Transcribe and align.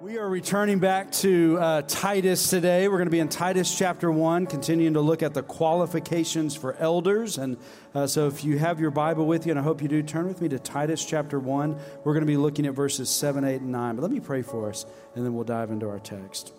We 0.00 0.16
are 0.16 0.28
returning 0.28 0.78
back 0.78 1.10
to 1.12 1.58
uh, 1.58 1.82
Titus 1.82 2.50
today. 2.50 2.86
We're 2.86 2.98
going 2.98 3.08
to 3.08 3.10
be 3.10 3.18
in 3.18 3.28
Titus 3.28 3.76
chapter 3.76 4.12
1, 4.12 4.46
continuing 4.46 4.94
to 4.94 5.00
look 5.00 5.24
at 5.24 5.34
the 5.34 5.42
qualifications 5.42 6.54
for 6.54 6.76
elders. 6.76 7.36
And 7.36 7.56
uh, 7.96 8.06
so, 8.06 8.28
if 8.28 8.44
you 8.44 8.58
have 8.58 8.78
your 8.78 8.92
Bible 8.92 9.26
with 9.26 9.44
you, 9.44 9.50
and 9.50 9.58
I 9.58 9.64
hope 9.64 9.82
you 9.82 9.88
do, 9.88 10.00
turn 10.04 10.28
with 10.28 10.40
me 10.40 10.48
to 10.50 10.58
Titus 10.60 11.04
chapter 11.04 11.40
1. 11.40 11.76
We're 12.04 12.12
going 12.12 12.24
to 12.24 12.30
be 12.30 12.36
looking 12.36 12.64
at 12.66 12.74
verses 12.74 13.10
7, 13.10 13.42
8, 13.42 13.60
and 13.60 13.72
9. 13.72 13.96
But 13.96 14.02
let 14.02 14.12
me 14.12 14.20
pray 14.20 14.42
for 14.42 14.68
us, 14.68 14.86
and 15.16 15.26
then 15.26 15.34
we'll 15.34 15.42
dive 15.42 15.72
into 15.72 15.88
our 15.88 15.98
text. 15.98 16.54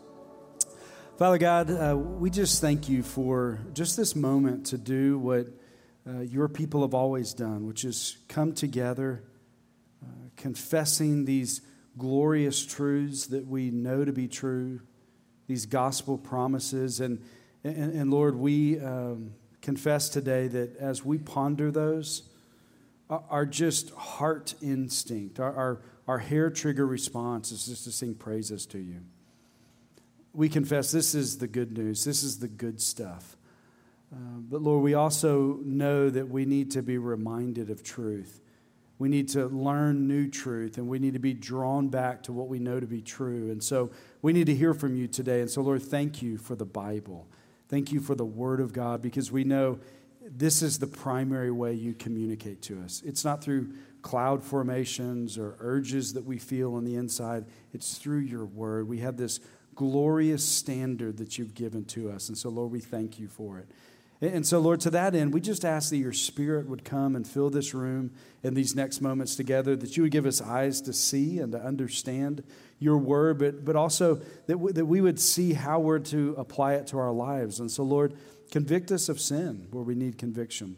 Father 1.17 1.37
God, 1.37 1.71
uh, 1.71 1.95
we 1.97 2.29
just 2.29 2.59
thank 2.59 2.89
you 2.89 3.03
for 3.03 3.61
just 3.71 3.95
this 3.95 4.17
moment 4.17 4.65
to 4.65 4.77
do 4.77 5.17
what 5.17 5.47
uh, 6.05 6.19
your 6.19 6.49
people 6.49 6.81
have 6.81 6.93
always 6.93 7.33
done, 7.33 7.67
which 7.67 7.85
is 7.85 8.17
come 8.27 8.51
together, 8.51 9.23
uh, 10.03 10.27
confessing 10.35 11.23
these 11.23 11.61
glorious 11.97 12.65
truths 12.65 13.27
that 13.27 13.47
we 13.47 13.71
know 13.71 14.05
to 14.05 14.13
be 14.13 14.27
true, 14.27 14.81
these 15.47 15.65
gospel 15.65 16.17
promises. 16.17 16.99
And, 16.99 17.21
and, 17.63 17.93
and 17.93 18.11
Lord, 18.11 18.35
we 18.35 18.79
um, 18.79 19.33
confess 19.61 20.09
today 20.09 20.47
that 20.47 20.77
as 20.77 21.03
we 21.03 21.17
ponder 21.17 21.71
those, 21.71 22.23
our, 23.09 23.45
just 23.45 23.89
heart 23.91 24.53
instinct, 24.61 25.39
our, 25.39 25.53
our, 25.53 25.81
our 26.07 26.17
hair 26.19 26.49
trigger 26.49 26.85
response 26.85 27.51
is 27.51 27.65
just 27.65 27.83
to 27.85 27.91
sing 27.91 28.13
praises 28.13 28.65
to 28.67 28.77
you. 28.77 29.01
We 30.33 30.47
confess 30.47 30.91
this 30.91 31.15
is 31.15 31.39
the 31.39 31.47
good 31.47 31.75
news, 31.75 32.05
this 32.05 32.21
is 32.21 32.39
the 32.39 32.47
good 32.47 32.79
stuff. 32.79 33.35
Uh, 34.13 34.39
but 34.39 34.61
Lord, 34.61 34.83
we 34.83 34.93
also 34.93 35.59
know 35.63 36.09
that 36.09 36.29
we 36.29 36.45
need 36.45 36.71
to 36.71 36.81
be 36.81 36.97
reminded 36.97 37.69
of 37.69 37.83
truth. 37.83 38.41
We 38.99 39.07
need 39.09 39.29
to 39.29 39.47
learn 39.47 40.07
new 40.07 40.29
truth 40.29 40.77
and 40.77 40.87
we 40.87 40.99
need 40.99 41.13
to 41.13 41.19
be 41.19 41.33
drawn 41.33 41.87
back 41.87 42.23
to 42.23 42.33
what 42.33 42.49
we 42.49 42.59
know 42.59 42.79
to 42.79 42.85
be 42.85 43.01
true. 43.01 43.49
And 43.49 43.63
so 43.63 43.91
we 44.21 44.33
need 44.33 44.47
to 44.47 44.55
hear 44.55 44.73
from 44.73 44.95
you 44.95 45.07
today. 45.07 45.39
And 45.39 45.49
so, 45.49 45.61
Lord, 45.61 45.81
thank 45.81 46.21
you 46.21 46.37
for 46.37 46.55
the 46.55 46.65
Bible. 46.65 47.27
Thank 47.69 47.91
you 47.93 48.01
for 48.01 48.13
the 48.13 48.25
Word 48.25 48.59
of 48.59 48.73
God 48.73 49.01
because 49.01 49.31
we 49.31 49.45
know 49.45 49.79
this 50.21 50.61
is 50.61 50.79
the 50.79 50.87
primary 50.87 51.49
way 51.49 51.73
you 51.73 51.93
communicate 51.93 52.61
to 52.63 52.81
us. 52.81 53.01
It's 53.05 53.23
not 53.23 53.41
through 53.41 53.73
cloud 54.01 54.43
formations 54.43 55.37
or 55.37 55.55
urges 55.59 56.13
that 56.13 56.25
we 56.25 56.37
feel 56.37 56.75
on 56.75 56.83
the 56.83 56.95
inside, 56.95 57.45
it's 57.73 57.97
through 57.97 58.19
your 58.19 58.45
Word. 58.45 58.87
We 58.87 58.99
have 58.99 59.17
this 59.17 59.39
glorious 59.75 60.43
standard 60.43 61.17
that 61.17 61.37
you've 61.37 61.53
given 61.53 61.85
to 61.85 62.11
us. 62.11 62.27
And 62.27 62.37
so, 62.37 62.49
Lord, 62.49 62.71
we 62.71 62.81
thank 62.81 63.17
you 63.17 63.27
for 63.27 63.59
it. 63.59 63.69
And 64.21 64.45
so, 64.45 64.59
Lord, 64.59 64.81
to 64.81 64.89
that 64.89 65.15
end, 65.15 65.33
we 65.33 65.39
just 65.39 65.63
ask 65.63 65.91
that 65.91 65.97
your 65.97 66.11
spirit 66.11 66.67
would 66.67 66.83
come 66.83 67.15
and 67.15 67.25
fill 67.25 67.49
this 67.49 67.73
room 67.73 68.11
in 68.43 68.53
these 68.53 68.75
next 68.75 68.99
moments 68.99 69.35
together, 69.37 69.77
that 69.77 69.95
you 69.95 70.03
would 70.03 70.11
give 70.11 70.25
us 70.25 70.41
eyes 70.41 70.81
to 70.81 70.93
see 70.93 71.39
and 71.39 71.53
to 71.53 71.57
understand 71.57 72.43
your 72.79 72.97
word, 72.97 73.39
but, 73.39 73.63
but 73.63 73.77
also 73.77 74.15
that, 74.15 74.53
w- 74.55 74.73
that 74.73 74.85
we 74.85 74.99
would 74.99 75.21
see 75.21 75.53
how 75.53 75.79
we're 75.79 75.99
to 75.99 76.35
apply 76.37 76.73
it 76.73 76.87
to 76.87 76.97
our 76.97 77.13
lives. 77.13 77.61
And 77.61 77.71
so, 77.71 77.83
Lord, 77.83 78.13
convict 78.51 78.91
us 78.91 79.07
of 79.07 79.21
sin 79.21 79.67
where 79.71 79.83
we 79.83 79.95
need 79.95 80.17
conviction, 80.17 80.75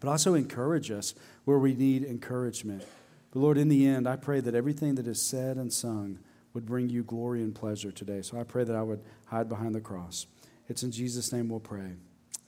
but 0.00 0.08
also 0.08 0.34
encourage 0.34 0.90
us 0.90 1.14
where 1.44 1.58
we 1.60 1.74
need 1.74 2.02
encouragement. 2.02 2.84
But, 3.30 3.38
Lord, 3.38 3.56
in 3.56 3.68
the 3.68 3.86
end, 3.86 4.08
I 4.08 4.16
pray 4.16 4.40
that 4.40 4.54
everything 4.56 4.96
that 4.96 5.06
is 5.06 5.22
said 5.22 5.58
and 5.58 5.72
sung 5.72 6.18
would 6.54 6.66
bring 6.66 6.88
you 6.88 7.04
glory 7.04 7.42
and 7.42 7.54
pleasure 7.54 7.92
today. 7.92 8.22
So 8.22 8.38
I 8.38 8.42
pray 8.42 8.64
that 8.64 8.74
I 8.74 8.82
would 8.82 9.02
hide 9.26 9.48
behind 9.48 9.76
the 9.76 9.80
cross. 9.80 10.26
It's 10.68 10.82
in 10.82 10.90
Jesus' 10.90 11.32
name 11.32 11.48
we'll 11.48 11.60
pray. 11.60 11.94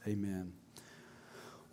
Amen. 0.08 0.52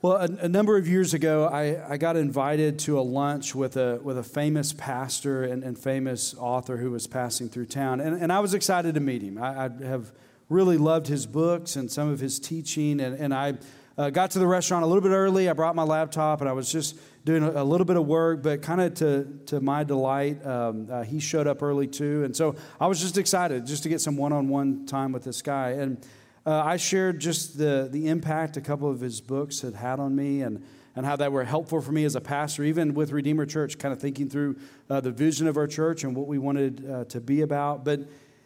Well, 0.02 0.14
a, 0.14 0.46
a, 0.46 0.50
number 0.50 0.76
of 0.76 0.88
years 0.88 1.14
ago, 1.14 1.46
I, 1.46 1.94
I 1.94 1.98
got 1.98 2.18
invited 2.18 2.80
to 2.80 3.00
a 3.00 3.02
lunch 3.02 3.54
with 3.54 3.78
a, 3.78 4.00
with 4.02 4.18
a 4.18 4.24
famous 4.24 4.74
pastor 4.74 5.44
and, 5.44 5.64
and 5.64 5.78
famous 5.78 6.34
author 6.40 6.78
who 6.78 6.90
was 6.90 7.06
passing 7.06 7.48
through 7.48 7.68
town. 7.68 8.02
And, 8.02 8.20
and 8.20 8.34
I 8.34 8.40
was 8.40 8.56
excited 8.56 8.96
to 8.96 9.02
meet 9.02 9.22
him. 9.22 9.38
I, 9.38 9.66
I 9.66 9.70
have 9.86 10.12
really 10.50 10.78
loved 10.78 11.06
his 11.06 11.28
books 11.28 11.76
and 11.76 11.92
some 11.92 12.10
of 12.10 12.20
his 12.20 12.40
teaching. 12.40 13.00
And, 13.00 13.16
and 13.20 13.36
I 13.36 13.54
uh, 13.96 14.10
got 14.10 14.32
to 14.32 14.40
the 14.40 14.48
restaurant 14.48 14.84
a 14.84 14.88
little 14.88 15.04
bit 15.04 15.12
early. 15.12 15.48
I 15.48 15.54
brought 15.54 15.76
my 15.76 15.84
laptop 15.84 16.42
and 16.42 16.50
I 16.50 16.54
was 16.54 16.72
just 16.72 16.98
doing 17.24 17.44
a, 17.44 17.62
a 17.62 17.64
little 17.64 17.86
bit 17.86 17.98
of 17.98 18.08
work, 18.08 18.42
but 18.42 18.64
kind 18.64 18.82
of 18.82 18.96
to, 18.96 19.26
to 19.46 19.62
my 19.62 19.84
delight, 19.84 20.44
um, 20.44 20.88
uh, 20.92 21.04
he 21.04 21.20
showed 21.20 21.46
up 21.46 21.62
early 21.62 21.86
too. 21.86 22.24
And 22.24 22.36
so 22.36 22.56
I 22.82 22.88
was 22.88 23.00
just 23.00 23.20
excited 23.20 23.68
just 23.68 23.84
to 23.84 23.90
get 23.90 24.02
some 24.02 24.18
one 24.18 24.34
on 24.34 24.50
one 24.50 24.88
time 24.88 25.12
with 25.12 25.24
this 25.24 25.44
guy. 25.44 25.72
And 25.74 26.04
uh, 26.46 26.62
I 26.64 26.78
shared 26.78 27.20
just 27.20 27.58
the, 27.58 27.88
the 27.92 28.08
impact 28.08 28.58
a 28.58 28.62
couple 28.62 28.90
of 28.90 29.00
his 29.00 29.22
books 29.22 29.62
had 29.62 29.76
had 29.76 30.00
on 30.00 30.16
me 30.16 30.42
and, 30.42 30.64
and 30.96 31.06
how 31.06 31.16
that 31.16 31.32
were 31.32 31.46
helpful 31.46 31.82
for 31.82 31.92
me 31.92 32.04
as 32.04 32.16
a 32.16 32.22
pastor, 32.22 32.64
even 32.64 32.94
with 32.94 33.12
Redeemer 33.12 33.46
Church, 33.46 33.78
kind 33.78 33.94
of 33.94 34.00
thinking 34.00 34.30
through 34.30 34.58
uh, 34.90 35.00
the 35.00 35.12
vision 35.12 35.48
of 35.48 35.56
our 35.56 35.68
church 35.68 36.04
and 36.04 36.16
what 36.16 36.28
we 36.28 36.38
wanted 36.38 36.90
uh, 36.90 37.06
to 37.06 37.22
be 37.22 37.42
about. 37.42 37.86
But 37.86 38.02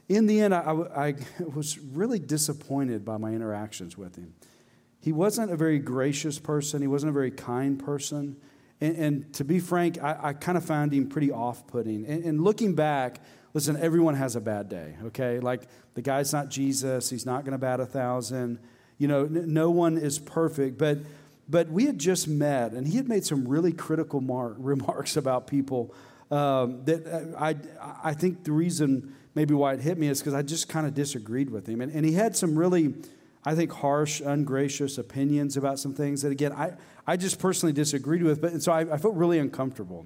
in 0.07 0.27
the 0.27 0.41
end, 0.41 0.53
I, 0.53 0.59
I, 0.61 1.15
was 1.55 1.79
really 1.79 2.19
disappointed 2.19 3.03
by 3.03 3.17
my 3.17 3.31
interactions 3.31 3.97
with 3.97 4.15
him. 4.15 4.33
He 5.01 5.11
wasn't 5.11 5.51
a 5.51 5.57
very 5.57 5.79
gracious 5.79 6.39
person, 6.39 6.81
he 6.81 6.87
wasn't 6.87 7.11
a 7.11 7.13
very 7.13 7.31
kind 7.31 7.83
person. 7.83 8.37
And, 8.79 8.95
and 8.95 9.33
to 9.33 9.43
be 9.43 9.59
frank, 9.59 10.03
I, 10.03 10.17
I 10.21 10.33
kind 10.33 10.57
of 10.57 10.63
found 10.63 10.93
him 10.93 11.09
pretty 11.09 11.31
off 11.31 11.65
putting. 11.65 12.05
And, 12.05 12.23
and 12.23 12.43
looking 12.43 12.75
back, 12.75 13.19
Listen, 13.57 13.75
everyone 13.77 14.13
has 14.13 14.35
a 14.35 14.39
bad 14.39 14.69
day, 14.69 14.93
okay? 15.05 15.39
Like 15.39 15.63
the 15.95 16.03
guy's 16.03 16.31
not 16.31 16.49
Jesus, 16.49 17.09
he's 17.09 17.25
not 17.25 17.43
going 17.43 17.53
to 17.53 17.57
bat 17.57 17.79
a 17.79 17.87
thousand. 17.87 18.59
You 18.99 19.07
know, 19.07 19.21
n- 19.25 19.51
no 19.51 19.71
one 19.71 19.97
is 19.97 20.19
perfect, 20.19 20.77
but 20.77 20.99
but 21.49 21.67
we 21.71 21.87
had 21.87 21.97
just 21.97 22.27
met, 22.27 22.73
and 22.73 22.87
he 22.87 22.97
had 22.97 23.09
made 23.09 23.25
some 23.25 23.47
really 23.47 23.73
critical 23.73 24.21
mar- 24.21 24.53
remarks 24.59 25.17
about 25.17 25.47
people. 25.47 25.91
Um, 26.29 26.85
that 26.85 27.07
uh, 27.07 27.35
I 27.43 27.55
I 28.03 28.13
think 28.13 28.43
the 28.43 28.51
reason 28.51 29.15
maybe 29.33 29.55
why 29.55 29.73
it 29.73 29.79
hit 29.79 29.97
me 29.97 30.07
is 30.07 30.19
because 30.19 30.35
I 30.35 30.43
just 30.43 30.69
kind 30.69 30.85
of 30.85 30.93
disagreed 30.93 31.49
with 31.49 31.65
him, 31.67 31.81
and, 31.81 31.91
and 31.91 32.05
he 32.05 32.13
had 32.13 32.35
some 32.35 32.59
really. 32.59 32.93
I 33.43 33.55
think 33.55 33.71
harsh, 33.71 34.19
ungracious 34.19 34.99
opinions 34.99 35.57
about 35.57 35.79
some 35.79 35.93
things 35.93 36.21
that, 36.23 36.33
again, 36.33 36.51
I, 36.51 36.73
I 37.07 37.15
just 37.15 37.39
personally 37.39 37.71
disagreed 37.71 38.21
with. 38.21 38.39
But 38.41 38.61
so 38.61 38.71
I, 38.73 38.81
I 38.81 38.97
felt 38.97 39.15
really 39.15 39.39
uncomfortable. 39.39 40.05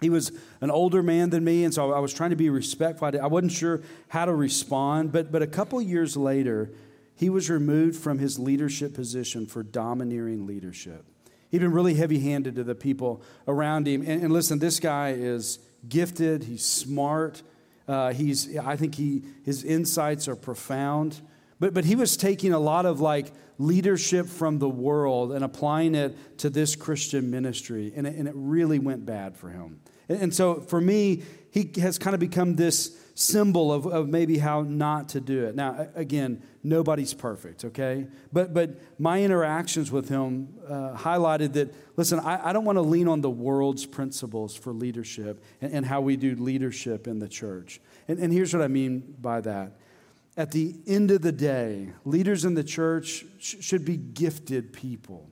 He 0.00 0.10
was 0.10 0.32
an 0.60 0.70
older 0.70 1.02
man 1.02 1.30
than 1.30 1.44
me, 1.44 1.64
and 1.64 1.72
so 1.72 1.92
I 1.92 2.00
was 2.00 2.12
trying 2.12 2.30
to 2.30 2.36
be 2.36 2.50
respectful. 2.50 3.08
I 3.08 3.26
wasn't 3.26 3.52
sure 3.52 3.82
how 4.08 4.24
to 4.24 4.34
respond, 4.34 5.12
but, 5.12 5.30
but 5.30 5.40
a 5.40 5.46
couple 5.46 5.80
years 5.80 6.16
later, 6.16 6.72
he 7.16 7.30
was 7.30 7.48
removed 7.48 7.96
from 7.96 8.18
his 8.18 8.38
leadership 8.38 8.94
position 8.94 9.46
for 9.46 9.62
domineering 9.62 10.46
leadership. 10.46 11.04
He'd 11.50 11.60
been 11.60 11.72
really 11.72 11.94
heavy 11.94 12.18
handed 12.18 12.56
to 12.56 12.64
the 12.64 12.74
people 12.74 13.22
around 13.46 13.86
him. 13.86 14.00
And, 14.02 14.24
and, 14.24 14.32
listen, 14.32 14.58
this 14.58 14.80
guy 14.80 15.10
is 15.10 15.60
gifted, 15.88 16.42
he's 16.42 16.64
smart, 16.64 17.42
uh, 17.86 18.12
he's, 18.12 18.56
I 18.56 18.74
think 18.74 18.96
he, 18.96 19.22
his 19.44 19.62
insights 19.62 20.26
are 20.26 20.34
profound. 20.34 21.20
But, 21.60 21.74
but 21.74 21.84
he 21.84 21.96
was 21.96 22.16
taking 22.16 22.52
a 22.52 22.58
lot 22.58 22.86
of 22.86 23.00
like 23.00 23.32
leadership 23.58 24.26
from 24.26 24.58
the 24.58 24.68
world 24.68 25.32
and 25.32 25.44
applying 25.44 25.94
it 25.94 26.38
to 26.38 26.50
this 26.50 26.76
Christian 26.76 27.30
ministry, 27.30 27.92
and 27.94 28.06
it, 28.06 28.16
and 28.16 28.28
it 28.28 28.34
really 28.36 28.78
went 28.78 29.06
bad 29.06 29.36
for 29.36 29.48
him. 29.48 29.80
And, 30.08 30.20
and 30.22 30.34
so 30.34 30.60
for 30.60 30.80
me, 30.80 31.22
he 31.50 31.70
has 31.80 31.98
kind 31.98 32.14
of 32.14 32.20
become 32.20 32.56
this 32.56 32.98
symbol 33.14 33.72
of, 33.72 33.86
of 33.86 34.08
maybe 34.08 34.38
how 34.38 34.62
not 34.62 35.10
to 35.10 35.20
do 35.20 35.44
it. 35.44 35.54
Now, 35.54 35.88
again, 35.94 36.42
nobody's 36.64 37.14
perfect, 37.14 37.64
okay? 37.64 38.08
But, 38.32 38.52
but 38.52 38.80
my 38.98 39.22
interactions 39.22 39.92
with 39.92 40.08
him 40.08 40.48
uh, 40.68 40.96
highlighted 40.96 41.52
that, 41.52 41.72
listen, 41.96 42.18
I, 42.18 42.48
I 42.48 42.52
don't 42.52 42.64
want 42.64 42.76
to 42.76 42.82
lean 42.82 43.06
on 43.06 43.20
the 43.20 43.30
world's 43.30 43.86
principles 43.86 44.56
for 44.56 44.72
leadership 44.72 45.44
and, 45.60 45.72
and 45.72 45.86
how 45.86 46.00
we 46.00 46.16
do 46.16 46.34
leadership 46.34 47.06
in 47.06 47.20
the 47.20 47.28
church. 47.28 47.80
And, 48.08 48.18
and 48.18 48.32
here's 48.32 48.52
what 48.52 48.62
I 48.62 48.68
mean 48.68 49.14
by 49.20 49.40
that 49.42 49.78
at 50.36 50.50
the 50.50 50.74
end 50.86 51.10
of 51.10 51.22
the 51.22 51.32
day, 51.32 51.90
leaders 52.04 52.44
in 52.44 52.54
the 52.54 52.64
church 52.64 53.24
sh- 53.38 53.56
should 53.60 53.84
be 53.84 53.96
gifted 53.96 54.72
people. 54.72 55.30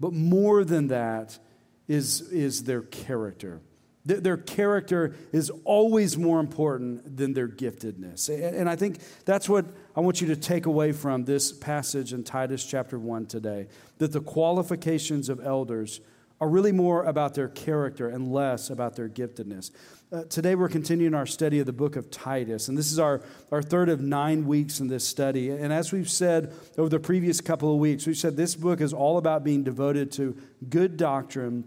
But 0.00 0.12
more 0.12 0.64
than 0.64 0.88
that 0.88 1.38
is, 1.86 2.20
is 2.32 2.64
their 2.64 2.82
character. 2.82 3.60
Th- 4.06 4.20
their 4.20 4.36
character 4.36 5.14
is 5.32 5.50
always 5.64 6.18
more 6.18 6.40
important 6.40 7.16
than 7.16 7.32
their 7.32 7.48
giftedness. 7.48 8.28
And, 8.28 8.56
and 8.56 8.68
I 8.68 8.76
think 8.76 8.98
that's 9.24 9.48
what 9.48 9.66
I 9.94 10.00
want 10.00 10.20
you 10.20 10.26
to 10.28 10.36
take 10.36 10.66
away 10.66 10.92
from 10.92 11.24
this 11.24 11.52
passage 11.52 12.12
in 12.12 12.24
Titus 12.24 12.64
chapter 12.64 12.98
1 12.98 13.26
today 13.26 13.68
that 13.98 14.12
the 14.12 14.20
qualifications 14.20 15.28
of 15.28 15.44
elders 15.44 16.00
are 16.40 16.48
really 16.48 16.72
more 16.72 17.04
about 17.04 17.34
their 17.34 17.48
character 17.48 18.08
and 18.08 18.32
less 18.32 18.70
about 18.70 18.96
their 18.96 19.08
giftedness. 19.08 19.70
Uh, 20.12 20.22
today, 20.24 20.54
we're 20.54 20.68
continuing 20.68 21.14
our 21.14 21.26
study 21.26 21.58
of 21.58 21.66
the 21.66 21.72
book 21.72 21.96
of 21.96 22.10
Titus, 22.10 22.68
and 22.68 22.76
this 22.76 22.92
is 22.92 22.98
our, 22.98 23.22
our 23.50 23.62
third 23.62 23.88
of 23.88 24.00
nine 24.00 24.46
weeks 24.46 24.80
in 24.80 24.88
this 24.88 25.06
study. 25.06 25.50
And 25.50 25.72
as 25.72 25.92
we've 25.92 26.10
said 26.10 26.52
over 26.78 26.88
the 26.88 27.00
previous 27.00 27.40
couple 27.40 27.72
of 27.72 27.78
weeks, 27.78 28.06
we've 28.06 28.16
said 28.16 28.36
this 28.36 28.54
book 28.54 28.80
is 28.80 28.92
all 28.92 29.18
about 29.18 29.42
being 29.42 29.64
devoted 29.64 30.12
to 30.12 30.36
good 30.68 30.96
doctrine 30.96 31.64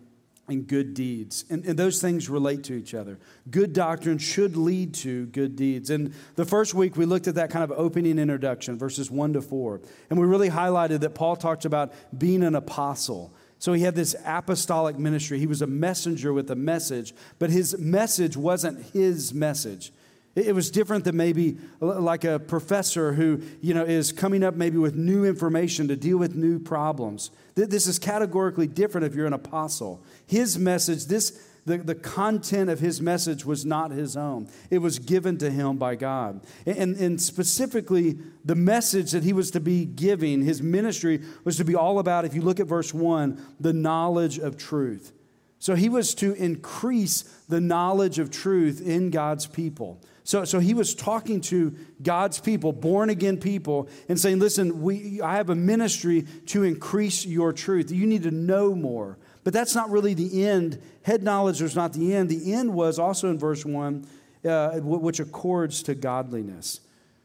and 0.48 0.66
good 0.66 0.94
deeds. 0.94 1.44
And, 1.50 1.66
and, 1.66 1.78
those 1.78 2.02
things 2.02 2.30
relate 2.30 2.64
to 2.66 2.74
each 2.74 2.94
other. 2.94 3.20
Good 3.50 3.74
doctrine 3.74 4.18
should 4.18 4.56
lead 4.56 4.94
to 4.96 5.26
good 5.28 5.56
deeds. 5.56 5.90
And 5.90 6.14
the 6.36 6.46
first 6.46 6.74
week, 6.74 6.96
we 6.96 7.06
looked 7.06 7.28
at 7.28 7.36
that 7.36 7.50
kind 7.50 7.64
of 7.64 7.78
opening 7.78 8.18
introduction, 8.18 8.78
verses 8.78 9.12
1 9.12 9.34
to 9.34 9.42
4. 9.42 9.82
And 10.10 10.20
we 10.20 10.26
really 10.26 10.50
highlighted 10.50 11.02
that 11.02 11.16
Paul 11.16 11.36
talked 11.36 11.66
about 11.66 11.92
being 12.18 12.44
an 12.44 12.56
apostle. 12.56 13.34
So 13.60 13.74
he 13.74 13.82
had 13.82 13.96
this 13.96 14.16
apostolic 14.26 14.98
ministry. 15.00 15.40
He 15.40 15.48
was 15.48 15.62
a 15.62 15.68
messenger 15.68 16.32
with 16.32 16.52
a 16.52 16.56
message, 16.56 17.14
but 17.40 17.50
his 17.50 17.78
message 17.78 18.38
wasn't 18.38 18.86
his 18.94 19.34
message. 19.34 19.92
It 20.36 20.54
was 20.54 20.70
different 20.70 21.04
than 21.04 21.18
maybe 21.18 21.58
like 21.80 22.24
a 22.24 22.38
professor 22.38 23.14
who, 23.14 23.42
you 23.60 23.74
know, 23.74 23.84
is 23.84 24.12
coming 24.12 24.44
up 24.44 24.54
maybe 24.54 24.78
with 24.78 24.96
new 24.96 25.26
information 25.26 25.88
to 25.88 25.96
deal 25.96 26.18
with 26.18 26.36
new 26.36 26.60
problems. 26.60 27.32
This 27.56 27.88
is 27.88 27.98
categorically 27.98 28.68
different 28.68 29.08
if 29.08 29.16
you're 29.16 29.26
an 29.26 29.34
apostle. 29.34 30.04
His 30.28 30.60
message, 30.60 31.06
this 31.06 31.47
the, 31.68 31.78
the 31.78 31.96
content 31.96 32.70
of 32.70 32.80
his 32.80 33.02
message 33.02 33.46
was 33.46 33.66
not 33.66 33.92
his 33.92 34.16
own. 34.16 34.48
It 34.70 34.78
was 34.78 35.00
given 35.00 35.38
to 35.40 35.52
him 35.52 35.76
by 35.76 35.96
God. 35.96 36.42
And, 36.66 36.96
and 36.96 37.22
specifically, 37.22 38.18
the 38.46 38.56
message 38.56 39.12
that 39.12 39.24
he 39.24 39.34
was 39.34 39.52
to 39.52 39.60
be 39.60 39.84
giving, 39.84 40.44
his 40.44 40.62
ministry 40.62 41.22
was 41.44 41.58
to 41.58 41.66
be 41.66 41.76
all 41.76 42.00
about, 42.00 42.24
if 42.24 42.34
you 42.34 42.42
look 42.42 42.62
at 42.62 42.68
verse 42.68 42.94
1, 42.94 43.56
the 43.60 43.74
knowledge 43.74 44.40
of 44.40 44.56
truth. 44.56 45.12
So 45.60 45.76
he 45.76 45.90
was 45.90 46.16
to 46.16 46.34
increase 46.36 47.24
the 47.50 47.60
knowledge 47.60 48.18
of 48.18 48.32
truth 48.32 48.80
in 48.80 49.10
God's 49.10 49.46
people. 49.46 50.00
So, 50.24 50.46
so 50.46 50.60
he 50.60 50.74
was 50.74 50.96
talking 50.96 51.42
to 51.42 51.76
God's 52.02 52.40
people, 52.40 52.72
born 52.72 53.10
again 53.10 53.38
people, 53.38 53.90
and 54.08 54.18
saying, 54.18 54.40
Listen, 54.40 54.82
we, 54.82 55.20
I 55.20 55.36
have 55.36 55.50
a 55.50 55.56
ministry 55.56 56.24
to 56.48 56.64
increase 56.64 57.26
your 57.26 57.52
truth. 57.52 57.92
You 57.92 58.06
need 58.06 58.24
to 58.24 58.32
know 58.32 58.74
more. 58.74 59.18
But 59.48 59.54
that's 59.54 59.76
not 59.76 59.90
really 59.92 60.14
the 60.14 60.46
end. 60.46 60.78
Head 61.04 61.24
knowledge 61.24 61.62
was 61.62 61.74
not 61.74 61.94
the 61.94 62.14
end. 62.14 62.28
The 62.28 62.52
end 62.52 62.74
was 62.74 63.00
also 63.00 63.30
in 63.30 63.40
verse 63.40 63.64
1, 63.64 64.06
uh, 64.44 64.80
which 64.82 65.22
accords 65.22 65.82
to 65.84 65.96
godliness. 65.96 66.82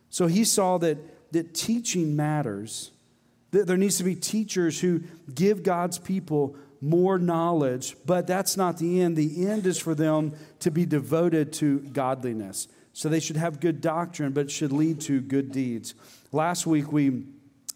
So 0.08 0.28
he 0.28 0.44
saw 0.44 0.78
that, 0.78 1.32
that 1.32 1.52
teaching 1.52 2.14
matters, 2.14 2.92
that 3.50 3.66
there 3.66 3.76
needs 3.76 3.98
to 3.98 4.04
be 4.04 4.14
teachers 4.14 4.80
who 4.80 5.00
give 5.34 5.64
God's 5.64 5.98
people 5.98 6.54
more 6.80 7.18
knowledge, 7.18 7.96
but 8.06 8.28
that's 8.28 8.56
not 8.56 8.78
the 8.78 9.00
end. 9.00 9.16
The 9.16 9.48
end 9.48 9.66
is 9.66 9.80
for 9.80 9.96
them 9.96 10.36
to 10.60 10.70
be 10.70 10.86
devoted 10.86 11.52
to 11.54 11.80
godliness. 11.80 12.68
So 12.92 13.08
they 13.08 13.18
should 13.18 13.36
have 13.36 13.58
good 13.58 13.80
doctrine, 13.80 14.30
but 14.30 14.42
it 14.42 14.52
should 14.52 14.70
lead 14.70 15.00
to 15.00 15.20
good 15.20 15.50
deeds. 15.50 15.96
Last 16.30 16.68
week 16.68 16.92
we 16.92 17.24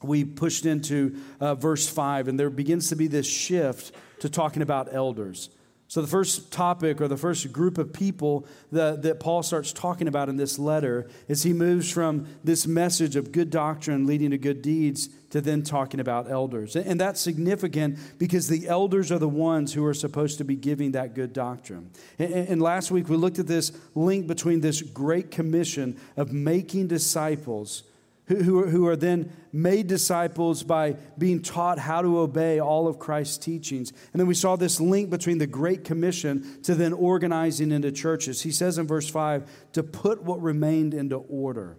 we 0.02 0.24
pushed 0.24 0.66
into 0.66 1.16
uh, 1.40 1.54
verse 1.54 1.88
5, 1.88 2.28
and 2.28 2.38
there 2.38 2.50
begins 2.50 2.90
to 2.90 2.96
be 2.96 3.08
this 3.08 3.26
shift 3.26 3.92
to 4.20 4.28
talking 4.28 4.62
about 4.62 4.92
elders. 4.92 5.50
So, 5.88 6.00
the 6.02 6.08
first 6.08 6.50
topic 6.50 7.00
or 7.00 7.06
the 7.06 7.16
first 7.16 7.52
group 7.52 7.78
of 7.78 7.92
people 7.92 8.44
that, 8.72 9.02
that 9.02 9.20
Paul 9.20 9.44
starts 9.44 9.72
talking 9.72 10.08
about 10.08 10.28
in 10.28 10.36
this 10.36 10.58
letter 10.58 11.08
is 11.28 11.44
he 11.44 11.52
moves 11.52 11.90
from 11.90 12.26
this 12.42 12.66
message 12.66 13.14
of 13.14 13.30
good 13.30 13.50
doctrine 13.50 14.04
leading 14.04 14.32
to 14.32 14.38
good 14.38 14.62
deeds 14.62 15.08
to 15.30 15.40
then 15.40 15.62
talking 15.62 16.00
about 16.00 16.28
elders. 16.28 16.74
And 16.74 17.00
that's 17.00 17.20
significant 17.20 17.98
because 18.18 18.48
the 18.48 18.66
elders 18.66 19.12
are 19.12 19.20
the 19.20 19.28
ones 19.28 19.74
who 19.74 19.84
are 19.84 19.94
supposed 19.94 20.38
to 20.38 20.44
be 20.44 20.56
giving 20.56 20.92
that 20.92 21.14
good 21.14 21.32
doctrine. 21.32 21.90
And, 22.18 22.32
and 22.32 22.62
last 22.62 22.90
week 22.90 23.08
we 23.08 23.16
looked 23.16 23.38
at 23.38 23.46
this 23.46 23.70
link 23.94 24.26
between 24.26 24.62
this 24.62 24.82
great 24.82 25.30
commission 25.30 26.00
of 26.16 26.32
making 26.32 26.88
disciples 26.88 27.84
who, 28.26 28.36
who, 28.36 28.62
are, 28.62 28.68
who 28.68 28.86
are 28.86 28.96
then 28.96 29.32
made 29.52 29.86
disciples 29.86 30.62
by 30.62 30.96
being 31.16 31.42
taught 31.42 31.78
how 31.78 32.02
to 32.02 32.18
obey 32.18 32.58
all 32.60 32.88
of 32.88 32.98
Christ's 32.98 33.38
teachings. 33.38 33.92
And 34.12 34.20
then 34.20 34.26
we 34.26 34.34
saw 34.34 34.56
this 34.56 34.80
link 34.80 35.10
between 35.10 35.38
the 35.38 35.46
Great 35.46 35.84
Commission 35.84 36.62
to 36.62 36.74
then 36.74 36.92
organizing 36.92 37.72
into 37.72 37.92
churches. 37.92 38.42
He 38.42 38.50
says 38.50 38.78
in 38.78 38.86
verse 38.86 39.08
5 39.08 39.48
to 39.72 39.82
put 39.82 40.22
what 40.22 40.42
remained 40.42 40.94
into 40.94 41.16
order. 41.16 41.76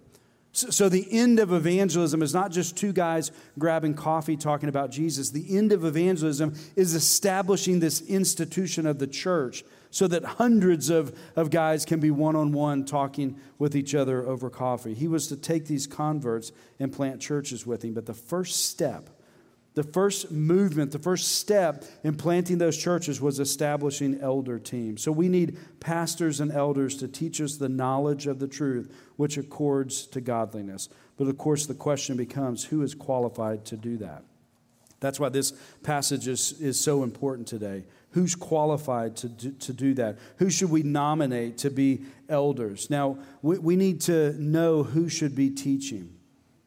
So, 0.53 0.69
so 0.71 0.89
the 0.89 1.07
end 1.11 1.39
of 1.39 1.53
evangelism 1.53 2.23
is 2.23 2.33
not 2.33 2.51
just 2.51 2.75
two 2.75 2.93
guys 2.93 3.31
grabbing 3.59 3.93
coffee 3.93 4.37
talking 4.37 4.69
about 4.69 4.89
Jesus. 4.89 5.29
The 5.29 5.55
end 5.55 5.71
of 5.71 5.85
evangelism 5.85 6.55
is 6.75 6.95
establishing 6.95 7.79
this 7.79 8.01
institution 8.01 8.87
of 8.87 8.97
the 8.97 9.05
church 9.05 9.63
so 9.89 10.07
that 10.07 10.23
hundreds 10.23 10.89
of, 10.89 11.17
of 11.35 11.49
guys 11.49 11.85
can 11.85 11.99
be 11.99 12.11
one 12.11 12.35
on 12.35 12.51
one 12.51 12.85
talking 12.85 13.39
with 13.57 13.75
each 13.75 13.95
other 13.95 14.25
over 14.25 14.49
coffee. 14.49 14.93
He 14.93 15.07
was 15.07 15.27
to 15.27 15.35
take 15.35 15.65
these 15.65 15.87
converts 15.87 16.51
and 16.79 16.91
plant 16.91 17.21
churches 17.21 17.65
with 17.65 17.83
him. 17.83 17.93
But 17.93 18.05
the 18.05 18.13
first 18.13 18.67
step, 18.69 19.09
the 19.73 19.83
first 19.83 20.31
movement, 20.31 20.91
the 20.91 20.99
first 20.99 21.35
step 21.35 21.85
in 22.03 22.15
planting 22.15 22.57
those 22.57 22.77
churches 22.77 23.21
was 23.21 23.39
establishing 23.39 24.19
elder 24.21 24.59
teams. 24.59 25.01
So 25.01 25.11
we 25.11 25.29
need 25.29 25.57
pastors 25.79 26.39
and 26.39 26.51
elders 26.51 26.97
to 26.97 27.07
teach 27.07 27.39
us 27.39 27.57
the 27.57 27.69
knowledge 27.69 28.27
of 28.27 28.39
the 28.39 28.47
truth, 28.47 28.93
which 29.15 29.37
accords 29.37 30.07
to 30.07 30.21
godliness. 30.21 30.89
But 31.17 31.27
of 31.27 31.37
course, 31.37 31.65
the 31.65 31.73
question 31.73 32.17
becomes 32.17 32.65
who 32.65 32.81
is 32.81 32.93
qualified 32.93 33.65
to 33.65 33.77
do 33.77 33.97
that? 33.97 34.23
That's 34.99 35.19
why 35.19 35.29
this 35.29 35.53
passage 35.83 36.27
is, 36.27 36.59
is 36.59 36.79
so 36.79 37.03
important 37.03 37.47
today. 37.47 37.83
Who's 38.11 38.35
qualified 38.35 39.15
to 39.17 39.29
do, 39.29 39.51
to 39.51 39.73
do 39.73 39.93
that? 39.95 40.17
Who 40.37 40.49
should 40.49 40.71
we 40.71 40.83
nominate 40.83 41.57
to 41.59 41.69
be 41.69 42.03
elders? 42.29 42.89
Now, 42.89 43.19
we, 43.41 43.57
we 43.59 43.75
need 43.75 44.01
to 44.01 44.33
know 44.41 44.83
who 44.83 45.09
should 45.09 45.35
be 45.35 45.49
teaching. 45.49 46.13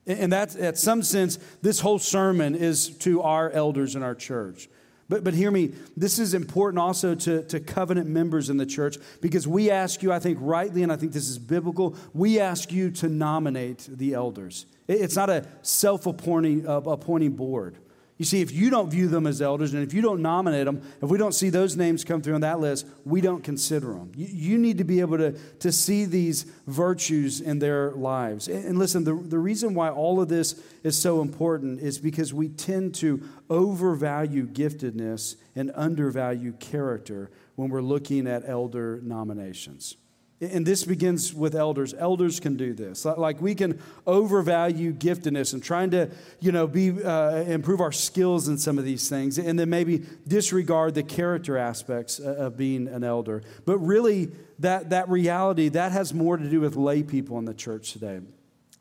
And 0.06 0.32
that's, 0.32 0.56
at 0.56 0.78
some 0.78 1.02
sense, 1.02 1.38
this 1.62 1.80
whole 1.80 1.98
sermon 1.98 2.54
is 2.54 2.90
to 2.98 3.22
our 3.22 3.50
elders 3.50 3.96
in 3.96 4.02
our 4.02 4.14
church. 4.14 4.68
But, 5.08 5.24
but 5.24 5.34
hear 5.34 5.50
me, 5.50 5.72
this 5.96 6.20
is 6.20 6.34
important 6.34 6.78
also 6.78 7.16
to, 7.16 7.42
to 7.42 7.58
covenant 7.58 8.08
members 8.08 8.48
in 8.48 8.56
the 8.56 8.66
church 8.66 8.96
because 9.20 9.46
we 9.46 9.68
ask 9.68 10.04
you, 10.04 10.12
I 10.12 10.20
think 10.20 10.38
rightly, 10.40 10.84
and 10.84 10.92
I 10.92 10.96
think 10.96 11.12
this 11.12 11.28
is 11.28 11.38
biblical, 11.38 11.96
we 12.14 12.38
ask 12.38 12.70
you 12.72 12.92
to 12.92 13.08
nominate 13.08 13.88
the 13.90 14.14
elders. 14.14 14.66
It's 14.86 15.16
not 15.16 15.28
a 15.28 15.46
self 15.62 16.06
uh, 16.06 16.10
appointing 16.12 17.30
board. 17.32 17.76
You 18.20 18.26
see, 18.26 18.42
if 18.42 18.52
you 18.52 18.68
don't 18.68 18.90
view 18.90 19.08
them 19.08 19.26
as 19.26 19.40
elders 19.40 19.72
and 19.72 19.82
if 19.82 19.94
you 19.94 20.02
don't 20.02 20.20
nominate 20.20 20.66
them, 20.66 20.82
if 21.00 21.08
we 21.08 21.16
don't 21.16 21.32
see 21.32 21.48
those 21.48 21.74
names 21.74 22.04
come 22.04 22.20
through 22.20 22.34
on 22.34 22.42
that 22.42 22.60
list, 22.60 22.86
we 23.06 23.22
don't 23.22 23.42
consider 23.42 23.94
them. 23.94 24.12
You, 24.14 24.26
you 24.30 24.58
need 24.58 24.76
to 24.76 24.84
be 24.84 25.00
able 25.00 25.16
to, 25.16 25.32
to 25.60 25.72
see 25.72 26.04
these 26.04 26.42
virtues 26.66 27.40
in 27.40 27.60
their 27.60 27.92
lives. 27.92 28.46
And, 28.46 28.62
and 28.66 28.78
listen, 28.78 29.04
the, 29.04 29.14
the 29.14 29.38
reason 29.38 29.72
why 29.72 29.88
all 29.88 30.20
of 30.20 30.28
this 30.28 30.62
is 30.82 30.98
so 30.98 31.22
important 31.22 31.80
is 31.80 31.98
because 31.98 32.34
we 32.34 32.50
tend 32.50 32.94
to 32.96 33.26
overvalue 33.48 34.46
giftedness 34.46 35.36
and 35.56 35.72
undervalue 35.74 36.52
character 36.52 37.30
when 37.56 37.70
we're 37.70 37.80
looking 37.80 38.26
at 38.26 38.46
elder 38.46 39.00
nominations. 39.02 39.96
And 40.40 40.64
this 40.64 40.84
begins 40.84 41.34
with 41.34 41.54
elders. 41.54 41.92
Elders 41.92 42.40
can 42.40 42.56
do 42.56 42.72
this. 42.72 43.04
Like 43.04 43.42
we 43.42 43.54
can 43.54 43.78
overvalue 44.06 44.94
giftedness 44.94 45.52
and 45.52 45.62
trying 45.62 45.90
to, 45.90 46.10
you 46.40 46.50
know, 46.50 46.66
be 46.66 47.02
uh, 47.02 47.42
improve 47.42 47.82
our 47.82 47.92
skills 47.92 48.48
in 48.48 48.56
some 48.56 48.78
of 48.78 48.84
these 48.84 49.06
things, 49.06 49.36
and 49.36 49.58
then 49.58 49.68
maybe 49.68 50.02
disregard 50.26 50.94
the 50.94 51.02
character 51.02 51.58
aspects 51.58 52.18
of 52.18 52.56
being 52.56 52.88
an 52.88 53.04
elder. 53.04 53.42
But 53.66 53.78
really, 53.78 54.30
that 54.60 54.88
that 54.90 55.10
reality 55.10 55.68
that 55.68 55.92
has 55.92 56.14
more 56.14 56.38
to 56.38 56.48
do 56.48 56.60
with 56.60 56.74
lay 56.74 57.02
people 57.02 57.38
in 57.38 57.44
the 57.44 57.54
church 57.54 57.92
today. 57.92 58.16
And 58.16 58.28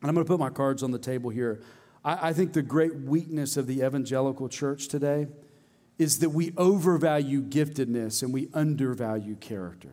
I'm 0.02 0.14
going 0.14 0.24
to 0.24 0.30
put 0.30 0.40
my 0.40 0.48
cards 0.50 0.82
on 0.82 0.92
the 0.92 0.98
table 0.98 1.28
here. 1.28 1.60
I, 2.02 2.28
I 2.28 2.32
think 2.32 2.54
the 2.54 2.62
great 2.62 2.94
weakness 2.94 3.58
of 3.58 3.66
the 3.66 3.82
evangelical 3.82 4.48
church 4.48 4.88
today 4.88 5.26
is 5.98 6.20
that 6.20 6.30
we 6.30 6.54
overvalue 6.56 7.42
giftedness 7.42 8.22
and 8.22 8.32
we 8.32 8.48
undervalue 8.54 9.36
character. 9.36 9.90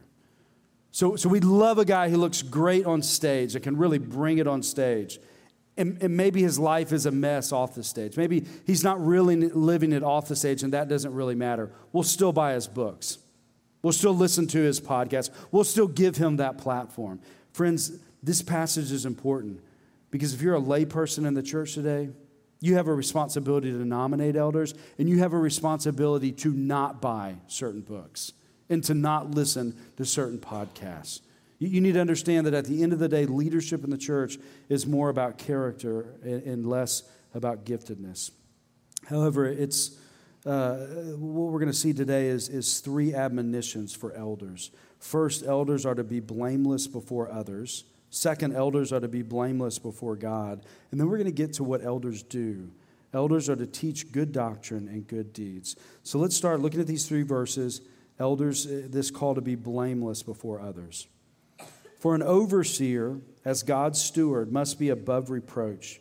So, 0.97 1.15
so 1.15 1.29
we 1.29 1.41
love 1.41 1.77
a 1.77 1.85
guy 1.85 2.09
who 2.09 2.17
looks 2.17 2.41
great 2.41 2.87
on 2.87 3.03
stage, 3.03 3.53
that 3.53 3.61
can 3.61 3.77
really 3.77 3.99
bring 3.99 4.39
it 4.39 4.47
on 4.47 4.63
stage. 4.63 5.19
And, 5.77 6.01
and, 6.01 6.17
maybe 6.17 6.41
his 6.41 6.57
life 6.57 6.91
is 6.91 7.05
a 7.05 7.11
mess 7.11 7.51
off 7.51 7.75
the 7.75 7.83
stage. 7.83 8.17
Maybe 8.17 8.47
he's 8.65 8.83
not 8.83 8.99
really 9.05 9.35
living 9.35 9.93
it 9.93 10.01
off 10.01 10.27
the 10.27 10.35
stage, 10.35 10.63
and 10.63 10.73
that 10.73 10.87
doesn't 10.87 11.13
really 11.13 11.35
matter. 11.35 11.71
We'll 11.93 12.01
still 12.01 12.33
buy 12.33 12.53
his 12.53 12.67
books. 12.67 13.19
We'll 13.83 13.93
still 13.93 14.15
listen 14.15 14.47
to 14.47 14.57
his 14.57 14.81
podcast. 14.81 15.29
We'll 15.51 15.65
still 15.65 15.87
give 15.87 16.17
him 16.17 16.37
that 16.37 16.57
platform. 16.57 17.19
Friends, 17.53 17.91
this 18.23 18.41
passage 18.41 18.91
is 18.91 19.05
important 19.05 19.61
because 20.09 20.33
if 20.33 20.41
you're 20.41 20.55
a 20.55 20.59
layperson 20.59 21.27
in 21.27 21.35
the 21.35 21.43
church 21.43 21.75
today, 21.75 22.09
you 22.59 22.73
have 22.73 22.87
a 22.87 22.95
responsibility 22.95 23.69
to 23.69 23.85
nominate 23.85 24.35
elders, 24.35 24.73
and 24.97 25.07
you 25.07 25.19
have 25.19 25.33
a 25.33 25.37
responsibility 25.37 26.31
to 26.31 26.51
not 26.51 27.03
buy 27.03 27.35
certain 27.45 27.81
books 27.81 28.33
and 28.69 28.83
to 28.83 28.93
not 28.93 29.31
listen 29.31 29.75
to 29.97 30.05
certain 30.05 30.37
podcasts. 30.37 31.21
You, 31.59 31.81
need 31.81 31.93
to 31.93 32.01
understand 32.01 32.45
that 32.45 32.53
at 32.53 32.65
the 32.65 32.83
end 32.83 32.93
of 32.93 32.99
the 32.99 33.09
day, 33.09 33.25
leadership 33.25 33.83
in 33.83 33.89
the 33.89 33.97
church 33.97 34.37
is 34.69 34.85
more 34.85 35.09
about 35.09 35.39
character 35.39 36.05
and, 36.21 36.67
less 36.67 37.03
about 37.33 37.65
giftedness. 37.65 38.29
However, 39.07 39.47
it's 39.47 39.97
uh, 40.45 40.75
what 41.17 41.51
we're 41.51 41.59
going 41.59 41.71
to 41.71 41.77
see 41.77 41.93
today 41.93 42.27
is, 42.27 42.47
is 42.47 42.79
three 42.79 43.13
admonitions 43.13 43.95
for 43.95 44.13
elders. 44.13 44.69
First, 44.99 45.43
elders 45.43 45.85
are 45.85 45.95
to 45.95 46.03
be 46.03 46.19
blameless 46.19 46.85
before 46.85 47.31
others. 47.31 47.85
Second, 48.11 48.55
elders 48.55 48.93
are 48.93 48.99
to 48.99 49.07
be 49.07 49.23
blameless 49.23 49.79
before 49.79 50.15
God. 50.15 50.63
And 50.91 50.99
then 50.99 51.09
we're 51.09 51.17
going 51.17 51.25
to 51.25 51.31
get 51.31 51.53
to 51.53 51.63
what 51.63 51.83
elders 51.83 52.21
do. 52.21 52.69
Elders 53.13 53.49
are 53.49 53.55
to 53.55 53.65
teach 53.65 54.11
good 54.11 54.31
doctrine 54.31 54.87
and 54.87 55.07
good 55.07 55.33
deeds. 55.33 55.75
So 56.03 56.19
let's 56.19 56.35
start 56.35 56.59
looking 56.59 56.79
at 56.79 56.87
these 56.87 57.07
three 57.07 57.23
verses 57.23 57.81
Elders, 58.19 58.65
uh, 58.65 58.83
this 58.89 59.11
call 59.11 59.35
to 59.35 59.41
be 59.41 59.55
blameless 59.55 60.23
before 60.23 60.59
others. 60.59 61.07
For 61.99 62.15
an 62.15 62.23
overseer, 62.23 63.21
as 63.43 63.63
God's 63.63 64.01
steward, 64.01 64.51
must 64.51 64.79
be 64.79 64.89
above 64.89 65.29
reproach. 65.29 65.99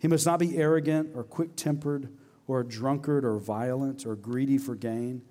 He 0.00 0.08
must 0.08 0.26
not 0.26 0.38
be 0.38 0.56
arrogant 0.56 1.10
or 1.14 1.24
quick 1.24 1.56
tempered 1.56 2.08
or 2.46 2.60
a 2.60 2.66
drunkard 2.66 3.24
or 3.24 3.38
violent 3.38 4.06
or 4.06 4.14
greedy 4.14 4.58
for 4.58 4.74
gain, 4.74 5.22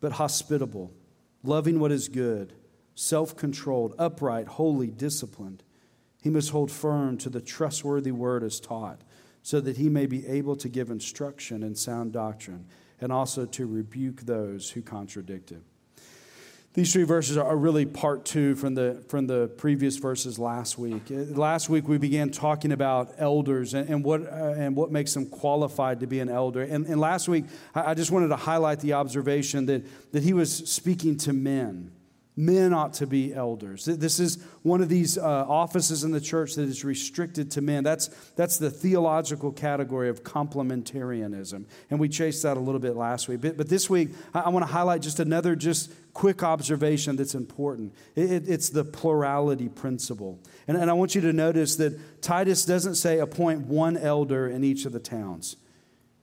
but 0.00 0.12
hospitable, 0.12 0.92
loving 1.42 1.78
what 1.78 1.92
is 1.92 2.08
good, 2.08 2.54
self 2.94 3.36
controlled, 3.36 3.94
upright, 3.98 4.48
holy, 4.48 4.88
disciplined. 4.88 5.62
He 6.22 6.30
must 6.30 6.50
hold 6.50 6.70
firm 6.70 7.16
to 7.18 7.30
the 7.30 7.40
trustworthy 7.40 8.10
word 8.10 8.42
as 8.42 8.58
taught, 8.58 9.02
so 9.42 9.60
that 9.60 9.76
he 9.76 9.88
may 9.88 10.06
be 10.06 10.26
able 10.26 10.56
to 10.56 10.68
give 10.68 10.90
instruction 10.90 11.62
in 11.62 11.74
sound 11.74 12.12
doctrine 12.12 12.66
and 13.00 13.12
also 13.12 13.46
to 13.46 13.66
rebuke 13.66 14.22
those 14.22 14.70
who 14.70 14.82
contradict 14.82 15.52
it. 15.52 15.62
These 16.74 16.92
three 16.92 17.04
verses 17.04 17.36
are 17.36 17.56
really 17.56 17.86
part 17.86 18.24
two 18.24 18.54
from 18.54 18.74
the, 18.74 19.02
from 19.08 19.26
the 19.26 19.48
previous 19.56 19.96
verses 19.96 20.38
last 20.38 20.78
week. 20.78 21.02
Uh, 21.10 21.14
last 21.34 21.68
week, 21.68 21.88
we 21.88 21.98
began 21.98 22.30
talking 22.30 22.72
about 22.72 23.14
elders 23.18 23.74
and, 23.74 23.88
and 23.88 24.04
what, 24.04 24.22
uh, 24.22 24.54
and 24.56 24.76
what 24.76 24.92
makes 24.92 25.14
them 25.14 25.26
qualified 25.26 26.00
to 26.00 26.06
be 26.06 26.20
an 26.20 26.28
elder. 26.28 26.62
And, 26.62 26.86
and 26.86 27.00
last 27.00 27.26
week, 27.26 27.46
I, 27.74 27.90
I 27.90 27.94
just 27.94 28.10
wanted 28.10 28.28
to 28.28 28.36
highlight 28.36 28.80
the 28.80 28.92
observation 28.92 29.66
that, 29.66 30.12
that 30.12 30.22
he 30.22 30.34
was 30.34 30.54
speaking 30.70 31.16
to 31.18 31.32
men 31.32 31.90
men 32.38 32.72
ought 32.72 32.94
to 32.94 33.04
be 33.04 33.34
elders. 33.34 33.84
This 33.84 34.20
is 34.20 34.40
one 34.62 34.80
of 34.80 34.88
these 34.88 35.18
uh, 35.18 35.22
offices 35.22 36.04
in 36.04 36.12
the 36.12 36.20
church 36.20 36.54
that 36.54 36.62
is 36.62 36.84
restricted 36.84 37.50
to 37.50 37.60
men. 37.60 37.82
That's, 37.82 38.06
that's 38.36 38.58
the 38.58 38.70
theological 38.70 39.50
category 39.50 40.08
of 40.08 40.22
complementarianism. 40.22 41.64
And 41.90 41.98
we 41.98 42.08
chased 42.08 42.44
that 42.44 42.56
a 42.56 42.60
little 42.60 42.78
bit 42.78 42.94
last 42.94 43.26
week. 43.26 43.40
But, 43.40 43.56
but 43.56 43.68
this 43.68 43.90
week, 43.90 44.10
I, 44.32 44.42
I 44.42 44.48
want 44.50 44.64
to 44.64 44.72
highlight 44.72 45.02
just 45.02 45.18
another 45.18 45.56
just 45.56 45.92
quick 46.12 46.44
observation 46.44 47.16
that's 47.16 47.34
important. 47.34 47.92
It, 48.14 48.30
it, 48.30 48.48
it's 48.48 48.68
the 48.68 48.84
plurality 48.84 49.68
principle. 49.68 50.38
And, 50.68 50.76
and 50.76 50.88
I 50.88 50.92
want 50.92 51.16
you 51.16 51.20
to 51.22 51.32
notice 51.32 51.74
that 51.76 52.22
Titus 52.22 52.64
doesn't 52.64 52.94
say 52.94 53.18
appoint 53.18 53.62
one 53.62 53.96
elder 53.96 54.46
in 54.46 54.62
each 54.62 54.84
of 54.84 54.92
the 54.92 55.00
towns. 55.00 55.56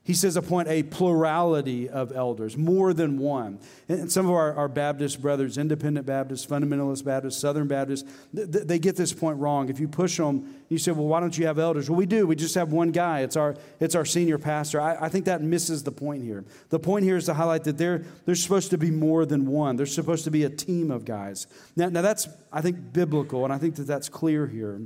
He 0.05 0.13
says 0.13 0.37
appoint 0.37 0.67
a 0.67 0.83
plurality 0.83 1.89
of 1.89 2.11
elders, 2.15 2.55
more 2.55 2.93
than 2.93 3.17
one. 3.17 3.59
And 3.89 4.11
some 4.11 4.27
of 4.27 4.33
our, 4.33 4.53
our 4.53 4.67
Baptist 4.67 5.19
brothers, 5.19 5.57
independent 5.57 6.05
Baptists, 6.05 6.45
fundamentalist 6.45 7.03
Baptists, 7.03 7.39
Southern 7.39 7.67
Baptists, 7.67 8.07
th- 8.35 8.47
they 8.67 8.77
get 8.77 8.95
this 8.95 9.11
point 9.11 9.39
wrong. 9.39 9.67
If 9.67 9.79
you 9.79 9.87
push 9.87 10.17
them, 10.17 10.53
you 10.69 10.77
say, 10.77 10.91
well, 10.91 11.07
why 11.07 11.21
don't 11.21 11.35
you 11.35 11.47
have 11.47 11.57
elders? 11.57 11.89
Well, 11.89 11.97
we 11.97 12.05
do. 12.05 12.27
We 12.27 12.35
just 12.35 12.53
have 12.53 12.71
one 12.71 12.91
guy. 12.91 13.21
It's 13.21 13.35
our, 13.35 13.55
it's 13.79 13.95
our 13.95 14.05
senior 14.05 14.37
pastor. 14.37 14.79
I, 14.79 14.95
I 15.05 15.09
think 15.09 15.25
that 15.25 15.41
misses 15.41 15.81
the 15.81 15.91
point 15.91 16.23
here. 16.23 16.45
The 16.69 16.79
point 16.79 17.03
here 17.03 17.17
is 17.17 17.25
to 17.25 17.33
highlight 17.33 17.63
that 17.63 17.79
there, 17.79 18.05
there's 18.25 18.43
supposed 18.43 18.69
to 18.69 18.77
be 18.77 18.91
more 18.91 19.25
than 19.25 19.47
one. 19.47 19.75
There's 19.75 19.95
supposed 19.95 20.25
to 20.25 20.31
be 20.31 20.43
a 20.43 20.51
team 20.51 20.91
of 20.91 21.05
guys. 21.05 21.47
Now, 21.75 21.89
now 21.89 22.03
that's, 22.03 22.27
I 22.53 22.61
think, 22.61 22.93
biblical, 22.93 23.43
and 23.43 23.51
I 23.51 23.57
think 23.57 23.73
that 23.77 23.87
that's 23.87 24.09
clear 24.09 24.45
here. 24.45 24.81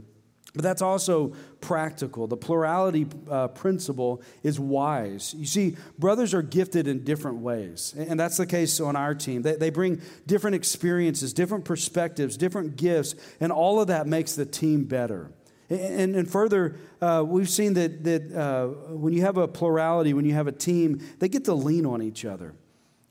But 0.56 0.64
that's 0.64 0.82
also 0.82 1.34
practical. 1.62 2.26
The 2.26 2.38
plurality 2.38 3.08
uh, 3.30 3.50
principle 3.50 4.24
is 4.42 4.60
wise. 4.60 5.36
You 5.38 5.46
see, 5.46 5.78
brothers 6.00 6.34
are 6.34 6.42
gifted 6.42 6.88
in 6.88 7.04
different 7.04 7.38
ways. 7.38 7.94
And 7.96 8.20
that's 8.20 8.38
the 8.38 8.48
case 8.48 8.80
on 8.80 8.96
our 8.96 9.14
team. 9.14 9.44
They, 9.44 9.56
they 9.56 9.70
bring 9.70 10.02
different 10.26 10.56
experiences, 10.56 11.34
different 11.34 11.66
perspectives, 11.66 12.36
different 12.36 12.78
gifts, 12.78 13.14
and 13.40 13.52
all 13.52 13.80
of 13.80 13.88
that 13.88 14.08
makes 14.08 14.36
the 14.36 14.46
team 14.46 14.86
better. 14.86 15.32
And, 15.70 16.16
and 16.16 16.30
further, 16.30 16.78
uh, 17.00 17.24
we've 17.26 17.50
seen 17.50 17.76
that, 17.76 18.04
that 18.04 18.34
uh, 18.34 18.68
when 18.96 19.14
you 19.14 19.22
have 19.22 19.38
a 19.38 19.48
plurality, 19.48 20.16
when 20.16 20.26
you 20.26 20.34
have 20.34 20.48
a 20.48 20.52
team, 20.52 21.00
they 21.20 21.30
get 21.30 21.46
to 21.46 21.54
lean 21.54 21.86
on 21.86 22.02
each 22.02 22.26
other. 22.26 22.56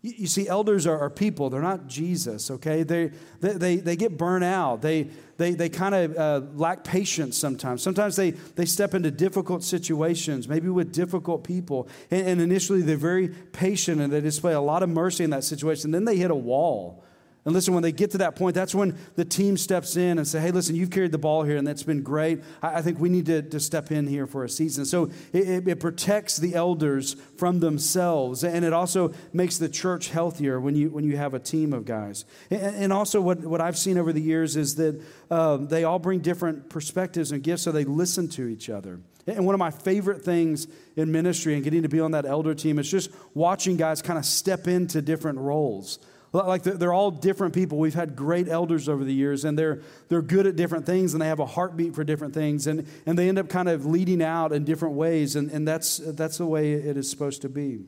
You, 0.00 0.28
see, 0.28 0.46
elders 0.46 0.86
are, 0.86 0.96
are, 0.96 1.10
people, 1.10 1.50
they're 1.50 1.60
not 1.60 1.88
Jesus, 1.88 2.52
okay? 2.52 2.84
They, 2.84 3.10
they, 3.40 3.52
they, 3.54 3.76
they 3.76 3.96
get 3.96 4.16
burnt 4.16 4.44
out. 4.44 4.80
They, 4.80 5.08
they, 5.38 5.54
they 5.54 5.68
kind 5.68 5.92
of 5.92 6.16
uh, 6.16 6.46
lack 6.54 6.84
patience 6.84 7.36
sometimes. 7.36 7.82
Sometimes 7.82 8.14
they, 8.14 8.30
they 8.30 8.64
step 8.64 8.94
into 8.94 9.10
difficult 9.10 9.64
situations, 9.64 10.48
maybe 10.48 10.68
with 10.68 10.92
difficult 10.92 11.42
people. 11.42 11.88
And, 12.12 12.28
and 12.28 12.40
initially, 12.40 12.82
they're 12.82 12.96
very 12.96 13.28
patient 13.28 14.00
and 14.00 14.12
they 14.12 14.20
display 14.20 14.52
a 14.52 14.60
lot 14.60 14.84
of 14.84 14.88
mercy 14.88 15.24
in 15.24 15.30
that 15.30 15.42
situation. 15.42 15.90
Then 15.90 16.04
they 16.04 16.16
hit 16.16 16.30
a 16.30 16.36
wall. 16.36 17.02
And 17.48 17.54
listen, 17.54 17.72
when 17.72 17.82
they 17.82 17.92
get 17.92 18.10
to 18.10 18.18
that 18.18 18.36
point, 18.36 18.54
that's 18.54 18.74
when 18.74 18.98
the 19.16 19.24
team 19.24 19.56
steps 19.56 19.96
in 19.96 20.18
and 20.18 20.28
say, 20.28 20.38
hey, 20.38 20.50
listen, 20.50 20.76
you've 20.76 20.90
carried 20.90 21.12
the 21.12 21.18
ball 21.18 21.44
here 21.44 21.56
and 21.56 21.66
that's 21.66 21.82
been 21.82 22.02
great. 22.02 22.42
I, 22.60 22.74
I 22.74 22.82
think 22.82 23.00
we 23.00 23.08
need 23.08 23.24
to, 23.24 23.40
to 23.40 23.58
step 23.58 23.90
in 23.90 24.06
here 24.06 24.26
for 24.26 24.44
a 24.44 24.50
season. 24.50 24.84
So 24.84 25.04
it, 25.32 25.48
it, 25.48 25.66
it, 25.66 25.80
protects 25.80 26.36
the 26.36 26.54
elders 26.54 27.16
from 27.38 27.60
themselves. 27.60 28.44
And 28.44 28.66
it 28.66 28.74
also 28.74 29.14
makes 29.32 29.56
the 29.56 29.70
church 29.70 30.10
healthier 30.10 30.60
when 30.60 30.76
you, 30.76 30.90
when 30.90 31.04
you 31.04 31.16
have 31.16 31.32
a 31.32 31.38
team 31.38 31.72
of 31.72 31.86
guys. 31.86 32.26
And, 32.50 32.76
and 32.76 32.92
also, 32.92 33.18
what, 33.18 33.38
what 33.38 33.62
I've 33.62 33.78
seen 33.78 33.96
over 33.96 34.12
the 34.12 34.20
years 34.20 34.54
is 34.54 34.74
that 34.74 35.02
uh, 35.30 35.56
they 35.56 35.84
all 35.84 35.98
bring 35.98 36.20
different 36.20 36.68
perspectives 36.68 37.32
and 37.32 37.42
gifts, 37.42 37.62
so 37.62 37.72
they 37.72 37.84
listen 37.84 38.28
to 38.28 38.46
each 38.46 38.68
other. 38.68 39.00
And 39.26 39.46
one 39.46 39.54
of 39.54 39.58
my 39.58 39.70
favorite 39.70 40.20
things 40.22 40.66
in 40.96 41.10
ministry 41.10 41.54
and 41.54 41.64
getting 41.64 41.84
to 41.84 41.88
be 41.88 42.00
on 42.00 42.10
that 42.10 42.26
elder 42.26 42.54
team 42.54 42.78
is 42.78 42.90
just 42.90 43.10
watching 43.32 43.78
guys 43.78 44.02
kind 44.02 44.18
of 44.18 44.26
step 44.26 44.68
into 44.68 45.00
different 45.00 45.38
roles. 45.38 45.98
Like 46.32 46.62
they're 46.62 46.92
all 46.92 47.10
different 47.10 47.54
people. 47.54 47.78
We've 47.78 47.94
had 47.94 48.14
great 48.14 48.48
elders 48.48 48.88
over 48.88 49.02
the 49.02 49.14
years, 49.14 49.44
and 49.44 49.58
they're, 49.58 49.80
they're 50.08 50.22
good 50.22 50.46
at 50.46 50.56
different 50.56 50.84
things, 50.84 51.14
and 51.14 51.22
they 51.22 51.28
have 51.28 51.40
a 51.40 51.46
heartbeat 51.46 51.94
for 51.94 52.04
different 52.04 52.34
things, 52.34 52.66
and, 52.66 52.86
and 53.06 53.18
they 53.18 53.28
end 53.28 53.38
up 53.38 53.48
kind 53.48 53.68
of 53.68 53.86
leading 53.86 54.22
out 54.22 54.52
in 54.52 54.64
different 54.64 54.94
ways, 54.94 55.36
and, 55.36 55.50
and 55.50 55.66
that's, 55.66 55.98
that's 55.98 56.38
the 56.38 56.46
way 56.46 56.72
it 56.72 56.96
is 56.96 57.10
supposed 57.10 57.42
to 57.42 57.48
be. 57.48 57.80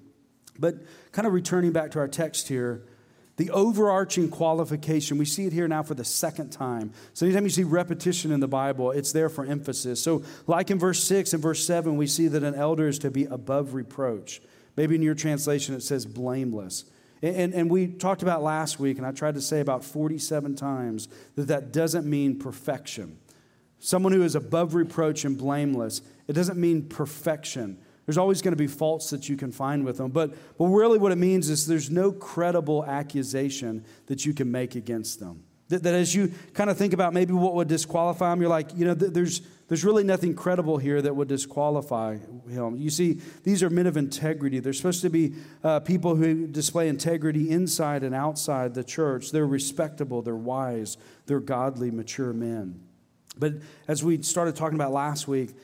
But 0.59 0.77
kind 1.13 1.27
of 1.27 1.35
returning 1.35 1.73
back 1.73 1.91
to 1.93 1.99
our 1.99 2.09
text 2.09 2.49
here, 2.49 2.83
the 3.37 3.51
overarching 3.51 4.29
qualification, 4.29 5.17
we 5.17 5.25
see 5.25 5.47
it 5.47 5.53
here 5.53 5.67
now 5.67 5.83
for 5.83 5.95
the 5.95 6.05
second 6.05 6.51
time. 6.51 6.93
So, 7.15 7.25
anytime 7.25 7.45
you 7.45 7.51
see 7.51 7.65
repetition 7.65 8.33
in 8.33 8.41
the 8.41 8.49
Bible, 8.49 8.91
it's 8.91 9.13
there 9.13 9.31
for 9.31 9.47
emphasis. 9.47 10.03
So, 10.03 10.23
like 10.47 10.71
in 10.71 10.79
verse 10.79 11.03
6 11.05 11.33
and 11.33 11.43
verse 11.43 11.65
7, 11.67 11.97
we 11.97 12.07
see 12.07 12.29
that 12.29 12.43
an 12.43 12.55
elder 12.55 12.87
is 12.87 12.99
to 12.99 13.11
be 13.11 13.25
above 13.25 13.73
reproach. 13.73 14.43
Maybe 14.77 14.95
in 14.95 15.03
your 15.03 15.15
translation 15.15 15.75
it 15.75 15.83
says 15.83 16.05
blameless. 16.05 16.85
And, 17.23 17.53
and 17.53 17.71
we 17.71 17.87
talked 17.87 18.23
about 18.23 18.43
last 18.43 18.81
week, 18.81 18.97
and 18.97 19.07
I 19.07 19.13
tried 19.13 19.35
to 19.35 19.43
say 19.43 19.61
about 19.61 19.85
47 19.85 20.57
times 20.57 21.09
that 21.35 21.49
that 21.49 21.73
doesn't 21.73 22.07
mean 22.07 22.39
perfection. 22.39 23.19
Someone 23.79 24.13
who 24.13 24.23
is 24.23 24.35
above 24.35 24.75
reproach 24.75 25.25
and 25.25 25.37
blameless, 25.37 26.03
it 26.29 26.33
doesn't 26.33 26.59
mean 26.59 26.89
perfection. 26.89 27.79
There's 28.07 28.19
always 28.19 28.43
going 28.43 28.53
to 28.53 28.57
be 28.57 28.67
faults 28.67 29.11
that 29.11 29.29
you 29.29 29.37
can 29.37 29.53
find 29.53 29.85
with 29.85 29.99
them. 29.99 30.11
But, 30.11 30.35
but 30.59 30.67
really, 30.67 30.99
what 30.99 31.13
it 31.13 31.19
means 31.19 31.49
is 31.51 31.67
there's 31.67 31.91
no 31.91 32.11
credible 32.11 32.85
accusation 32.85 33.85
that 34.07 34.25
you 34.25 34.35
can 34.35 34.51
make 34.51 34.75
against 34.75 35.21
them. 35.21 35.45
That, 35.71 35.85
that 35.85 35.95
as 35.95 36.15
you 36.15 36.33
kind 36.53 36.69
of 36.69 36.77
think 36.77 36.93
about 36.93 37.15
maybe 37.15 37.33
what 37.33 37.55
would 37.55 37.69
disqualify 37.69 38.33
him, 38.33 38.41
you're 38.41 38.51
like, 38.51 38.77
you 38.77 38.85
know, 38.85 38.95
th- 38.95 39.13
there's, 39.13 39.41
there's 39.69 39.85
really 39.85 40.03
nothing 40.03 40.35
credible 40.35 40.79
here 40.79 41.01
that 41.01 41.15
would 41.15 41.29
disqualify 41.29 42.19
him. 42.49 42.77
You 42.77 42.91
see, 42.91 43.21
these 43.45 43.63
are 43.63 43.71
men 43.71 43.87
of 43.87 43.97
integrity. 43.97 44.59
They're 44.59 44.73
supposed 44.73 45.03
to 45.03 45.11
be 45.11 45.35
uh, 45.63 45.81
people 45.81 46.17
who 46.17 46.49
display 46.49 46.89
integrity 46.89 47.51
inside 47.51 48.03
and 48.03 48.15
outside 48.15 48.75
the 48.75 48.83
church. 48.83 49.31
They're 49.31 49.47
respectable, 49.47 50.23
they're 50.23 50.35
wise, 50.35 50.97
they're 51.27 51.41
godly, 51.41 51.93
mature 51.93 52.33
men. 52.33 52.81
But 53.39 53.55
as 53.87 54.03
we 54.03 54.23
started 54.23 54.57
talking 54.57 54.75
about 54.75 54.93
last 54.93 55.29
week, 55.29 55.55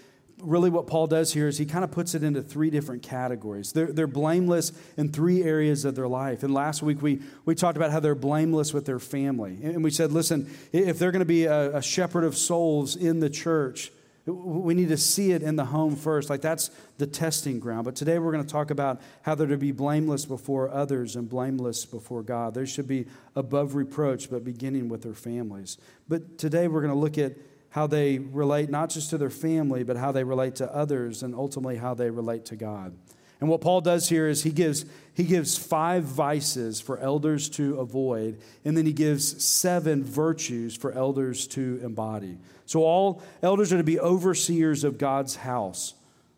really 0.47 0.71
what 0.71 0.87
Paul 0.87 1.07
does 1.07 1.33
here 1.33 1.49
is 1.49 1.59
he 1.59 1.67
kind 1.67 1.85
of 1.85 1.91
puts 1.91 2.15
it 2.15 2.23
into 2.23 2.43
three 2.43 2.71
different 2.71 3.03
categories. 3.03 3.73
They're, 3.73 3.93
they're 3.93 4.07
blameless 4.07 4.73
in 4.97 5.11
three 5.11 5.43
areas 5.43 5.85
of 5.85 5.95
their 5.95 6.09
life. 6.09 6.43
And 6.43 6.55
last 6.55 6.83
week 6.83 7.03
we, 7.03 7.21
we 7.45 7.55
talked 7.55 7.77
about 7.77 7.91
how 7.91 8.01
they're 8.01 8.15
blameless 8.15 8.73
with 8.73 8.87
their 8.87 8.99
family. 8.99 9.59
And 9.63 9.83
we 9.83 9.91
said, 9.91 10.13
listen, 10.13 10.51
if 10.73 10.99
they're 10.99 11.13
going 11.13 11.21
to 11.21 11.27
be 11.27 11.45
a, 11.45 11.77
a 11.77 11.83
shepherd 11.83 12.25
of 12.25 12.37
souls 12.37 12.97
in 12.97 13.21
the 13.21 13.29
church, 13.29 13.91
we 14.27 14.75
need 14.75 14.89
to 14.89 14.97
see 14.97 15.31
it 15.33 15.43
in 15.43 15.55
the 15.57 15.65
home 15.65 15.95
first. 15.95 16.29
Like 16.31 16.41
that's 16.41 16.71
the 16.99 17.07
testing 17.07 17.61
ground. 17.61 17.85
But 17.85 17.95
today 17.95 18.19
we're 18.19 18.33
going 18.33 18.45
to 18.45 18.51
talk 18.51 18.71
about 18.71 19.01
how 19.23 19.35
they're 19.35 19.47
to 19.47 19.57
be 19.57 19.73
blameless 19.73 20.27
before 20.27 20.69
others 20.69 21.15
and 21.15 21.29
blameless 21.29 21.85
before 21.85 22.23
God. 22.23 22.55
They 22.55 22.67
should 22.67 22.89
be 22.89 23.07
above 23.37 23.75
reproach, 23.75 24.31
but 24.31 24.45
beginning 24.45 24.89
with 24.89 25.03
their 25.03 25.15
families. 25.15 25.79
But 26.09 26.39
today 26.39 26.67
we're 26.67 26.81
going 26.81 26.93
to 26.93 26.99
look 26.99 27.19
at 27.19 27.37
how 27.71 27.87
they 27.87 28.19
relate 28.19 28.71
not 28.71 28.91
just 28.91 29.11
to 29.11 29.19
their 29.19 29.31
family, 29.31 29.83
but 29.85 29.97
how 29.97 30.13
they 30.13 30.25
relate 30.25 30.57
to 30.57 30.75
others 30.75 31.23
and 31.23 31.35
ultimately 31.35 31.77
how 31.77 31.95
they 31.95 32.11
relate 32.11 32.47
to 32.47 32.57
God. 32.57 32.97
And 33.41 33.51
what 33.51 33.61
Paul 33.61 33.83
does 33.83 34.09
here 34.09 34.29
is 34.29 34.43
he 34.43 34.51
gives, 34.51 34.87
he 35.13 35.25
gives 35.25 35.59
five 35.59 36.05
vices 36.05 36.81
for 36.81 36.99
elders 36.99 37.51
to 37.51 37.79
avoid, 37.79 38.41
and 38.65 38.77
then 38.77 38.87
he 38.87 38.95
gives 38.95 39.45
seven 39.45 40.03
virtues 40.05 40.75
for 40.75 40.93
elders 40.93 41.47
to 41.49 41.79
embody. 41.83 42.39
So, 42.65 42.83
all 42.83 43.23
elders 43.43 43.73
are 43.73 43.77
to 43.77 43.85
be 43.85 44.01
overseers 44.01 44.85
of 44.85 44.97
God's 44.97 45.37
house. 45.37 45.95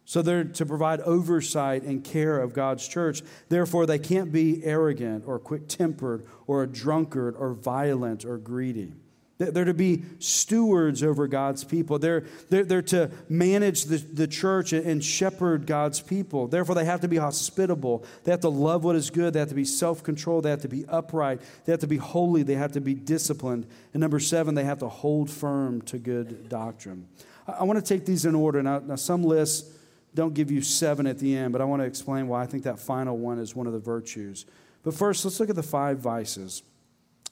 So, 0.07 0.23
they're 0.23 0.43
to 0.45 0.67
provide 0.67 1.01
oversight 1.03 1.85
and 1.85 2.03
care 2.03 2.41
of 2.41 2.53
God's 2.53 2.89
church. 2.89 3.23
Therefore, 3.49 3.87
they 3.87 4.01
can't 4.01 4.33
be 4.33 4.65
arrogant 4.65 5.23
or 5.25 5.39
quick 5.39 5.69
tempered 5.69 6.27
or 6.49 6.65
a 6.65 6.67
drunkard 6.67 7.37
or 7.37 7.53
violent 7.53 8.25
or 8.25 8.39
greedy. 8.39 8.93
They're 9.39 9.65
to 9.65 9.75
be 9.75 10.03
stewards 10.19 11.05
over 11.05 11.29
God's 11.29 11.63
people. 11.63 12.01
They're, 12.01 12.25
they're, 12.51 12.65
they're 12.65 12.83
to 12.83 13.13
manage 13.29 13.85
the, 13.85 13.99
the 13.99 14.27
church 14.27 14.73
and 14.73 15.03
shepherd 15.03 15.65
God's 15.65 16.01
people. 16.01 16.49
Therefore, 16.49 16.75
they 16.75 16.85
have 16.85 17.03
to 17.03 17.09
be 17.09 17.19
hospitable. 17.19 18.05
They 18.25 18.33
have 18.33 18.41
to 18.41 18.49
love 18.49 18.83
what 18.83 18.97
is 18.97 19.11
good. 19.11 19.33
They 19.33 19.39
have 19.39 19.51
to 19.51 19.55
be 19.55 19.65
self 19.65 20.03
controlled. 20.03 20.45
They 20.45 20.51
have 20.51 20.63
to 20.63 20.69
be 20.69 20.85
upright. 20.87 21.41
They 21.65 21.73
have 21.73 21.81
to 21.81 21.87
be 21.87 21.99
holy. 21.99 22.43
They 22.43 22.57
have 22.57 22.73
to 22.73 22.81
be 22.81 22.95
disciplined. 22.95 23.67
And 23.95 24.01
number 24.01 24.19
seven, 24.19 24.57
they 24.57 24.65
have 24.65 24.81
to 24.81 24.89
hold 24.89 25.31
firm 25.31 25.83
to 25.83 25.99
good 25.99 26.49
doctrine. 26.49 27.07
I, 27.47 27.53
I 27.53 27.63
want 27.63 27.79
to 27.79 27.85
take 27.85 28.05
these 28.07 28.27
in 28.27 28.35
order. 28.35 28.61
Now, 28.61 28.81
now, 28.81 28.97
some 28.97 29.23
lists 29.23 29.73
don't 30.17 30.35
give 30.35 30.51
you 30.51 30.63
seven 30.63 31.07
at 31.07 31.21
the 31.21 31.37
end, 31.37 31.53
but 31.53 31.61
I 31.61 31.65
want 31.65 31.81
to 31.81 31.87
explain 31.87 32.27
why 32.27 32.43
I 32.43 32.47
think 32.47 32.65
that 32.65 32.81
final 32.81 33.17
one 33.17 33.39
is 33.39 33.55
one 33.55 33.69
of 33.69 33.73
the 33.73 33.79
virtues. 33.79 34.47
But 34.83 34.95
first, 34.95 35.25
let's 35.25 35.39
look 35.39 35.49
at 35.49 35.55
the 35.55 35.63
five 35.63 35.99
vices. 35.99 36.65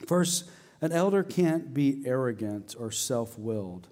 First, 0.06 0.44
an 0.80 0.92
elder 0.92 1.22
can't 1.22 1.72
be 1.72 2.02
arrogant 2.04 2.74
or 2.78 2.90
self 2.90 3.38
willed. 3.38 3.88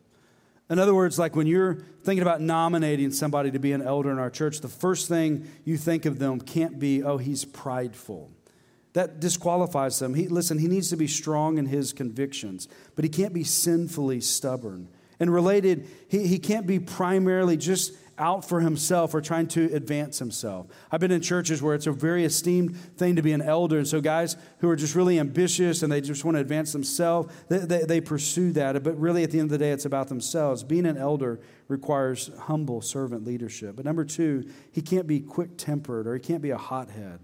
In 0.71 0.79
other 0.79 0.95
words, 0.95 1.19
like 1.19 1.37
when 1.37 1.47
you're 1.47 1.75
thinking 2.03 2.23
about 2.23 2.41
nominating 2.41 3.13
somebody 3.13 3.51
to 3.51 3.59
be 3.59 3.73
an 3.73 3.83
elder 3.83 4.11
in 4.11 4.19
our 4.19 4.31
church, 4.31 4.61
the 4.61 4.69
first 4.69 5.09
thing 5.09 5.49
you 5.65 5.77
think 5.77 6.07
of 6.07 6.19
them 6.19 6.41
can't 6.41 6.79
be, 6.79 7.03
oh, 7.03 7.19
he's 7.19 7.45
prideful. 7.45 8.31
That 8.95 9.21
disqualifies 9.21 9.99
them. 9.99 10.15
He, 10.15 10.29
listen, 10.29 10.59
he 10.59 10.69
needs 10.69 10.89
to 10.91 10.97
be 10.97 11.07
strong 11.07 11.59
in 11.59 11.67
his 11.67 11.93
convictions, 11.93 12.69
but 12.95 13.05
he 13.05 13.09
can't 13.09 13.35
be 13.35 13.45
sinfully 13.45 14.21
stubborn. 14.21 14.89
And 15.21 15.33
related, 15.33 15.87
he, 16.09 16.27
he 16.27 16.39
can't 16.39 16.67
be 16.67 16.79
primarily 16.79 17.57
just 17.57 17.93
out 18.19 18.49
for 18.49 18.61
himself 18.61 19.15
or 19.15 19.21
trying 19.21 19.47
to 19.49 19.73
advance 19.75 20.19
himself. 20.19 20.67
I've 20.91 21.01
been 21.01 21.11
in 21.11 21.21
churches 21.21 21.63
where 21.63 21.75
it's 21.75 21.87
a 21.87 21.93
very 21.93 22.25
esteemed 22.25 22.77
thing 22.97 23.17
to 23.17 23.23
be 23.23 23.33
an 23.33 23.43
elder. 23.43 23.79
And 23.79 23.87
so, 23.87 24.01
guys 24.01 24.37
who 24.59 24.69
are 24.69 24.77
just 24.77 24.95
really 24.95 25.19
ambitious 25.19 25.83
and 25.83 25.93
they 25.93 26.01
just 26.01 26.25
want 26.25 26.37
to 26.37 26.41
advance 26.41 26.73
themselves, 26.73 27.33
they, 27.49 27.59
they, 27.59 27.85
they, 27.85 28.01
pursue 28.01 28.53
that. 28.53 28.83
But 28.83 28.99
really, 28.99 29.23
at 29.25 29.31
the 29.31 29.39
end 29.39 29.47
of 29.47 29.59
the 29.59 29.65
day, 29.65 29.71
it's 29.71 29.85
about 29.85 30.09
themselves. 30.09 30.63
Being 30.63 30.87
an 30.87 30.97
elder 30.97 31.41
requires 31.69 32.31
humble 32.41 32.81
servant 32.81 33.25
leadership. 33.25 33.77
But 33.77 33.85
number 33.85 34.05
two, 34.05 34.49
he 34.73 34.83
can't 34.83 35.07
be 35.07 35.21
quick 35.21 35.57
tempered 35.57 36.07
or 36.07 36.15
he 36.15 36.21
can't 36.21 36.43
be 36.43 36.51
a 36.51 36.59
hothead. 36.59 37.21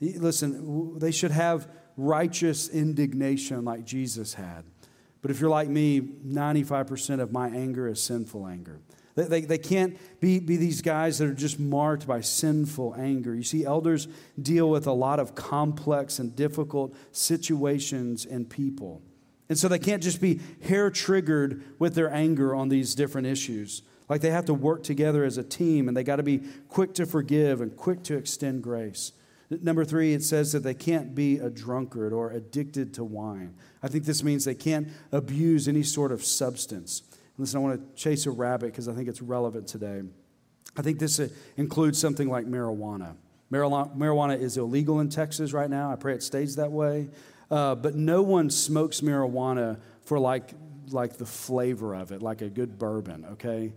Listen, 0.00 0.98
they 0.98 1.10
should 1.10 1.30
have 1.30 1.68
righteous 1.96 2.68
indignation 2.68 3.64
like 3.64 3.84
Jesus 3.84 4.34
had. 4.34 4.64
But 5.22 5.30
if 5.30 5.40
you're 5.40 5.50
like 5.50 5.68
me, 5.68 6.00
95% 6.00 7.20
of 7.20 7.32
my 7.32 7.48
anger 7.48 7.88
is 7.88 8.02
sinful 8.02 8.46
anger. 8.46 8.80
They, 9.14 9.24
they, 9.24 9.40
they 9.42 9.58
can't 9.58 9.98
be, 10.20 10.40
be 10.40 10.56
these 10.56 10.82
guys 10.82 11.18
that 11.18 11.28
are 11.28 11.34
just 11.34 11.60
marked 11.60 12.06
by 12.06 12.20
sinful 12.20 12.94
anger. 12.98 13.34
You 13.34 13.42
see, 13.42 13.64
elders 13.64 14.08
deal 14.40 14.68
with 14.68 14.86
a 14.86 14.92
lot 14.92 15.20
of 15.20 15.34
complex 15.34 16.18
and 16.18 16.34
difficult 16.34 16.94
situations 17.12 18.26
and 18.26 18.48
people. 18.48 19.02
And 19.48 19.58
so 19.58 19.68
they 19.68 19.78
can't 19.78 20.02
just 20.02 20.20
be 20.20 20.40
hair 20.62 20.90
triggered 20.90 21.62
with 21.78 21.94
their 21.94 22.12
anger 22.12 22.54
on 22.54 22.68
these 22.68 22.94
different 22.94 23.26
issues. 23.26 23.82
Like 24.08 24.20
they 24.20 24.30
have 24.30 24.46
to 24.46 24.54
work 24.54 24.82
together 24.82 25.24
as 25.24 25.38
a 25.38 25.44
team 25.44 25.88
and 25.88 25.96
they 25.96 26.04
got 26.04 26.16
to 26.16 26.22
be 26.22 26.42
quick 26.68 26.94
to 26.94 27.06
forgive 27.06 27.60
and 27.60 27.74
quick 27.76 28.02
to 28.04 28.16
extend 28.16 28.62
grace. 28.62 29.12
Number 29.50 29.84
three, 29.84 30.14
it 30.14 30.22
says 30.22 30.52
that 30.52 30.62
they 30.62 30.74
can't 30.74 31.14
be 31.14 31.38
a 31.38 31.50
drunkard 31.50 32.12
or 32.12 32.30
addicted 32.30 32.94
to 32.94 33.04
wine. 33.04 33.54
I 33.82 33.88
think 33.88 34.04
this 34.04 34.24
means 34.24 34.44
they 34.44 34.54
can't 34.54 34.88
abuse 35.12 35.68
any 35.68 35.82
sort 35.82 36.12
of 36.12 36.24
substance. 36.24 37.02
Listen, 37.36 37.58
I 37.58 37.62
want 37.62 37.96
to 37.96 38.02
chase 38.02 38.26
a 38.26 38.30
rabbit 38.30 38.66
because 38.66 38.88
I 38.88 38.92
think 38.92 39.08
it's 39.08 39.20
relevant 39.20 39.66
today. 39.66 40.02
I 40.76 40.82
think 40.82 40.98
this 40.98 41.20
uh, 41.20 41.28
includes 41.56 41.98
something 41.98 42.28
like 42.28 42.46
marijuana. 42.46 43.16
Marijuana 43.50 44.40
is 44.40 44.56
illegal 44.56 45.00
in 45.00 45.08
Texas 45.08 45.52
right 45.52 45.70
now. 45.70 45.92
I 45.92 45.96
pray 45.96 46.14
it 46.14 46.22
stays 46.22 46.56
that 46.56 46.72
way. 46.72 47.08
Uh, 47.50 47.74
but 47.74 47.94
no 47.94 48.22
one 48.22 48.50
smokes 48.50 49.00
marijuana 49.00 49.78
for 50.04 50.18
like, 50.18 50.50
like 50.90 51.18
the 51.18 51.26
flavor 51.26 51.94
of 51.94 52.10
it, 52.10 52.22
like 52.22 52.40
a 52.40 52.48
good 52.48 52.78
bourbon, 52.78 53.26
okay? 53.32 53.72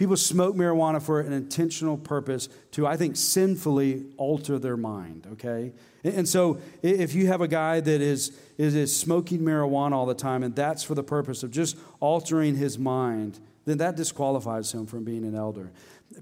People 0.00 0.16
smoke 0.16 0.56
marijuana 0.56 1.02
for 1.02 1.20
an 1.20 1.34
intentional 1.34 1.98
purpose 1.98 2.48
to, 2.70 2.86
I 2.86 2.96
think, 2.96 3.16
sinfully 3.16 4.06
alter 4.16 4.58
their 4.58 4.78
mind, 4.78 5.26
okay? 5.32 5.74
And 6.02 6.26
so 6.26 6.58
if 6.80 7.14
you 7.14 7.26
have 7.26 7.42
a 7.42 7.46
guy 7.46 7.80
that 7.80 8.00
is, 8.00 8.34
is, 8.56 8.74
is 8.74 8.96
smoking 8.96 9.40
marijuana 9.40 9.92
all 9.92 10.06
the 10.06 10.14
time 10.14 10.42
and 10.42 10.56
that's 10.56 10.82
for 10.82 10.94
the 10.94 11.02
purpose 11.02 11.42
of 11.42 11.50
just 11.50 11.76
altering 12.00 12.56
his 12.56 12.78
mind, 12.78 13.40
then 13.66 13.76
that 13.76 13.94
disqualifies 13.94 14.72
him 14.72 14.86
from 14.86 15.04
being 15.04 15.22
an 15.22 15.34
elder. 15.34 15.70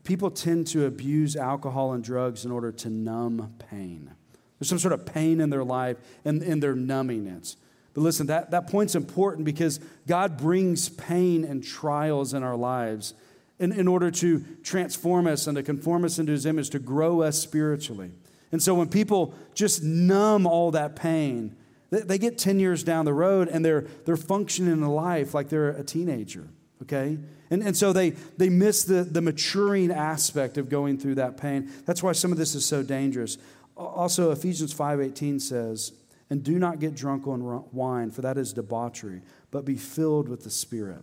People 0.02 0.32
tend 0.32 0.66
to 0.66 0.86
abuse 0.86 1.36
alcohol 1.36 1.92
and 1.92 2.02
drugs 2.02 2.44
in 2.44 2.50
order 2.50 2.72
to 2.72 2.90
numb 2.90 3.54
pain. 3.70 4.10
There's 4.58 4.68
some 4.68 4.80
sort 4.80 4.92
of 4.92 5.06
pain 5.06 5.40
in 5.40 5.50
their 5.50 5.62
life 5.62 5.98
and, 6.24 6.42
and 6.42 6.60
they're 6.60 6.74
numbing 6.74 7.28
it. 7.28 7.54
But 7.94 8.00
listen, 8.00 8.26
that, 8.26 8.50
that 8.50 8.66
point's 8.66 8.96
important 8.96 9.44
because 9.44 9.78
God 10.08 10.36
brings 10.36 10.88
pain 10.88 11.44
and 11.44 11.62
trials 11.62 12.34
in 12.34 12.42
our 12.42 12.56
lives 12.56 13.14
in, 13.58 13.72
in 13.72 13.88
order 13.88 14.10
to 14.10 14.44
transform 14.62 15.26
us 15.26 15.46
and 15.46 15.56
to 15.56 15.62
conform 15.62 16.04
us 16.04 16.18
into 16.18 16.32
his 16.32 16.46
image, 16.46 16.70
to 16.70 16.78
grow 16.78 17.22
us 17.22 17.38
spiritually. 17.38 18.10
And 18.52 18.62
so 18.62 18.74
when 18.74 18.88
people 18.88 19.34
just 19.54 19.82
numb 19.82 20.46
all 20.46 20.70
that 20.70 20.96
pain, 20.96 21.56
they, 21.90 22.00
they 22.00 22.18
get 22.18 22.38
10 22.38 22.60
years 22.60 22.82
down 22.82 23.04
the 23.04 23.12
road 23.12 23.48
and 23.48 23.64
they're, 23.64 23.82
they're 24.04 24.16
functioning 24.16 24.72
in 24.72 24.86
life 24.86 25.34
like 25.34 25.48
they're 25.48 25.70
a 25.70 25.84
teenager, 25.84 26.48
okay? 26.82 27.18
And, 27.50 27.62
and 27.62 27.76
so 27.76 27.92
they, 27.92 28.10
they 28.10 28.48
miss 28.48 28.84
the, 28.84 29.02
the 29.02 29.20
maturing 29.20 29.90
aspect 29.90 30.56
of 30.58 30.68
going 30.68 30.98
through 30.98 31.16
that 31.16 31.36
pain. 31.36 31.70
That's 31.84 32.02
why 32.02 32.12
some 32.12 32.32
of 32.32 32.38
this 32.38 32.54
is 32.54 32.64
so 32.64 32.82
dangerous. 32.82 33.38
Also, 33.76 34.30
Ephesians 34.30 34.74
5.18 34.74 35.40
says, 35.40 35.92
And 36.30 36.42
do 36.42 36.58
not 36.58 36.78
get 36.78 36.94
drunk 36.94 37.26
on 37.26 37.64
wine, 37.72 38.10
for 38.10 38.22
that 38.22 38.36
is 38.38 38.52
debauchery, 38.52 39.22
but 39.50 39.64
be 39.64 39.76
filled 39.76 40.28
with 40.28 40.44
the 40.44 40.50
Spirit. 40.50 41.02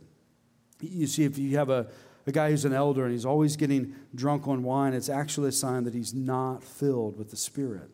You 0.82 1.08
see, 1.08 1.24
if 1.24 1.38
you 1.38 1.58
have 1.58 1.70
a, 1.70 1.88
a 2.28 2.32
guy 2.32 2.50
who's 2.50 2.66
an 2.66 2.74
elder 2.74 3.04
and 3.04 3.14
he's 3.14 3.26
always 3.26 3.56
getting 3.56 3.96
drunk 4.14 4.48
on 4.48 4.64
wine, 4.64 4.94
it's 4.94 5.10
actually 5.10 5.50
a 5.50 5.52
sign 5.54 5.84
that 5.84 5.94
he's 5.94 6.14
not 6.14 6.64
filled 6.64 7.18
with 7.18 7.30
the 7.30 7.38
Spirit. 7.38 7.90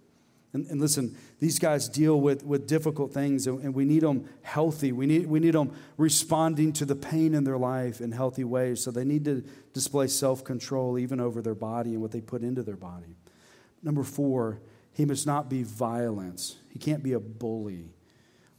And, 0.54 0.65
and 0.67 0.82
listen, 0.82 1.15
these 1.39 1.60
guys 1.60 1.88
deal 1.88 2.20
with, 2.20 2.44
with 2.44 2.67
difficult 2.67 3.13
things, 3.13 3.48
and, 3.48 3.63
and, 3.63 3.74
we 3.74 3.86
need 3.86 4.04
them 4.04 4.28
healthy. 4.41 4.91
We 4.91 5.06
need, 5.06 5.28
we 5.28 5.39
need 5.39 5.54
them 5.54 5.74
responding 5.98 6.74
to 6.74 6.86
the 6.86 6.96
pain 6.96 7.34
in 7.34 7.46
their 7.46 7.58
life 7.58 8.02
in 8.02 8.12
healthy 8.12 8.44
ways. 8.44 8.84
So 8.84 8.91
they 8.91 9.06
need 9.06 9.24
to 9.26 9.46
display 9.74 10.08
self 10.08 10.44
control 10.44 11.00
even 11.00 11.22
over 11.22 11.41
their 11.41 11.56
body 11.56 11.91
and 11.91 12.02
what 12.02 12.12
they 12.12 12.20
put 12.20 12.41
into 12.41 12.63
their 12.63 12.76
body. 12.76 13.15
Number 13.82 14.04
four, 14.04 14.60
he 14.94 15.06
must 15.06 15.26
not 15.26 15.50
be 15.50 15.63
violence. 15.63 16.58
He 16.70 16.80
can't 16.80 17.02
be 17.02 17.13
a 17.13 17.20
bully. 17.20 17.94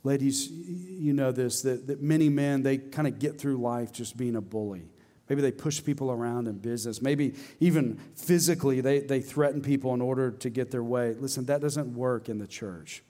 Ladies, 0.03 0.49
you 0.51 1.13
know 1.13 1.31
this 1.31 1.63
that, 1.63 1.87
that 1.87 2.03
many 2.03 2.29
men, 2.29 2.63
they 2.63 2.79
kind 2.79 3.07
of 3.07 3.19
get 3.19 3.39
through 3.39 3.59
life 3.59 3.93
just 3.93 4.17
being 4.17 4.35
a 4.35 4.41
bully. 4.41 4.89
Maybe 5.33 5.41
they 5.41 5.51
push 5.51 5.83
people 5.83 6.11
around 6.11 6.47
in 6.47 6.59
business. 6.59 7.01
Maybe 7.01 7.33
even 7.59 7.97
physically, 8.15 8.83
they, 8.83 9.01
they 9.01 9.23
threaten 9.23 9.63
people 9.63 9.95
in 9.95 10.03
order 10.03 10.31
to 10.31 10.51
get 10.51 10.71
their 10.71 10.83
way. 10.83 11.15
Listen, 11.19 11.47
that 11.47 11.63
doesn't 11.63 11.95
work 11.95 12.29
in 12.29 12.37
the 12.37 12.47
church. 12.47 13.03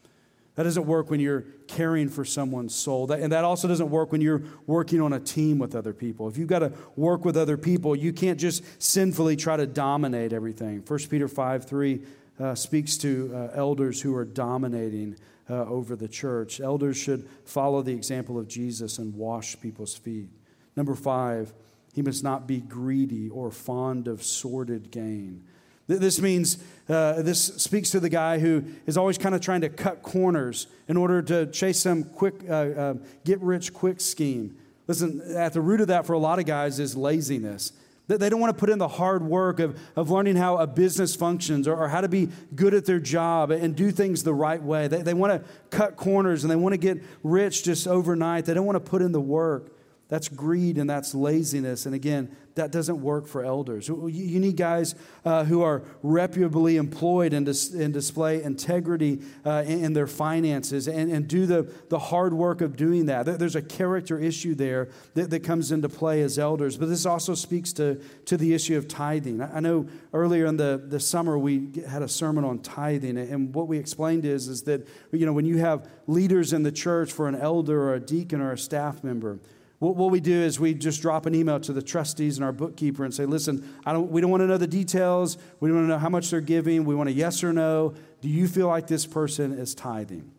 That 0.54 0.62
doesn't 0.62 0.86
work 0.86 1.10
when 1.10 1.18
you're 1.18 1.40
caring 1.66 2.08
for 2.08 2.24
someone's 2.24 2.76
soul. 2.76 3.08
That, 3.08 3.18
and 3.18 3.32
that 3.32 3.42
also 3.42 3.66
doesn't 3.66 3.90
work 3.90 4.12
when 4.12 4.20
you're 4.20 4.44
working 4.68 5.00
on 5.00 5.12
a 5.14 5.18
team 5.18 5.58
with 5.58 5.74
other 5.74 5.92
people. 5.92 6.28
If 6.28 6.38
you've 6.38 6.46
got 6.46 6.60
to 6.60 6.72
work 6.94 7.24
with 7.24 7.36
other 7.36 7.56
people, 7.56 7.96
you 7.96 8.12
can't 8.12 8.38
just 8.38 8.62
sinfully 8.80 9.34
try 9.34 9.56
to 9.56 9.66
dominate 9.66 10.32
everything. 10.32 10.84
1 10.86 10.98
Peter 11.10 11.26
5 11.26 11.64
3 11.64 12.02
uh, 12.38 12.54
speaks 12.54 12.96
to 12.98 13.32
uh, 13.34 13.58
elders 13.58 14.00
who 14.00 14.14
are 14.14 14.24
dominating 14.24 15.16
uh, 15.50 15.64
over 15.64 15.96
the 15.96 16.06
church. 16.06 16.60
Elders 16.60 16.96
should 16.96 17.28
follow 17.44 17.82
the 17.82 17.92
example 17.92 18.38
of 18.38 18.46
Jesus 18.46 18.98
and 18.98 19.12
wash 19.12 19.60
people's 19.60 19.96
feet. 19.96 20.28
Number 20.76 20.94
five, 20.94 21.52
he 21.92 22.02
must 22.02 22.24
not 22.24 22.46
be 22.46 22.60
greedy 22.60 23.28
or 23.28 23.50
fond 23.50 24.08
of 24.08 24.22
sordid 24.22 24.90
gain. 24.90 25.44
This 25.86 26.20
means, 26.20 26.58
uh, 26.88 27.22
this 27.22 27.42
speaks 27.42 27.90
to 27.90 28.00
the 28.00 28.08
guy 28.08 28.38
who 28.38 28.64
is 28.86 28.96
always 28.96 29.18
kind 29.18 29.34
of 29.34 29.40
trying 29.40 29.60
to 29.62 29.68
cut 29.68 30.02
corners 30.02 30.68
in 30.88 30.96
order 30.96 31.20
to 31.22 31.46
chase 31.46 31.80
some 31.80 32.04
quick, 32.04 32.34
uh, 32.48 32.52
uh, 32.52 32.94
get 33.24 33.40
rich 33.40 33.74
quick 33.74 34.00
scheme. 34.00 34.56
Listen, 34.86 35.20
at 35.36 35.52
the 35.52 35.60
root 35.60 35.80
of 35.80 35.88
that 35.88 36.06
for 36.06 36.12
a 36.14 36.18
lot 36.18 36.38
of 36.38 36.46
guys 36.46 36.78
is 36.78 36.96
laziness. 36.96 37.72
They 38.08 38.28
don't 38.28 38.40
want 38.40 38.54
to 38.54 38.58
put 38.58 38.68
in 38.68 38.78
the 38.78 38.88
hard 38.88 39.22
work 39.22 39.60
of, 39.60 39.78
of 39.96 40.10
learning 40.10 40.36
how 40.36 40.56
a 40.58 40.66
business 40.66 41.14
functions 41.14 41.68
or, 41.68 41.76
or 41.76 41.88
how 41.88 42.00
to 42.00 42.08
be 42.08 42.28
good 42.54 42.74
at 42.74 42.84
their 42.84 42.98
job 42.98 43.50
and 43.50 43.76
do 43.76 43.90
things 43.90 44.22
the 44.22 44.34
right 44.34 44.62
way. 44.62 44.88
They, 44.88 45.02
they 45.02 45.14
want 45.14 45.32
to 45.32 45.48
cut 45.70 45.96
corners 45.96 46.44
and 46.44 46.50
they 46.50 46.56
want 46.56 46.72
to 46.74 46.78
get 46.78 47.02
rich 47.22 47.64
just 47.64 47.86
overnight. 47.86 48.44
They 48.44 48.54
don't 48.54 48.66
want 48.66 48.84
to 48.84 48.90
put 48.90 49.02
in 49.02 49.12
the 49.12 49.20
work. 49.20 49.72
That's 50.12 50.28
greed 50.28 50.76
and 50.76 50.90
that's 50.90 51.14
laziness. 51.14 51.86
And 51.86 51.94
again, 51.94 52.36
that 52.54 52.70
doesn't 52.70 53.00
work 53.00 53.26
for 53.26 53.46
elders. 53.46 53.88
You 53.88 54.40
need 54.40 54.58
guys 54.58 54.94
uh, 55.24 55.44
who 55.44 55.62
are 55.62 55.84
reputably 56.02 56.76
employed 56.76 57.32
and, 57.32 57.46
dis- 57.46 57.72
and 57.72 57.94
display 57.94 58.42
integrity 58.42 59.22
uh, 59.46 59.64
in, 59.66 59.86
in, 59.86 59.92
their 59.94 60.06
finances 60.06 60.86
and, 60.86 61.10
and 61.10 61.26
do 61.26 61.46
the, 61.46 61.72
the 61.88 61.98
hard 61.98 62.34
work 62.34 62.60
of 62.60 62.76
doing 62.76 63.06
that. 63.06 63.24
There's 63.38 63.56
a 63.56 63.62
character 63.62 64.18
issue 64.18 64.54
there 64.54 64.90
that, 65.14 65.30
that 65.30 65.44
comes 65.44 65.72
into 65.72 65.88
play 65.88 66.20
as 66.20 66.38
elders. 66.38 66.76
But 66.76 66.90
this 66.90 67.06
also 67.06 67.34
speaks 67.34 67.72
to, 67.72 67.98
to 68.26 68.36
the 68.36 68.52
issue 68.52 68.76
of 68.76 68.88
tithing. 68.88 69.40
I 69.40 69.60
know 69.60 69.86
earlier 70.12 70.44
in 70.44 70.58
the, 70.58 70.78
the 70.86 71.00
summer 71.00 71.38
we 71.38 71.70
had 71.88 72.02
a 72.02 72.08
sermon 72.08 72.44
on 72.44 72.58
tithing, 72.58 73.16
and 73.16 73.54
what 73.54 73.66
we 73.66 73.78
explained 73.78 74.26
is, 74.26 74.48
is 74.48 74.64
that 74.64 74.86
you 75.10 75.24
know, 75.24 75.32
when 75.32 75.46
you 75.46 75.56
have 75.60 75.88
leaders 76.06 76.52
in 76.52 76.64
the 76.64 76.72
church 76.72 77.10
for 77.10 77.28
an 77.28 77.34
elder 77.34 77.84
or 77.84 77.94
a 77.94 78.00
deacon 78.00 78.42
or 78.42 78.52
a 78.52 78.58
staff 78.58 79.02
member, 79.02 79.38
what, 79.82 79.96
what 79.96 80.12
we 80.12 80.20
do 80.20 80.42
is 80.42 80.60
we 80.60 80.74
just 80.74 81.02
drop 81.02 81.26
an 81.26 81.34
email 81.34 81.58
to 81.58 81.72
the 81.72 81.82
trustees 81.82 82.38
and 82.38 82.44
our 82.44 82.52
bookkeeper 82.52 83.04
and 83.04 83.12
say, 83.12 83.26
listen, 83.26 83.68
I 83.84 83.92
don't, 83.92 84.12
we 84.12 84.20
don't 84.20 84.30
want 84.30 84.42
to 84.42 84.46
know 84.46 84.56
the 84.56 84.68
details. 84.68 85.38
We 85.58 85.68
don't 85.68 85.76
want 85.76 85.88
to 85.88 85.94
know 85.94 85.98
how 85.98 86.08
much 86.08 86.30
they're 86.30 86.40
giving. 86.40 86.84
We 86.84 86.94
want 86.94 87.08
a 87.08 87.12
yes 87.12 87.42
or 87.42 87.52
no. 87.52 87.94
Do 88.20 88.28
you 88.28 88.46
feel 88.46 88.68
like 88.68 88.86
this 88.86 89.06
person 89.06 89.52
is 89.52 89.74
tithing? 89.74 90.30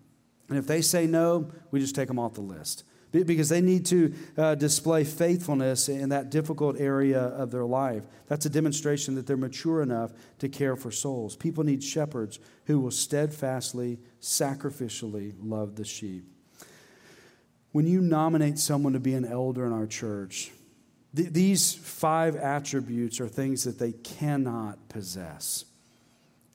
And 0.48 0.58
if 0.58 0.66
they 0.66 0.82
say 0.82 1.08
no, 1.08 1.52
we 1.72 1.82
just 1.82 1.94
take 1.94 2.08
them 2.08 2.20
off 2.20 2.36
the 2.36 2.42
list 2.42 2.86
because 3.12 3.50
they 3.50 3.60
need 3.60 3.86
to 3.88 4.14
uh, 4.38 4.56
display 4.56 5.04
faithfulness 5.04 5.90
in 5.90 6.08
that 6.08 6.30
difficult 6.30 6.80
area 6.80 7.20
of 7.20 7.52
their 7.52 7.66
life. 7.66 8.04
That's 8.30 8.46
a 8.46 8.50
demonstration 8.50 9.16
that 9.16 9.28
they're 9.28 9.36
mature 9.36 9.82
enough 9.82 10.14
to 10.40 10.48
care 10.48 10.78
for 10.78 10.90
souls. 10.90 11.36
People 11.36 11.66
need 11.66 11.84
shepherds 11.84 12.40
who 12.66 12.80
will 12.80 12.92
steadfastly, 12.92 14.00
sacrificially 14.22 15.34
love 15.42 15.76
the 15.76 15.84
sheep 15.84 16.33
when 17.74 17.86
you 17.86 18.00
nominate 18.00 18.58
someone 18.58 18.94
to 18.94 19.00
be 19.00 19.14
an 19.14 19.26
elder 19.26 19.66
in 19.66 19.74
our 19.74 19.86
church, 19.86 20.52
Th- 21.16 21.30
these 21.30 21.74
five 21.74 22.36
attributes 22.36 23.20
are 23.20 23.28
things 23.28 23.64
that 23.66 23.78
they 23.78 23.92
cannot 23.92 24.90
possess. 24.90 25.66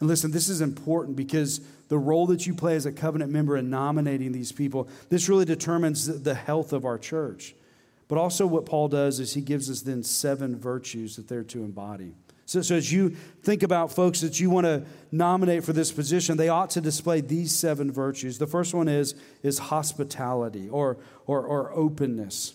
And 0.01 0.09
listen, 0.09 0.31
this 0.31 0.49
is 0.49 0.61
important 0.61 1.17
because 1.17 1.61
the 1.89 1.99
role 1.99 2.27
that 2.27 2.47
you 2.47 2.55
play 2.55 2.77
as 2.77 2.87
a 2.87 2.93
covenant 2.93 3.33
member 3.33 3.57
in 3.57 3.71
nominating 3.71 4.33
these 4.33 4.53
people, 4.53 4.89
this 5.09 5.29
really 5.29 5.45
determines 5.45 6.23
the 6.23 6.35
health 6.35 6.73
of 6.73 6.85
our 6.85 6.99
church. 6.99 7.55
But 8.09 8.19
also, 8.19 8.47
what 8.47 8.67
Paul 8.67 8.89
does 8.89 9.21
is 9.21 9.35
he 9.35 9.41
gives 9.41 9.71
us 9.71 9.83
then 9.83 10.03
seven 10.03 10.57
virtues 10.57 11.17
that 11.17 11.29
they're 11.29 11.45
to 11.45 11.63
embody. 11.63 12.15
So, 12.49 12.63
so 12.63 12.77
as 12.77 12.91
you 12.91 13.11
think 13.43 13.63
about 13.63 13.93
folks 13.93 14.23
that 14.23 14.41
you 14.41 14.49
want 14.49 14.65
to 14.65 14.83
nominate 15.13 15.65
for 15.65 15.75
this 15.75 15.93
position, 15.93 16.39
they 16.39 16.49
ought 16.49 16.71
to 16.71 16.81
display 16.81 17.21
these 17.21 17.55
seven 17.55 17.93
virtues. 17.93 18.39
The 18.39 18.47
first 18.47 18.73
one 18.73 18.89
is, 18.89 19.15
is 19.43 19.59
hospitality 19.59 20.67
or, 20.71 20.97
or, 21.27 21.43
or 21.43 21.71
openness. 21.73 22.55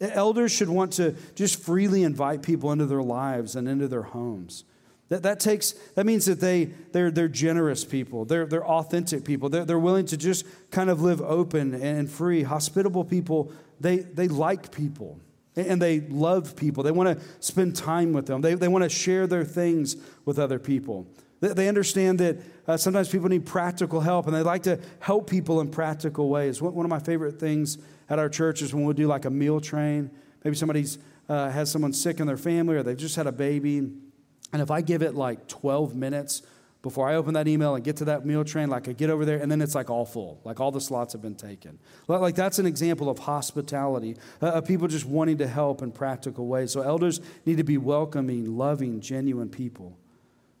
Elders 0.00 0.52
should 0.52 0.68
want 0.68 0.92
to 0.92 1.16
just 1.34 1.60
freely 1.60 2.04
invite 2.04 2.44
people 2.44 2.70
into 2.70 2.86
their 2.86 3.02
lives 3.02 3.56
and 3.56 3.68
into 3.68 3.88
their 3.88 4.02
homes. 4.02 4.62
That, 5.08 5.24
that 5.24 5.40
takes 5.40 5.72
that 5.96 6.06
means 6.06 6.24
that 6.26 6.40
they 6.40 6.66
they're 6.92 7.10
they're 7.10 7.28
generous 7.28 7.84
people. 7.84 8.24
They're 8.24 8.46
they're 8.46 8.66
authentic 8.66 9.24
people. 9.24 9.48
They're, 9.48 9.64
they're 9.64 9.78
willing 9.78 10.06
to 10.06 10.16
just 10.16 10.46
kind 10.70 10.88
of 10.88 11.02
live 11.02 11.20
open 11.20 11.74
and 11.74 12.10
free. 12.10 12.44
Hospitable 12.44 13.04
people, 13.04 13.52
they 13.78 13.98
they 13.98 14.28
like 14.28 14.72
people 14.72 15.20
and 15.56 15.80
they 15.80 16.00
love 16.00 16.56
people. 16.56 16.82
They 16.82 16.90
want 16.90 17.18
to 17.18 17.24
spend 17.40 17.76
time 17.76 18.12
with 18.12 18.26
them. 18.26 18.40
They, 18.40 18.54
they 18.54 18.68
want 18.68 18.84
to 18.84 18.88
share 18.88 19.26
their 19.26 19.44
things 19.44 19.96
with 20.24 20.38
other 20.38 20.58
people. 20.58 21.06
They, 21.40 21.66
understand 21.66 22.20
that 22.20 22.38
uh, 22.68 22.76
sometimes 22.76 23.08
people 23.08 23.28
need 23.28 23.44
practical 23.44 24.00
help 24.00 24.26
and 24.26 24.36
they 24.36 24.42
like 24.42 24.62
to 24.62 24.78
help 25.00 25.28
people 25.28 25.60
in 25.60 25.70
practical 25.70 26.28
ways. 26.28 26.62
One 26.62 26.86
of 26.86 26.90
my 26.90 27.00
favorite 27.00 27.40
things 27.40 27.78
at 28.08 28.20
our 28.20 28.28
church 28.28 28.62
is 28.62 28.72
when 28.72 28.84
we 28.84 28.94
do 28.94 29.08
like 29.08 29.24
a 29.24 29.30
meal 29.30 29.60
train. 29.60 30.10
Maybe 30.44 30.54
somebody's 30.54 30.98
uh, 31.28 31.50
has 31.50 31.68
someone 31.70 31.92
sick 31.92 32.20
in 32.20 32.28
their 32.28 32.36
family 32.36 32.76
or 32.76 32.84
they've 32.84 32.96
just 32.96 33.16
had 33.16 33.26
a 33.26 33.32
baby 33.32 33.78
and 33.78 34.60
if 34.60 34.70
I 34.70 34.82
give 34.82 35.02
it 35.02 35.14
like 35.14 35.48
12 35.48 35.96
minutes 35.96 36.42
before 36.82 37.08
I 37.08 37.14
open 37.14 37.34
that 37.34 37.46
email 37.46 37.76
and 37.76 37.84
get 37.84 37.96
to 37.98 38.06
that 38.06 38.26
meal 38.26 38.44
train, 38.44 38.68
like 38.68 38.88
I 38.88 38.92
get 38.92 39.08
over 39.08 39.24
there 39.24 39.38
and 39.38 39.50
then 39.50 39.62
it's 39.62 39.74
like 39.74 39.88
all 39.88 40.04
full, 40.04 40.40
like 40.44 40.58
all 40.58 40.72
the 40.72 40.80
slots 40.80 41.12
have 41.12 41.22
been 41.22 41.36
taken. 41.36 41.78
Like 42.08 42.34
that's 42.34 42.58
an 42.58 42.66
example 42.66 43.08
of 43.08 43.20
hospitality, 43.20 44.16
uh, 44.42 44.48
of 44.48 44.66
people 44.66 44.88
just 44.88 45.06
wanting 45.06 45.38
to 45.38 45.46
help 45.46 45.80
in 45.80 45.92
practical 45.92 46.48
ways. 46.48 46.72
So 46.72 46.82
elders 46.82 47.20
need 47.46 47.58
to 47.58 47.64
be 47.64 47.78
welcoming, 47.78 48.56
loving, 48.56 49.00
genuine 49.00 49.48
people. 49.48 49.96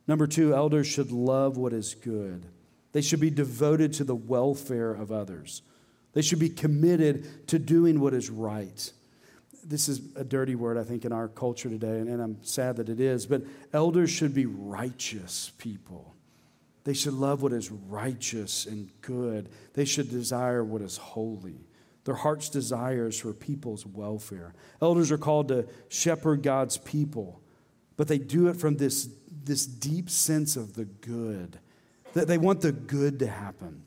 Number 0.06 0.28
two, 0.28 0.54
elders 0.54 0.86
should 0.86 1.10
love 1.10 1.56
what 1.56 1.72
is 1.72 1.94
good. 1.94 2.46
They 2.92 3.02
should 3.02 3.20
be 3.20 3.30
devoted 3.30 3.92
to 3.94 4.04
the 4.04 4.14
welfare 4.14 4.92
of 4.92 5.10
others. 5.10 5.62
They 6.12 6.22
should 6.22 6.38
be 6.38 6.50
committed 6.50 7.48
to 7.48 7.58
doing 7.58 7.98
what 7.98 8.14
is 8.14 8.30
right 8.30 8.92
this 9.64 9.88
is 9.88 10.00
a 10.16 10.24
dirty 10.24 10.54
word, 10.54 10.76
I 10.76 10.82
think, 10.82 11.04
in 11.04 11.12
our 11.12 11.28
culture 11.28 11.68
today, 11.68 11.98
and, 11.98 12.08
and 12.08 12.20
I'm 12.20 12.42
sad 12.42 12.76
that 12.76 12.88
it 12.88 13.00
is, 13.00 13.26
but 13.26 13.42
elders 13.72 14.10
should 14.10 14.34
be 14.34 14.46
righteous 14.46 15.52
people. 15.58 16.11
They 16.84 16.94
should 16.94 17.14
love 17.14 17.42
what 17.42 17.52
is 17.52 17.70
righteous 17.70 18.66
and 18.66 18.90
good. 19.00 19.48
They 19.74 19.84
should 19.84 20.10
desire 20.10 20.64
what 20.64 20.82
is 20.82 20.96
holy. 20.96 21.66
Their 22.04 22.16
heart's 22.16 22.48
desires 22.48 23.20
for 23.20 23.32
people's 23.32 23.86
welfare. 23.86 24.54
Elders 24.80 25.12
are 25.12 25.18
called 25.18 25.48
to 25.48 25.68
shepherd 25.88 26.42
God's 26.42 26.76
people, 26.78 27.40
but 27.96 28.08
they 28.08 28.18
do 28.18 28.48
it 28.48 28.56
from 28.56 28.76
this, 28.76 29.08
this 29.44 29.64
deep 29.64 30.10
sense 30.10 30.56
of 30.56 30.74
the 30.74 30.84
good. 30.84 31.60
That 32.14 32.26
they 32.26 32.38
want 32.38 32.60
the 32.60 32.72
good 32.72 33.20
to 33.20 33.28
happen. 33.28 33.84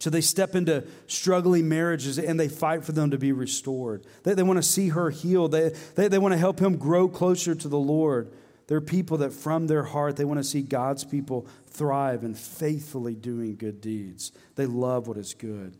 So 0.00 0.10
they 0.10 0.20
step 0.20 0.54
into 0.54 0.84
struggling 1.06 1.68
marriages 1.68 2.18
and 2.18 2.38
they 2.38 2.48
fight 2.48 2.84
for 2.84 2.92
them 2.92 3.12
to 3.12 3.18
be 3.18 3.32
restored. 3.32 4.04
They, 4.24 4.34
they 4.34 4.42
want 4.42 4.58
to 4.58 4.62
see 4.62 4.88
her 4.88 5.10
healed. 5.10 5.52
They, 5.52 5.72
they, 5.94 6.08
they 6.08 6.18
want 6.18 6.32
to 6.32 6.38
help 6.38 6.60
him 6.60 6.76
grow 6.76 7.08
closer 7.08 7.54
to 7.54 7.68
the 7.68 7.78
Lord. 7.78 8.32
They're 8.66 8.80
people 8.80 9.18
that 9.18 9.32
from 9.32 9.66
their 9.66 9.84
heart, 9.84 10.16
they 10.16 10.24
want 10.24 10.40
to 10.40 10.44
see 10.44 10.62
God's 10.62 11.04
people 11.04 11.46
thrive 11.74 12.24
and 12.24 12.38
faithfully 12.38 13.14
doing 13.14 13.56
good 13.56 13.80
deeds. 13.80 14.32
They 14.54 14.66
love 14.66 15.06
what 15.08 15.18
is 15.18 15.34
good. 15.34 15.76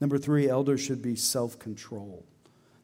Number 0.00 0.18
three, 0.18 0.48
elders 0.48 0.80
should 0.80 1.02
be 1.02 1.14
self 1.14 1.58
control. 1.58 2.26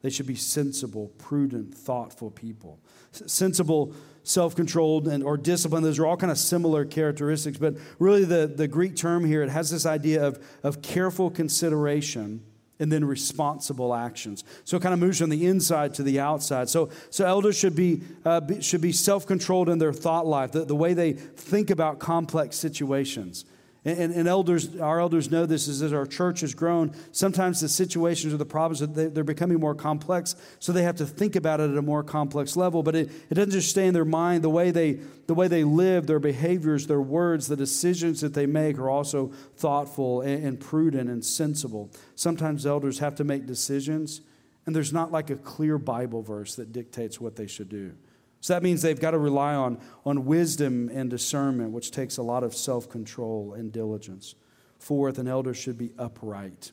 They 0.02 0.10
should 0.10 0.26
be 0.26 0.36
sensible, 0.36 1.08
prudent, 1.18 1.74
thoughtful 1.74 2.30
people. 2.30 2.78
Sensible 3.12 3.94
self-controlled 4.22 5.08
and 5.08 5.24
or 5.24 5.36
disciplined 5.36 5.84
those 5.84 5.98
are 5.98 6.06
all 6.06 6.16
kind 6.16 6.30
of 6.30 6.36
similar 6.36 6.84
characteristics 6.84 7.56
but 7.56 7.74
really 7.98 8.22
the, 8.24 8.46
the 8.46 8.68
greek 8.68 8.94
term 8.94 9.24
here 9.24 9.42
it 9.42 9.48
has 9.48 9.70
this 9.70 9.86
idea 9.86 10.22
of, 10.22 10.38
of 10.62 10.82
careful 10.82 11.30
consideration 11.30 12.42
and 12.80 12.90
then 12.90 13.04
responsible 13.04 13.94
actions. 13.94 14.42
So 14.64 14.76
it 14.76 14.82
kind 14.82 14.92
of 14.92 14.98
moves 14.98 15.18
from 15.18 15.30
the 15.30 15.46
inside 15.46 15.94
to 15.94 16.02
the 16.02 16.18
outside. 16.18 16.68
So, 16.68 16.90
so 17.10 17.26
elders 17.26 17.56
should 17.56 17.76
be, 17.76 18.02
uh, 18.24 18.40
be 18.40 18.60
should 18.60 18.80
be 18.80 18.92
self-controlled 18.92 19.68
in 19.68 19.78
their 19.78 19.92
thought 19.92 20.26
life 20.26 20.52
the, 20.52 20.64
the 20.64 20.74
way 20.74 20.94
they 20.94 21.12
think 21.12 21.70
about 21.70 21.98
complex 21.98 22.56
situations 22.56 23.44
and, 23.82 24.12
and, 24.12 24.28
elders, 24.28 24.78
our 24.78 25.00
elders 25.00 25.30
know 25.30 25.46
this 25.46 25.66
is 25.66 25.80
as 25.80 25.94
our 25.94 26.04
church 26.04 26.40
has 26.40 26.52
grown, 26.52 26.94
sometimes 27.12 27.62
the 27.62 27.68
situations 27.68 28.34
or 28.34 28.36
the 28.36 28.44
problems, 28.44 28.80
they're 28.94 29.24
becoming 29.24 29.58
more 29.58 29.74
complex, 29.74 30.36
so 30.58 30.70
they 30.70 30.82
have 30.82 30.96
to 30.96 31.06
think 31.06 31.34
about 31.34 31.60
it 31.60 31.70
at 31.70 31.76
a 31.78 31.82
more 31.82 32.02
complex 32.02 32.56
level. 32.56 32.82
But 32.82 32.94
it, 32.94 33.10
it 33.30 33.34
doesn't 33.34 33.52
just 33.52 33.70
stay 33.70 33.86
in 33.86 33.94
their 33.94 34.04
mind. 34.04 34.44
The 34.44 34.50
way, 34.50 34.70
they, 34.70 35.00
the 35.26 35.32
way 35.32 35.48
they 35.48 35.64
live, 35.64 36.06
their 36.06 36.18
behaviors, 36.18 36.88
their 36.88 37.00
words, 37.00 37.48
the 37.48 37.56
decisions 37.56 38.20
that 38.20 38.34
they 38.34 38.44
make 38.44 38.76
are 38.78 38.90
also 38.90 39.28
thoughtful 39.56 40.20
and, 40.20 40.44
and 40.44 40.60
prudent 40.60 41.08
and 41.08 41.24
sensible. 41.24 41.90
Sometimes 42.16 42.66
elders 42.66 42.98
have 42.98 43.14
to 43.14 43.24
make 43.24 43.46
decisions, 43.46 44.20
and 44.66 44.76
there's 44.76 44.92
not 44.92 45.10
like 45.10 45.30
a 45.30 45.36
clear 45.36 45.78
Bible 45.78 46.20
verse 46.20 46.54
that 46.56 46.70
dictates 46.72 47.18
what 47.18 47.36
they 47.36 47.46
should 47.46 47.70
do. 47.70 47.94
So 48.40 48.54
that 48.54 48.62
means 48.62 48.80
they've 48.82 48.98
got 48.98 49.10
to 49.10 49.18
rely 49.18 49.54
on, 49.54 49.78
on 50.06 50.24
wisdom 50.24 50.90
and 50.92 51.10
discernment, 51.10 51.72
which 51.72 51.90
takes 51.90 52.16
a 52.16 52.22
lot 52.22 52.42
of 52.42 52.54
self 52.54 52.88
control 52.88 53.54
and 53.54 53.70
diligence. 53.70 54.34
Fourth, 54.78 55.18
an 55.18 55.28
elder 55.28 55.52
should 55.52 55.76
be 55.76 55.92
upright, 55.98 56.72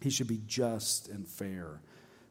he 0.00 0.10
should 0.10 0.28
be 0.28 0.40
just 0.46 1.08
and 1.08 1.26
fair. 1.26 1.80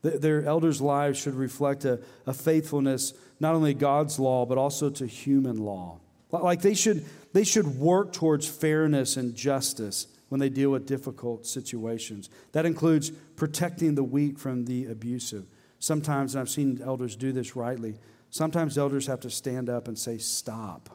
Their 0.04 0.44
elders' 0.46 0.82
lives 0.82 1.20
should 1.20 1.36
reflect 1.36 1.86
a, 1.86 2.00
a 2.26 2.34
faithfulness 2.34 3.14
not 3.40 3.54
only 3.54 3.76
God's 3.76 4.20
law, 4.20 4.48
but 4.48 4.58
also 4.58 4.90
to 4.90 5.06
human 5.06 5.58
law. 5.58 6.00
Like 6.32 6.62
they 6.62 6.74
should, 6.74 7.06
they 7.34 7.44
should 7.44 7.78
work 7.78 8.14
towards 8.14 8.48
fairness 8.48 9.18
and 9.18 9.36
justice 9.36 10.08
when 10.30 10.40
they 10.40 10.50
deal 10.50 10.72
with 10.72 10.88
difficult 10.88 11.46
situations. 11.46 12.30
That 12.54 12.66
includes 12.66 13.12
protecting 13.36 13.96
the 13.96 14.04
weak 14.04 14.40
from 14.40 14.66
the 14.66 14.86
abusive. 14.86 15.46
Sometimes, 15.78 16.34
and 16.34 16.42
I've 16.42 16.50
seen 16.50 16.82
elders 16.84 17.16
do 17.16 17.32
this 17.32 17.56
rightly, 17.56 18.00
Sometimes 18.32 18.78
elders 18.78 19.08
have 19.08 19.20
to 19.20 19.30
stand 19.30 19.70
up 19.70 19.88
and 19.88 20.00
say, 20.00 20.18
Stop. 20.18 20.90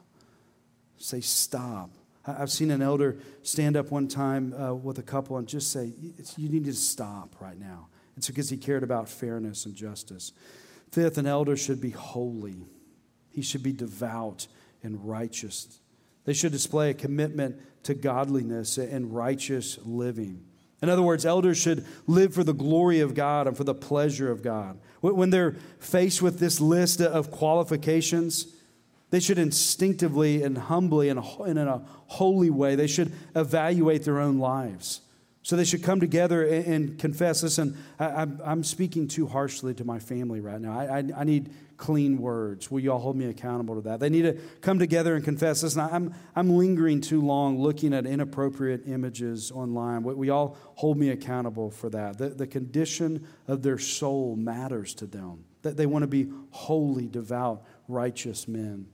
Say, 0.96 1.20
Stop. 1.20 1.90
I've 2.26 2.50
seen 2.50 2.72
an 2.72 2.82
elder 2.82 3.18
stand 3.42 3.76
up 3.76 3.92
one 3.92 4.08
time 4.08 4.52
uh, 4.54 4.74
with 4.74 4.98
a 4.98 5.02
couple 5.02 5.36
and 5.36 5.46
just 5.46 5.70
say, 5.70 5.92
You 6.36 6.48
need 6.48 6.64
to 6.64 6.72
stop 6.72 7.36
right 7.40 7.58
now. 7.58 7.88
It's 8.16 8.26
because 8.26 8.48
he 8.48 8.56
cared 8.56 8.82
about 8.82 9.08
fairness 9.08 9.66
and 9.66 9.74
justice. 9.74 10.32
Fifth, 10.90 11.18
an 11.18 11.26
elder 11.26 11.56
should 11.56 11.80
be 11.80 11.90
holy, 11.90 12.66
he 13.30 13.42
should 13.42 13.62
be 13.62 13.72
devout 13.72 14.46
and 14.82 15.06
righteous. 15.06 15.78
They 16.24 16.32
should 16.32 16.52
display 16.52 16.90
a 16.90 16.94
commitment 16.94 17.60
to 17.84 17.94
godliness 17.94 18.78
and 18.78 19.14
righteous 19.14 19.78
living. 19.84 20.44
In 20.82 20.88
other 20.88 21.02
words, 21.02 21.24
elders 21.24 21.56
should 21.58 21.86
live 22.06 22.34
for 22.34 22.44
the 22.44 22.52
glory 22.52 23.00
of 23.00 23.14
God 23.14 23.46
and 23.46 23.56
for 23.56 23.64
the 23.64 23.74
pleasure 23.74 24.30
of 24.30 24.42
God. 24.42 24.78
When 25.00 25.30
they're 25.30 25.56
faced 25.78 26.20
with 26.20 26.38
this 26.38 26.60
list 26.60 27.00
of 27.00 27.30
qualifications, 27.30 28.46
they 29.10 29.20
should 29.20 29.38
instinctively 29.38 30.42
and 30.42 30.58
humbly 30.58 31.08
and 31.08 31.18
in 31.18 31.58
a 31.58 31.82
holy 32.06 32.50
way, 32.50 32.74
they 32.74 32.86
should 32.86 33.12
evaluate 33.34 34.04
their 34.04 34.18
own 34.18 34.38
lives. 34.38 35.00
So 35.42 35.54
they 35.54 35.64
should 35.64 35.84
come 35.84 36.00
together 36.00 36.44
and, 36.44 36.98
confess. 36.98 37.44
Listen, 37.44 37.78
I, 38.00 38.26
am 38.44 38.64
speaking 38.64 39.06
too 39.06 39.28
harshly 39.28 39.74
to 39.74 39.84
my 39.84 40.00
family 40.00 40.40
right 40.40 40.60
now. 40.60 40.76
I, 40.76 41.22
need 41.22 41.50
clean 41.76 42.18
words. 42.18 42.70
Will 42.70 42.80
you 42.80 42.92
all 42.92 42.98
hold 42.98 43.16
me 43.16 43.26
accountable 43.26 43.74
to 43.76 43.80
that? 43.82 44.00
They 44.00 44.08
need 44.08 44.22
to 44.22 44.34
come 44.60 44.78
together 44.78 45.14
and 45.14 45.24
confess. 45.24 45.62
Listen, 45.62 45.80
I'm, 45.80 46.14
I'm 46.34 46.50
lingering 46.50 47.00
too 47.00 47.20
long 47.20 47.58
looking 47.58 47.92
at 47.92 48.06
inappropriate 48.06 48.86
images 48.86 49.50
online. 49.50 50.02
We, 50.02 50.14
we 50.14 50.30
all 50.30 50.56
hold 50.74 50.98
me 50.98 51.10
accountable 51.10 51.70
for 51.70 51.90
that. 51.90 52.18
The, 52.18 52.30
the 52.30 52.46
condition 52.46 53.26
of 53.46 53.62
their 53.62 53.78
soul 53.78 54.36
matters 54.36 54.94
to 54.94 55.06
them, 55.06 55.44
that 55.62 55.76
they 55.76 55.86
want 55.86 56.02
to 56.02 56.08
be 56.08 56.30
holy, 56.50 57.08
devout, 57.08 57.64
righteous 57.88 58.48
men. 58.48 58.86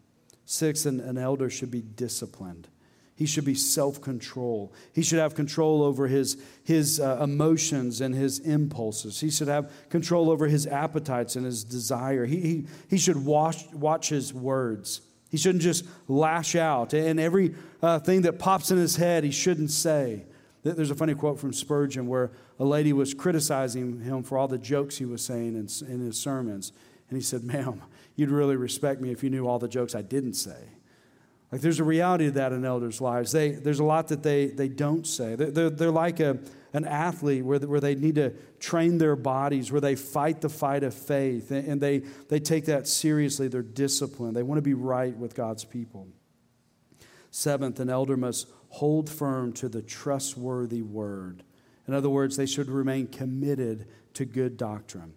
Six, 0.45 0.87
an, 0.87 1.01
an 1.01 1.19
elder 1.19 1.49
should 1.49 1.71
be 1.71 1.83
disciplined. 1.83 2.69
He 3.15 3.27
should 3.27 3.45
be 3.45 3.55
self 3.55 4.01
control. 4.01 4.73
He 4.95 5.03
should 5.03 5.19
have 5.19 5.35
control 5.35 5.83
over 5.83 6.09
his, 6.09 6.43
his 6.65 6.99
uh, 6.99 7.21
emotions 7.23 8.01
and 8.01 8.15
his 8.15 8.39
impulses. 8.39 9.21
He 9.21 9.31
should 9.31 9.49
have 9.49 9.71
control 9.91 10.31
over 10.31 10.47
his 10.47 10.67
appetites 10.67 11.37
and 11.37 11.45
his 11.45 11.63
desire. 11.63 12.25
He, 12.25 12.41
he, 12.41 12.67
he 12.89 12.99
should 12.99 13.23
watch, 13.23 13.67
watch 13.73 14.09
his 14.09 14.33
words. 14.33 15.03
He 15.31 15.37
shouldn't 15.37 15.63
just 15.63 15.85
lash 16.09 16.57
out. 16.57 16.95
And 16.95 17.21
every 17.21 17.55
uh, 17.83 17.99
thing 17.99 18.23
that 18.23 18.39
pops 18.39 18.71
in 18.71 18.79
his 18.79 18.97
head, 18.97 19.25
he 19.25 19.31
shouldn't 19.31 19.71
say. 19.71 20.25
There's 20.63 20.91
a 20.91 20.95
funny 20.95 21.15
quote 21.15 21.41
from 21.41 21.53
Spurgeon 21.53 22.07
where 22.07 22.31
a 22.59 22.65
lady 22.65 22.93
was 22.93 23.15
criticizing 23.15 24.01
him 24.01 24.23
for 24.23 24.39
all 24.39 24.47
the 24.47 24.59
jokes 24.59 24.97
he 24.97 25.05
was 25.05 25.25
saying 25.25 25.57
in, 25.57 25.69
in 25.93 26.01
his 26.01 26.19
sermons. 26.19 26.73
And 27.09 27.17
he 27.17 27.23
said, 27.23 27.45
Ma'am, 27.45 27.83
you'd 28.15 28.31
really 28.31 28.57
respect 28.57 29.01
me 29.01 29.11
if 29.11 29.25
you 29.25 29.31
knew 29.31 29.47
all 29.47 29.59
the 29.59 29.69
jokes 29.69 29.95
I 29.95 30.03
didn't 30.03 30.35
say. 30.35 30.69
Like 31.53 31.61
there's 31.61 31.81
a 31.81 31.85
reality 31.85 32.25
to 32.25 32.31
that 32.33 32.53
in 32.53 32.65
elders' 32.65 33.03
lives. 33.03 33.31
They, 33.31 33.51
there's 33.51 33.79
a 33.79 33.85
lot 33.85 34.09
that 34.09 34.23
they, 34.23 34.47
they 34.47 34.69
don't 34.69 35.07
say. 35.07 35.35
They're, 35.37 35.51
they're, 35.51 35.71
they're 35.71 35.91
like 35.91 36.19
a, 36.19 36.39
an 36.73 36.87
athlete 36.87 37.45
where, 37.45 37.59
where 37.59 37.79
they 37.81 37.95
need 37.95 38.15
to 38.15 38.31
train 38.59 38.97
their 38.97 39.17
bodies, 39.17 39.71
where 39.71 39.81
they 39.81 39.95
fight 39.95 40.41
the 40.41 40.49
fight 40.49 40.83
of 40.83 40.95
faith, 40.95 41.51
and, 41.51 41.79
they, 41.79 41.99
they 42.31 42.41
take 42.41 42.65
that 42.65 42.89
seriously. 42.89 43.49
They're 43.49 43.61
disciplined. 43.63 44.35
They 44.35 44.43
want 44.43 44.59
to 44.59 44.63
be 44.63 44.73
right 44.73 45.15
with 45.15 45.35
God's 45.35 45.65
people. 45.65 46.09
Seventh, 47.31 47.81
an 47.81 47.91
elder 47.91 48.17
must 48.17 48.49
hold 48.71 49.11
firm 49.11 49.53
to 49.55 49.69
the 49.69 49.83
trustworthy 49.83 50.81
word. 50.81 51.43
In 51.87 51.93
other 51.93 52.09
words, 52.09 52.39
they 52.39 52.47
should 52.47 52.71
remain 52.71 53.07
committed 53.09 53.89
to 54.15 54.25
good 54.25 54.57
doctrine. 54.57 55.13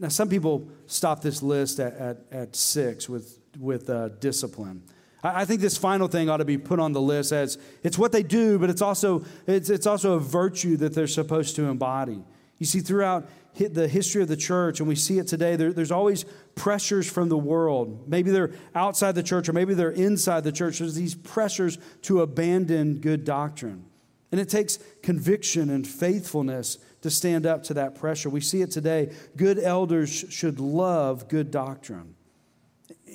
Now, 0.00 0.08
some 0.08 0.30
people 0.30 0.70
stop 0.86 1.20
this 1.20 1.42
list 1.42 1.78
at, 1.78 1.94
at, 1.94 2.18
at 2.32 2.56
six 2.56 3.06
with, 3.06 3.38
with 3.58 3.90
uh, 3.90 4.08
discipline. 4.08 4.82
I, 5.24 5.46
think 5.46 5.62
this 5.62 5.78
final 5.78 6.06
thing 6.06 6.28
ought 6.28 6.36
to 6.36 6.44
be 6.44 6.58
put 6.58 6.78
on 6.78 6.92
the 6.92 7.00
list 7.00 7.32
as 7.32 7.56
it's 7.82 7.98
what 7.98 8.12
they 8.12 8.22
do, 8.22 8.58
but 8.58 8.68
it's 8.68 8.82
also, 8.82 9.24
it's, 9.46 9.70
it's 9.70 9.86
also 9.86 10.14
a 10.14 10.20
virtue 10.20 10.76
that 10.76 10.94
they're 10.94 11.06
supposed 11.06 11.56
to 11.56 11.64
embody. 11.64 12.22
You 12.58 12.66
see, 12.66 12.80
throughout 12.80 13.26
the 13.56 13.88
history 13.88 14.20
of 14.20 14.28
the 14.28 14.36
church, 14.36 14.80
and 14.80 14.88
we 14.88 14.96
see 14.96 15.18
it 15.18 15.26
today, 15.26 15.56
there, 15.56 15.72
there's 15.72 15.90
always 15.90 16.24
pressures 16.54 17.10
from 17.10 17.30
the 17.30 17.38
world. 17.38 18.06
Maybe 18.06 18.30
they're 18.30 18.52
outside 18.74 19.14
the 19.14 19.22
church, 19.22 19.48
or 19.48 19.54
maybe 19.54 19.72
they're 19.72 19.90
inside 19.90 20.44
the 20.44 20.52
church. 20.52 20.78
There's 20.80 20.94
these 20.94 21.14
pressures 21.14 21.78
to 22.02 22.20
abandon 22.20 22.98
good 22.98 23.24
doctrine. 23.24 23.86
And 24.30 24.40
it 24.40 24.48
takes 24.48 24.78
conviction 25.02 25.70
and 25.70 25.86
faithfulness 25.86 26.78
to 27.00 27.10
stand 27.10 27.46
up 27.46 27.62
to 27.64 27.74
that 27.74 27.94
pressure. 27.94 28.28
We 28.28 28.40
see 28.40 28.62
it 28.62 28.72
today. 28.72 29.12
Good 29.36 29.58
elders 29.58 30.10
should 30.28 30.60
love 30.60 31.28
good 31.28 31.50
doctrine. 31.50 32.14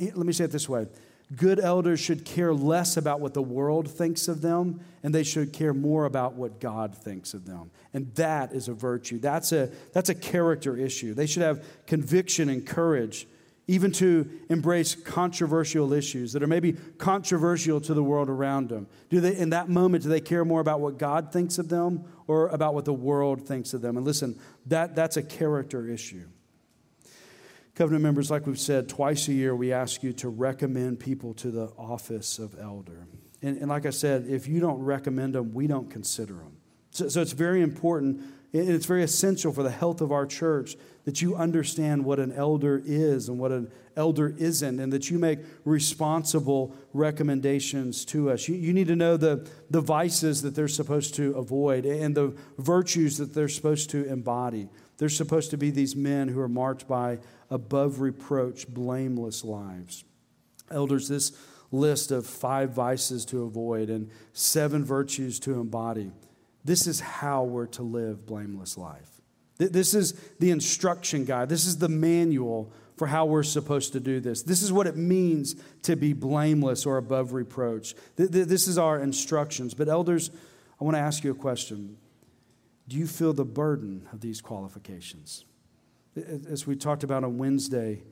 Let 0.02 0.26
me 0.26 0.34
say 0.34 0.46
it 0.46 0.52
this 0.52 0.68
way 0.70 0.88
good 1.36 1.60
elders 1.60 2.00
should 2.00 2.26
care 2.26 2.54
less 2.54 2.98
about 2.98 3.20
what 3.20 3.34
the 3.34 3.42
world 3.42 3.88
thinks 3.88 4.28
of 4.28 4.42
them, 4.42 4.80
and 5.04 5.14
they 5.14 5.24
should 5.24 5.54
care 5.54 5.74
more 5.74 6.06
about 6.06 6.34
what 6.34 6.60
God 6.60 6.96
thinks 6.96 7.34
of 7.34 7.46
them. 7.46 7.70
And 7.94 8.14
that 8.16 8.52
is 8.52 8.68
a 8.68 8.74
virtue. 8.74 9.20
That's 9.20 9.52
a, 9.52 9.70
that's 9.94 10.10
a 10.10 10.16
character 10.16 10.76
issue. 10.76 11.14
They 11.14 11.28
should 11.28 11.44
have 11.44 11.64
conviction 11.86 12.50
and 12.50 12.66
courage, 12.66 13.28
even 13.68 13.92
to 13.92 14.28
embrace 14.50 14.96
controversial 14.96 15.94
issues 15.94 16.34
that 16.34 16.42
are 16.42 16.48
maybe 16.48 16.74
controversial 16.98 17.80
to 17.82 17.94
the 17.94 18.04
world 18.04 18.28
around 18.28 18.70
them. 18.70 18.88
Do 19.12 19.22
they, 19.22 19.38
in 19.38 19.52
that 19.52 19.70
moment, 19.70 20.04
do 20.04 20.10
they 20.10 20.22
care 20.22 20.44
more 20.44 20.62
about 20.62 20.80
what 20.80 20.98
God 20.98 21.32
thinks 21.32 21.60
of 21.60 21.70
them 21.70 22.06
or 22.26 22.48
about 22.48 22.74
what 22.74 22.86
the 22.86 22.94
world 22.94 23.48
thinks 23.48 23.76
of 23.76 23.82
them? 23.82 23.98
And 23.98 24.06
listen, 24.06 24.40
that, 24.66 24.96
that's 24.96 25.18
a 25.18 25.24
character 25.24 25.88
issue. 25.88 26.26
Covenant 27.80 28.04
members, 28.04 28.30
like 28.30 28.46
we've 28.46 28.60
said, 28.60 28.90
twice 28.90 29.30
a 29.30 29.34
year 29.34 29.56
we 29.56 29.72
ask 29.72 30.04
you 30.04 30.12
to 30.12 30.28
recommend 30.28 31.00
people 31.00 31.34
to 31.36 31.50
the 31.50 31.72
office 31.78 32.38
of 32.38 32.60
elder. 32.60 33.08
And, 33.42 33.56
and 33.56 33.70
like 33.70 33.86
I 33.86 33.90
said, 33.92 34.26
if 34.28 34.50
you 34.50 34.60
don't 34.60 34.80
recommend 34.80 35.36
them, 35.36 35.54
we 35.54 35.66
don't 35.66 35.90
consider 35.90 36.34
them. 36.34 36.58
So, 36.92 37.08
so 37.08 37.22
it's 37.22 37.32
very 37.32 37.62
important 37.62 38.22
and 38.52 38.68
it's 38.68 38.86
very 38.86 39.04
essential 39.04 39.54
for 39.54 39.64
the 39.64 39.72
health 39.72 40.02
of 40.02 40.12
our 40.12 40.26
church 40.26 40.76
that 41.06 41.22
you 41.22 41.38
understand 41.38 42.04
what 42.04 42.20
an 42.20 42.34
elder 42.34 42.82
is 42.84 43.30
and 43.30 43.40
what 43.40 43.54
an 43.54 43.72
elder 43.96 44.36
isn't, 44.38 44.80
and 44.80 44.92
that 44.92 45.10
you 45.10 45.18
make 45.18 45.40
responsible 45.64 46.76
recommendations 46.94 48.04
to 48.06 48.30
us. 48.30 48.50
You, 48.50 48.56
you, 48.56 48.74
need 48.74 48.88
to 48.88 48.96
know 48.96 49.16
the, 49.18 49.48
the 49.70 49.82
vices 49.82 50.42
that 50.42 50.54
they're 50.54 50.68
supposed 50.68 51.16
to 51.16 51.32
avoid 51.34 51.86
and 51.86 52.16
the 52.16 52.36
virtues 52.58 53.18
that 53.20 53.34
they're 53.34 53.48
supposed 53.48 53.90
to 53.92 54.04
embody. 54.06 54.68
They're 54.98 55.10
supposed 55.10 55.52
to 55.52 55.58
be 55.58 55.70
these 55.72 55.96
men 55.96 56.28
who 56.28 56.42
are 56.42 56.50
marked 56.50 56.88
by 56.88 57.20
above 57.50 58.00
reproach, 58.00 58.68
blameless 58.68 59.44
lives. 59.44 60.04
Elders, 60.72 61.08
this 61.08 61.32
list 61.72 62.12
of 62.12 62.26
five 62.26 62.72
vices 62.72 63.26
to 63.26 63.44
avoid 63.44 63.90
and 63.90 64.10
seven 64.34 64.84
virtues 64.84 65.40
to 65.40 65.60
embody, 65.60 66.12
this 66.64 66.88
is 66.88 67.00
how 67.00 67.44
we're 67.44 67.66
to 67.68 67.84
live 67.84 68.26
blameless 68.26 68.78
life. 68.78 69.22
This 69.58 69.94
is 69.94 70.14
the 70.40 70.52
instruction 70.52 71.26
guide. 71.26 71.50
This 71.50 71.66
is 71.66 71.78
the 71.78 71.90
manual 71.90 72.72
for 72.96 73.08
how 73.08 73.26
we're 73.26 73.44
supposed 73.44 73.94
to 73.94 74.00
do 74.00 74.20
this. 74.20 74.44
This 74.44 74.62
is 74.62 74.72
what 74.72 74.88
it 74.88 74.96
means 74.96 75.56
to 75.84 75.96
be 75.96 76.14
blameless 76.14 76.86
or 76.86 76.98
above 76.98 77.34
reproach. 77.34 77.96
This 78.16 78.68
is 78.68 78.78
our 78.78 79.00
instructions. 79.00 79.74
But, 79.74 79.90
elders, 79.90 80.32
I 80.80 80.84
want 80.84 80.96
to 80.96 81.02
ask 81.02 81.24
you 81.24 81.32
a 81.32 81.36
question. 81.36 81.98
Do 82.88 82.98
you 82.98 83.08
feel 83.08 83.34
the 83.34 83.46
burden 83.46 84.08
of 84.12 84.22
these 84.22 84.42
qualifications? 84.42 85.46
As 86.50 86.66
we 86.68 86.76
talked 86.76 87.04
about 87.04 87.24
on 87.24 87.38
Wednesday, 87.38 88.04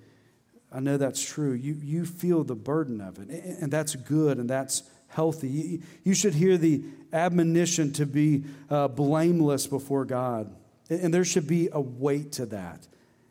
I 0.72 0.80
know 0.80 0.98
that's 0.98 1.24
true. 1.24 1.54
You, 1.54 1.78
you 1.82 2.06
feel 2.06 2.44
the 2.44 2.56
burden 2.56 3.02
of 3.02 3.20
it, 3.20 3.30
and 3.30 3.72
that's 3.72 3.96
good 3.96 4.38
and 4.38 4.50
that's 4.50 4.84
healthy. 5.08 5.82
You, 6.04 6.14
should 6.14 6.34
hear 6.34 6.58
the 6.58 6.84
admonition 7.14 7.94
to 7.94 8.06
be 8.06 8.44
uh, 8.70 8.88
blameless 8.90 9.68
before 9.68 10.06
God, 10.06 10.54
and 10.90 11.14
there 11.14 11.24
should 11.24 11.48
be 11.48 11.70
a 11.72 11.80
weight 11.80 12.34
to 12.34 12.46
that. 12.48 12.88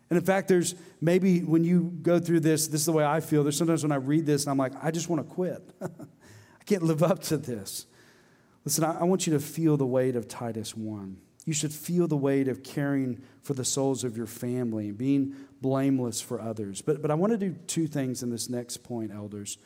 And 0.08 0.16
in 0.16 0.24
fact, 0.24 0.48
there's 0.48 0.74
maybe 1.00 1.40
when 1.40 1.64
you 1.64 1.92
go 2.02 2.18
through 2.18 2.40
this, 2.40 2.68
this 2.68 2.80
is 2.80 2.86
the 2.86 2.92
way 2.92 3.04
I 3.04 3.20
feel. 3.20 3.42
There's 3.42 3.58
sometimes 3.58 3.82
when 3.82 3.92
I 3.92 3.96
read 3.96 4.24
this 4.24 4.44
and 4.44 4.52
I'm 4.52 4.58
like, 4.58 4.72
I 4.82 4.90
just 4.90 5.08
want 5.08 5.26
to 5.26 5.34
quit. 5.34 5.62
I 5.82 6.64
can't 6.64 6.82
live 6.82 7.02
up 7.02 7.22
to 7.24 7.36
this. 7.36 7.86
Listen, 8.64 8.84
I, 8.84 9.00
I 9.00 9.04
want 9.04 9.26
you 9.26 9.32
to 9.32 9.40
feel 9.40 9.76
the 9.76 9.86
weight 9.86 10.14
of 10.14 10.28
Titus 10.28 10.76
1. 10.76 11.16
You 11.46 11.52
should 11.52 11.72
feel 11.72 12.08
the 12.08 12.16
weight 12.16 12.48
of 12.48 12.62
caring 12.62 13.22
for 13.42 13.54
the 13.54 13.64
souls 13.64 14.02
of 14.02 14.16
your 14.16 14.26
family 14.26 14.88
and 14.88 14.98
being 14.98 15.36
blameless 15.62 16.20
for 16.20 16.40
others. 16.40 16.82
But, 16.82 17.00
but 17.00 17.10
I 17.10 17.14
want 17.14 17.32
to 17.32 17.38
do 17.38 17.52
two 17.66 17.86
things 17.86 18.24
in 18.24 18.30
this 18.30 18.50
next 18.50 18.78
point, 18.78 19.12
elders. 19.12 19.56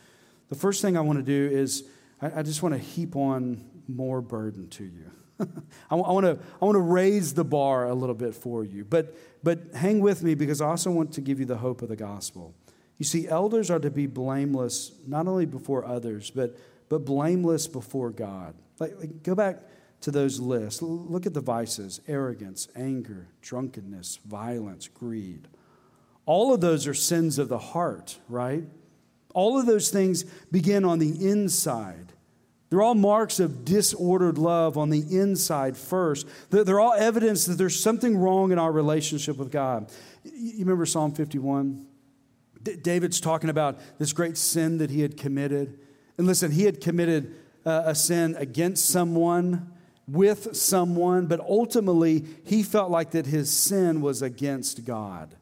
The 0.51 0.55
first 0.55 0.83
thing 0.83 0.97
I 0.97 1.01
want 1.01 1.19
to 1.19 1.25
do 1.25 1.57
is 1.57 1.85
I, 2.21 2.41
I 2.41 2.43
just 2.43 2.63
want 2.63 2.75
to 2.75 2.79
heap 2.79 3.17
on 3.17 3.65
more 3.89 4.21
burden 4.21 4.69
to 4.69 4.85
you. 4.85 5.11
I, 5.91 5.95
want 5.95 6.27
to, 6.27 6.39
I 6.61 6.65
want 6.67 6.77
to 6.77 6.81
raise 6.81 7.33
the 7.33 7.45
bar 7.45 7.89
a 7.89 7.95
little 7.95 8.15
bit 8.15 8.35
for 8.35 8.63
you. 8.63 8.85
But, 8.85 9.17
but 9.43 9.75
hang 9.75 10.01
with 10.01 10.23
me 10.23 10.35
because 10.35 10.61
I 10.61 10.67
also 10.67 10.91
want 10.91 11.15
to 11.15 11.23
give 11.23 11.41
you 11.41 11.47
the 11.47 11.57
hope 11.57 11.81
of 11.81 11.89
the 11.89 11.97
gospel. 11.97 12.55
You 12.99 13.07
see, 13.07 13.27
elders 13.27 13.71
are 13.71 13.79
to 13.79 13.91
be 13.91 14.07
blameless 14.07 14.93
not 15.07 15.27
only 15.27 15.47
before 15.47 15.87
others, 15.87 16.31
but, 16.31 16.59
but 16.91 17.07
blameless 17.07 17.67
before 17.69 18.11
God. 18.11 18.55
Like, 18.79 18.99
like 18.99 19.23
go 19.23 19.35
back 19.35 19.63
to 20.01 20.11
those 20.11 20.41
lists. 20.41 20.83
Look 20.83 21.27
at 21.27 21.35
the 21.35 21.41
vices 21.41 22.01
arrogance, 22.09 22.69
anger, 22.75 23.29
drunkenness, 23.43 24.21
violence, 24.27 24.89
greed. 24.89 25.49
All 26.27 26.55
of 26.55 26.61
those 26.61 26.87
are 26.87 26.95
sins 26.95 27.39
of 27.39 27.49
the 27.49 27.59
heart, 27.59 28.19
right? 28.29 28.65
All 29.35 29.59
of 29.59 29.67
those 29.67 29.91
things 29.91 30.25
begin 30.51 30.85
on 30.85 30.99
the 30.99 31.29
inside. 31.29 32.13
They're 32.69 32.83
all 32.83 32.95
marks 32.95 33.41
of 33.41 33.65
disordered 33.65 34.39
love 34.39 34.79
on 34.79 34.91
the 34.91 35.01
inside 35.01 35.77
first. 35.77 36.27
They're 36.51 36.79
all 36.79 36.95
evidence 36.95 37.47
that 37.47 37.59
there's 37.59 37.79
something 37.79 38.17
wrong 38.17 38.53
in 38.53 38.59
our 38.59 38.71
relationship 38.71 39.37
with 39.37 39.51
God. 39.51 39.91
You 40.25 40.61
remember 40.61 40.87
Psalm 40.87 41.13
51? 41.13 41.87
David's 42.83 43.21
talking 43.21 43.51
about 43.51 43.81
this 43.99 44.13
great 44.13 44.37
sin 44.37 44.79
that 44.79 44.91
he 44.91 45.01
had 45.01 45.17
committed. 45.17 45.81
And 46.17 46.27
listen, 46.27 46.53
he 46.53 46.65
had 46.65 46.81
committed 46.81 47.35
a 47.65 47.95
sin 47.95 48.37
against 48.39 48.89
someone 48.89 49.70
with 50.11 50.57
someone, 50.57 51.27
but 51.27 51.41
ultimately 51.41 52.25
he 52.45 52.63
felt 52.63 52.91
like 52.91 53.13
that 53.13 53.27
his 53.27 53.51
sin 53.51 54.01
was 54.01 54.23
against 54.23 54.85
God. 54.85 55.35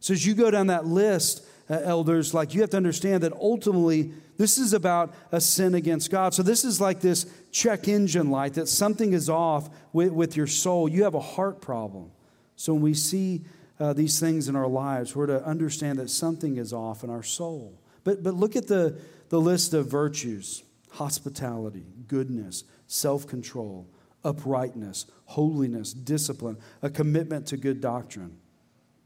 So 0.00 0.14
as 0.14 0.24
you 0.24 0.34
go 0.34 0.50
down 0.50 0.68
that 0.68 0.86
list, 0.86 1.44
uh, 1.68 1.80
elders, 1.82 2.32
like 2.32 2.54
you 2.54 2.62
have 2.62 2.70
to 2.70 2.76
understand 2.76 3.22
that 3.22 3.32
ultimately 3.34 4.12
this 4.38 4.58
is 4.58 4.72
about 4.72 5.14
a 5.30 5.40
sin 5.40 5.74
against 5.74 6.10
God. 6.10 6.32
So 6.32 6.42
this 6.42 6.64
is 6.64 6.80
like 6.80 7.00
this 7.00 7.26
check 7.52 7.88
engine 7.88 8.30
light 8.30 8.54
that 8.54 8.68
something 8.68 9.12
is 9.12 9.28
off 9.28 9.68
with, 9.92 10.12
with 10.12 10.36
your 10.36 10.46
soul. 10.46 10.88
You 10.88 11.04
have 11.04 11.14
a 11.14 11.20
heart 11.20 11.60
problem. 11.60 12.10
So 12.56 12.72
when 12.72 12.82
we 12.82 12.94
see 12.94 13.42
uh, 13.78 13.92
these 13.92 14.18
things 14.18 14.48
in 14.48 14.56
our 14.56 14.66
lives, 14.66 15.14
we're 15.14 15.26
to 15.26 15.44
understand 15.44 15.98
that 15.98 16.10
something 16.10 16.56
is 16.56 16.72
off 16.72 17.04
in 17.04 17.10
our 17.10 17.22
soul. 17.22 17.78
But, 18.02 18.22
but 18.22 18.34
look 18.34 18.56
at 18.56 18.66
the, 18.66 18.98
the 19.28 19.40
list 19.40 19.74
of 19.74 19.86
virtues 19.86 20.62
hospitality, 20.92 21.84
goodness, 22.08 22.64
self 22.90 23.26
control, 23.26 23.86
uprightness, 24.24 25.06
holiness, 25.26 25.92
discipline, 25.92 26.58
a 26.82 26.90
commitment 26.90 27.46
to 27.46 27.56
good 27.56 27.80
doctrine. 27.80 28.36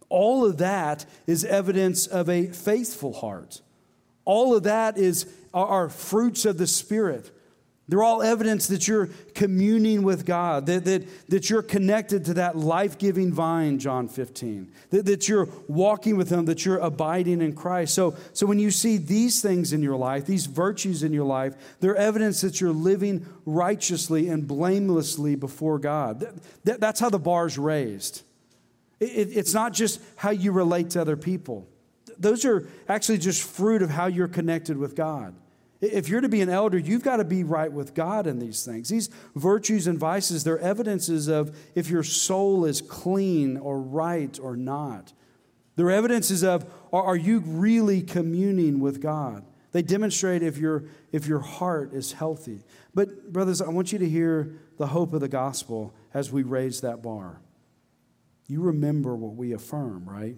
All 0.09 0.45
of 0.45 0.57
that 0.59 1.05
is 1.27 1.45
evidence 1.45 2.07
of 2.07 2.29
a 2.29 2.47
faithful 2.47 3.13
heart. 3.13 3.61
All 4.25 4.57
of 4.57 4.63
that 4.63 4.97
is 4.97 5.27
are 5.53 5.91
fruits 5.91 6.47
of 6.47 6.57
the 6.57 6.67
Spirit. 6.67 7.31
They're 7.87 8.03
all 8.03 8.23
evidence 8.23 8.69
that 8.69 8.89
you're 8.89 9.11
communing 9.35 10.03
with 10.03 10.25
God, 10.25 10.65
that, 10.67 10.87
that, 10.87 11.29
that 11.29 11.51
you're 11.51 11.63
connected 11.63 12.25
to 12.27 12.35
that 12.35 12.57
life 12.57 12.97
giving 12.97 13.31
vine, 13.31 13.79
John 13.79 14.09
15, 14.09 14.73
that, 14.89 15.05
that 15.05 15.29
you're 15.29 15.49
walking 15.69 16.17
with 16.17 16.31
Him, 16.31 16.47
that 16.47 16.65
you're 16.65 16.79
abiding 16.79 17.43
in 17.43 17.55
Christ. 17.55 17.95
So, 17.95 18.17
so 18.33 18.47
when 18.47 18.59
you 18.59 18.71
see 18.71 18.97
these 18.97 19.43
things 19.43 19.75
in 19.75 19.83
your 19.83 19.97
life, 19.97 20.25
these 20.25 20.47
virtues 20.47 21.03
in 21.03 21.13
your 21.13 21.27
life, 21.27 21.77
they're 21.81 21.97
evidence 21.97 22.41
that 22.41 22.59
you're 22.59 22.73
living 22.73 23.27
righteously 23.45 24.29
and 24.31 24.49
blamelessly 24.49 25.35
before 25.35 25.79
God. 25.79 26.21
That, 26.21 26.35
that, 26.65 26.81
that's 26.81 27.01
how 27.01 27.11
the 27.11 27.19
bar's 27.19 27.59
raised. 27.59 28.23
It, 28.99 29.11
it, 29.11 29.37
it's 29.37 29.53
not 29.53 29.75
just 29.75 30.01
how 30.17 30.31
you 30.31 30.53
relate 30.53 30.91
to 30.91 31.03
other 31.03 31.19
people. 31.19 31.69
those 32.17 32.47
are 32.47 32.67
actually 32.89 33.19
just 33.19 33.43
fruit 33.43 33.83
of 33.83 33.91
how 33.91 34.07
you're 34.07 34.29
connected 34.29 34.79
with 34.79 34.97
God. 34.97 35.35
If 35.93 36.09
you're 36.09 36.21
to 36.21 36.29
be 36.29 36.41
an 36.41 36.49
elder, 36.49 36.79
you've 36.79 37.03
got 37.03 37.17
to 37.19 37.25
be 37.25 37.45
right 37.45 37.71
with 37.71 37.95
God 37.95 38.27
in 38.27 38.39
these 38.39 38.65
things. 38.65 38.89
These 38.89 39.11
virtues 39.35 39.87
and 39.87 39.99
vices, 39.99 40.45
they're 40.45 40.59
evidences 40.59 41.29
of 41.29 41.57
if 41.75 41.91
your 41.91 42.03
soul 42.03 42.65
is 42.65 42.81
clean 42.81 43.57
or 43.57 43.81
right 43.81 44.39
or 44.41 44.57
not. 44.57 45.13
They're 45.77 45.91
evidences 45.91 46.43
of 46.43 46.71
are, 46.93 47.17
you 47.17 47.41
really 47.41 48.03
communing 48.03 48.79
with 48.79 49.01
God? 49.01 49.45
They 49.73 49.83
demonstrate 49.83 50.45
if 50.45 50.57
your, 50.57 50.85
if 51.11 51.27
your 51.27 51.41
heart 51.41 51.93
is 51.93 52.13
healthy. 52.13 52.61
But, 52.95 53.33
brothers, 53.33 53.61
I 53.61 53.69
want 53.71 53.93
you 53.93 53.99
to 53.99 54.09
hear 54.09 54.55
the 54.79 54.87
hope 54.87 55.13
of 55.13 55.21
the 55.21 55.29
gospel 55.29 55.93
as 56.13 56.31
we 56.31 56.45
raise 56.45 56.83
that 56.83 57.03
bar. 57.03 57.41
You 58.47 58.61
remember 58.61 59.17
what 59.17 59.35
we 59.35 59.53
affirm, 59.53 60.09
right? 60.09 60.37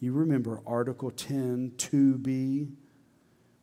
You 0.00 0.12
remember 0.12 0.60
Article 0.66 1.10
10, 1.10 1.72
2b. 1.78 2.72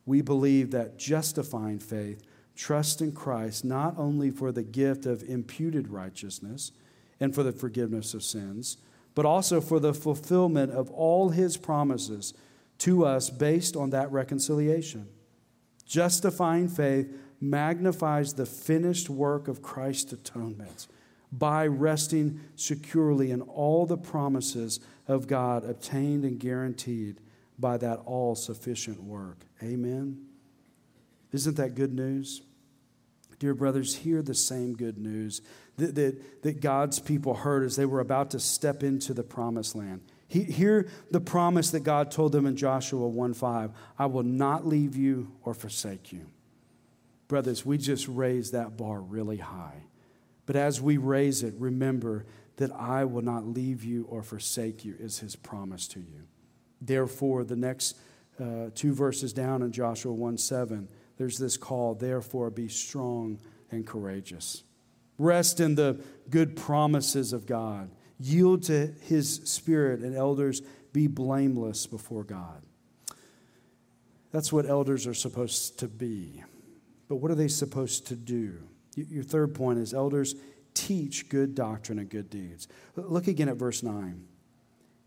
We 0.06 0.22
believe 0.22 0.70
that 0.70 0.98
justifying 0.98 1.78
faith 1.78 2.22
trusts 2.56 3.00
in 3.00 3.12
Christ 3.12 3.64
not 3.64 3.94
only 3.96 4.30
for 4.30 4.52
the 4.52 4.62
gift 4.62 5.06
of 5.06 5.22
imputed 5.22 5.88
righteousness 5.88 6.72
and 7.18 7.34
for 7.34 7.42
the 7.42 7.52
forgiveness 7.52 8.14
of 8.14 8.22
sins, 8.22 8.78
but 9.14 9.26
also 9.26 9.60
for 9.60 9.80
the 9.80 9.94
fulfillment 9.94 10.72
of 10.72 10.90
all 10.90 11.30
his 11.30 11.56
promises 11.56 12.34
to 12.78 13.04
us 13.04 13.30
based 13.30 13.76
on 13.76 13.90
that 13.90 14.10
reconciliation. 14.10 15.08
Justifying 15.84 16.68
faith 16.68 17.12
magnifies 17.40 18.34
the 18.34 18.46
finished 18.46 19.10
work 19.10 19.48
of 19.48 19.62
Christ's 19.62 20.12
atonement 20.12 20.86
by 21.32 21.66
resting 21.66 22.40
securely 22.56 23.30
in 23.30 23.40
all 23.42 23.86
the 23.86 23.96
promises 23.96 24.80
of 25.06 25.26
God 25.26 25.64
obtained 25.64 26.24
and 26.24 26.38
guaranteed 26.38 27.20
by 27.60 27.76
that 27.78 28.00
all 28.04 28.34
sufficient 28.34 29.02
work. 29.02 29.38
Amen. 29.62 30.26
Isn't 31.32 31.56
that 31.56 31.74
good 31.74 31.92
news? 31.92 32.42
Dear 33.38 33.54
brothers, 33.54 33.96
hear 33.96 34.22
the 34.22 34.34
same 34.34 34.74
good 34.74 34.98
news 34.98 35.40
that, 35.76 35.94
that, 35.94 36.42
that 36.42 36.60
God's 36.60 36.98
people 36.98 37.34
heard 37.34 37.64
as 37.64 37.76
they 37.76 37.86
were 37.86 38.00
about 38.00 38.30
to 38.32 38.40
step 38.40 38.82
into 38.82 39.14
the 39.14 39.22
promised 39.22 39.74
land. 39.74 40.02
He, 40.28 40.44
hear 40.44 40.88
the 41.10 41.20
promise 41.20 41.70
that 41.70 41.80
God 41.80 42.10
told 42.10 42.32
them 42.32 42.46
in 42.46 42.56
Joshua 42.56 43.08
1 43.08 43.34
5 43.34 43.70
I 43.98 44.06
will 44.06 44.22
not 44.22 44.66
leave 44.66 44.94
you 44.94 45.32
or 45.42 45.54
forsake 45.54 46.12
you. 46.12 46.26
Brothers, 47.28 47.64
we 47.64 47.78
just 47.78 48.06
raised 48.08 48.52
that 48.52 48.76
bar 48.76 49.00
really 49.00 49.38
high. 49.38 49.84
But 50.46 50.56
as 50.56 50.80
we 50.80 50.96
raise 50.96 51.42
it, 51.42 51.54
remember 51.58 52.26
that 52.56 52.72
I 52.72 53.04
will 53.04 53.22
not 53.22 53.46
leave 53.46 53.84
you 53.84 54.04
or 54.10 54.22
forsake 54.22 54.84
you, 54.84 54.96
is 54.98 55.20
his 55.20 55.34
promise 55.34 55.88
to 55.88 56.00
you. 56.00 56.24
Therefore, 56.80 57.44
the 57.44 57.56
next 57.56 57.96
uh, 58.40 58.70
two 58.74 58.94
verses 58.94 59.32
down 59.32 59.62
in 59.62 59.72
Joshua 59.72 60.12
1 60.12 60.38
7, 60.38 60.88
there's 61.18 61.38
this 61.38 61.56
call, 61.56 61.94
therefore, 61.94 62.50
be 62.50 62.68
strong 62.68 63.38
and 63.70 63.86
courageous. 63.86 64.62
Rest 65.18 65.60
in 65.60 65.74
the 65.74 66.00
good 66.30 66.56
promises 66.56 67.32
of 67.32 67.46
God. 67.46 67.90
Yield 68.18 68.62
to 68.64 68.94
his 69.02 69.42
spirit, 69.44 70.00
and 70.00 70.16
elders 70.16 70.62
be 70.92 71.06
blameless 71.06 71.86
before 71.86 72.24
God. 72.24 72.62
That's 74.32 74.52
what 74.52 74.66
elders 74.66 75.06
are 75.06 75.14
supposed 75.14 75.78
to 75.80 75.88
be. 75.88 76.42
But 77.08 77.16
what 77.16 77.30
are 77.30 77.34
they 77.34 77.48
supposed 77.48 78.06
to 78.08 78.16
do? 78.16 78.58
Your 78.94 79.24
third 79.24 79.54
point 79.54 79.78
is 79.78 79.92
elders 79.92 80.34
teach 80.74 81.28
good 81.28 81.54
doctrine 81.54 81.98
and 81.98 82.08
good 82.08 82.30
deeds. 82.30 82.68
Look 82.96 83.26
again 83.26 83.48
at 83.48 83.56
verse 83.56 83.82
9. 83.82 84.24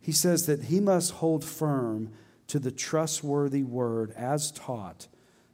He 0.04 0.12
says 0.12 0.48
that 0.48 0.66
he 0.66 0.82
must 0.82 1.12
hold 1.12 1.46
firm 1.46 2.12
to 2.48 2.60
the 2.60 2.72
trustworthy 2.72 3.63
word 3.63 4.12
as 4.18 4.52
taught, 4.52 5.08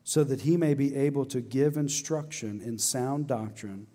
so 0.04 0.24
that 0.24 0.42
he 0.42 0.58
may 0.58 0.74
be 0.74 0.96
able 0.96 1.24
to 1.26 1.40
give 1.40 1.78
instruction 1.78 2.60
in 2.60 2.80
sound 2.80 3.28
doctrine 3.28 3.86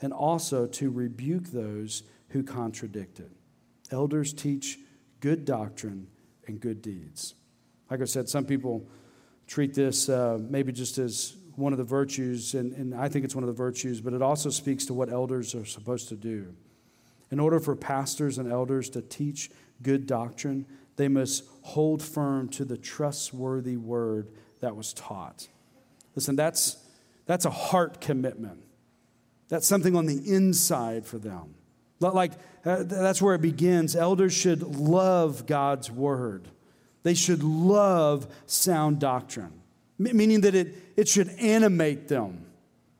and 0.00 0.10
also 0.10 0.66
to 0.66 0.90
rebuke 0.90 1.48
those 1.48 2.02
who 2.30 2.42
contradict 2.42 3.20
it. 3.20 3.30
Elders 3.90 4.32
teach 4.32 4.78
good 5.20 5.44
doctrine 5.44 6.06
and 6.46 6.60
good 6.60 6.80
deeds. 6.80 7.34
Like 7.90 8.00
I 8.00 8.06
said, 8.06 8.26
some 8.26 8.46
people 8.46 8.88
treat 9.46 9.74
this 9.74 10.08
uh, 10.08 10.38
maybe 10.40 10.72
just 10.72 10.96
as 10.96 11.36
one 11.56 11.74
of 11.74 11.78
the 11.78 11.84
virtues, 11.84 12.54
and, 12.54 12.72
and 12.72 12.94
I 12.94 13.10
think 13.10 13.26
it's 13.26 13.34
one 13.34 13.44
of 13.44 13.48
the 13.48 13.52
virtues, 13.52 14.00
but 14.00 14.14
it 14.14 14.22
also 14.22 14.48
speaks 14.48 14.86
to 14.86 14.94
what 14.94 15.12
elders 15.12 15.54
are 15.54 15.66
supposed 15.66 16.08
to 16.08 16.16
do. 16.16 16.54
In 17.30 17.38
order 17.38 17.60
for 17.60 17.76
pastors 17.76 18.38
and 18.38 18.50
elders 18.50 18.88
to 18.90 19.02
teach 19.02 19.50
good 19.82 20.06
doctrine, 20.06 20.66
they 20.96 21.08
must 21.08 21.44
hold 21.62 22.02
firm 22.02 22.48
to 22.50 22.64
the 22.64 22.76
trustworthy 22.76 23.76
word 23.76 24.28
that 24.60 24.76
was 24.76 24.92
taught. 24.92 25.48
Listen, 26.14 26.36
that's, 26.36 26.76
that's 27.26 27.44
a 27.44 27.50
heart 27.50 28.00
commitment. 28.00 28.62
That's 29.48 29.66
something 29.66 29.96
on 29.96 30.06
the 30.06 30.18
inside 30.32 31.06
for 31.06 31.18
them. 31.18 31.54
Like, 32.00 32.32
uh, 32.64 32.84
that's 32.84 33.20
where 33.20 33.34
it 33.34 33.42
begins. 33.42 33.94
Elders 33.94 34.32
should 34.32 34.62
love 34.62 35.46
God's 35.46 35.90
word, 35.90 36.48
they 37.02 37.14
should 37.14 37.42
love 37.42 38.26
sound 38.46 39.00
doctrine 39.00 39.60
meaning 40.00 40.40
that 40.40 40.54
it, 40.54 40.74
it 40.96 41.08
should 41.08 41.28
animate 41.38 42.08
them, 42.08 42.46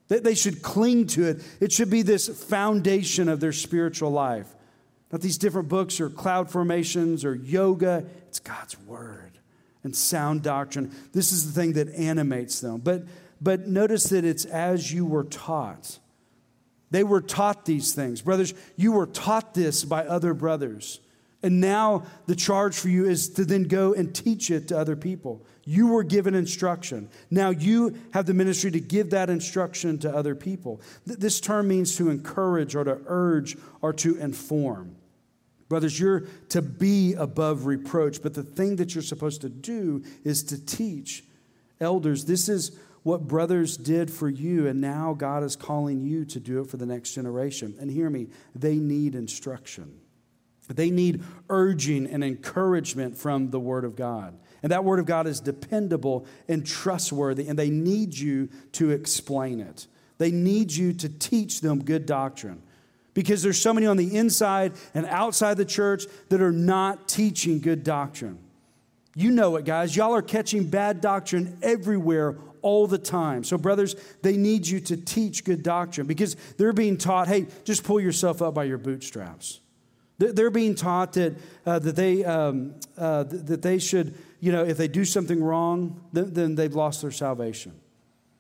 they 0.09 0.35
should 0.35 0.61
cling 0.61 1.07
to 1.07 1.29
it. 1.29 1.43
It 1.61 1.71
should 1.71 1.89
be 1.89 2.03
this 2.03 2.29
foundation 2.29 3.29
of 3.29 3.39
their 3.39 3.53
spiritual 3.53 4.11
life. 4.11 4.49
Not 5.13 5.21
these 5.21 5.39
different 5.39 5.69
books 5.69 6.01
or 6.01 6.09
cloud 6.09 6.51
formations 6.51 7.25
or 7.25 7.35
yoga, 7.35 8.05
it's 8.29 8.39
God's 8.39 8.79
word 8.81 9.39
and 9.83 9.95
sound 9.95 10.43
doctrine. 10.43 10.95
This 11.13 11.33
is 11.33 11.53
the 11.53 11.61
thing 11.61 11.73
that 11.75 11.89
animates 11.95 12.61
them. 12.61 12.79
But, 12.79 13.05
but 13.41 13.67
notice 13.67 14.05
that 14.11 14.25
it's 14.25 14.45
as 14.45 14.93
you 14.93 15.05
were 15.05 15.25
taught. 15.25 15.99
They 16.91 17.05
were 17.05 17.21
taught 17.21 17.65
these 17.65 17.95
things. 17.95 18.21
Brothers, 18.21 18.53
you 18.77 18.93
were 18.93 19.07
taught 19.07 19.55
this 19.55 19.85
by 19.85 20.07
other 20.07 20.35
brothers. 20.35 21.01
And 21.43 21.61
now 21.61 22.05
the 22.27 22.37
charge 22.37 22.77
for 22.77 22.89
you 22.89 23.07
is 23.07 23.31
to 23.31 23.45
then 23.45 23.65
go 23.65 23.95
and 23.95 24.15
teach 24.15 24.51
it 24.51 24.69
to 24.69 24.79
other 24.79 24.97
people. 24.97 25.47
You 25.65 25.87
were 25.89 26.03
given 26.03 26.35
instruction. 26.35 27.09
Now 27.31 27.51
you 27.51 27.97
have 28.13 28.27
the 28.27 28.35
ministry 28.35 28.71
to 28.73 28.81
give 28.81 29.11
that 29.11 29.31
instruction 29.31 29.99
to 30.01 30.15
other 30.15 30.35
people. 30.35 30.83
This 31.07 31.41
term 31.41 31.69
means 31.69 31.97
to 31.97 32.11
encourage 32.11 32.75
or 32.75 32.85
to 32.85 33.01
urge 33.07 33.57
or 33.81 33.93
to 33.95 34.17
inform. 34.17 34.97
Brothers, 35.71 36.01
you're 36.01 36.25
to 36.49 36.61
be 36.61 37.15
above 37.15 37.65
reproach, 37.65 38.23
but 38.23 38.35
the 38.35 38.43
thing 38.43 38.75
that 38.77 38.93
you're 38.93 39.03
supposed 39.03 39.41
to 39.43 39.49
do 39.49 40.03
is 40.25 40.43
to 40.43 40.59
teach. 40.63 41.23
Elders, 41.81 42.25
this 42.25 42.49
is 42.49 42.77
what 43.05 43.29
brothers 43.29 43.77
did 43.77 44.11
for 44.11 44.29
you, 44.29 44.67
and 44.67 44.81
now 44.81 45.15
God 45.15 45.45
is 45.45 45.55
calling 45.55 46.01
you 46.01 46.25
to 46.25 46.41
do 46.41 46.61
it 46.61 46.69
for 46.69 46.77
the 46.77 46.87
next 46.87 47.13
generation. 47.13 47.77
And 47.79 47.89
hear 47.89 48.11
me, 48.11 48.27
they 48.53 48.75
need 48.79 49.15
instruction. 49.15 50.01
They 50.69 50.91
need 50.91 51.23
urging 51.49 52.09
and 52.09 52.25
encouragement 52.25 53.17
from 53.17 53.51
the 53.51 53.61
Word 53.61 53.85
of 53.85 53.95
God. 53.95 54.37
And 54.65 54.73
that 54.73 54.83
Word 54.83 54.99
of 54.99 55.07
God 55.07 55.29
is 55.29 55.39
dependable 55.39 56.27
and 56.49 56.67
trustworthy, 56.67 57.47
and 57.47 57.57
they 57.57 57.71
need 57.71 58.19
you 58.19 58.49
to 58.73 58.91
explain 58.91 59.61
it. 59.61 59.87
They 60.19 60.33
need 60.33 60.73
you 60.73 60.93
to 60.95 61.09
teach 61.09 61.61
them 61.61 61.85
good 61.85 62.07
doctrine. 62.07 62.61
Because 63.21 63.43
there's 63.43 63.61
so 63.61 63.75
many 63.75 63.87
on 63.87 63.99
the 63.99 64.17
inside 64.17 64.73
and 64.95 65.05
outside 65.05 65.59
the 65.59 65.65
church 65.67 66.07
that 66.31 66.41
are 66.41 66.51
not 66.51 67.07
teaching 67.07 67.61
good 67.61 67.85
doctrine. 67.85 68.39
You 69.15 69.31
know 69.31 69.57
it, 69.57 69.67
guys. 69.67 69.95
Y'all 69.95 70.15
are 70.15 70.23
catching 70.23 70.71
bad 70.71 71.03
doctrine 71.03 71.59
everywhere 71.61 72.39
all 72.63 72.87
the 72.87 72.97
time. 72.97 73.45
So, 73.45 73.59
brothers, 73.59 73.95
they 74.23 74.39
need 74.39 74.67
you 74.67 74.81
to 74.81 74.97
teach 74.97 75.45
good 75.45 75.63
doctrine 75.63 76.07
because 76.07 76.35
they're 76.57 76.73
being 76.73 76.97
taught 76.97 77.29
hey, 77.29 77.47
just 77.65 77.85
pull 77.85 78.01
yourself 78.01 78.41
up 78.41 78.55
by 78.55 78.65
your 78.65 78.79
bootstraps. 78.79 79.61
They're 80.17 80.51
being 80.51 80.75
taught 80.75 81.13
that, 81.13 81.37
uh, 81.67 81.79
that, 81.79 81.95
they, 81.97 82.25
um, 82.25 82.77
uh, 82.97 83.25
that 83.25 83.61
they 83.61 83.79
should, 83.79 84.15
you 84.41 84.51
know, 84.51 84.65
if 84.65 84.79
they 84.79 84.89
do 84.89 85.05
something 85.05 85.45
wrong, 85.45 86.01
then, 86.15 86.33
then 86.33 86.55
they've 86.55 86.75
lost 86.75 87.03
their 87.03 87.11
salvation. 87.11 87.79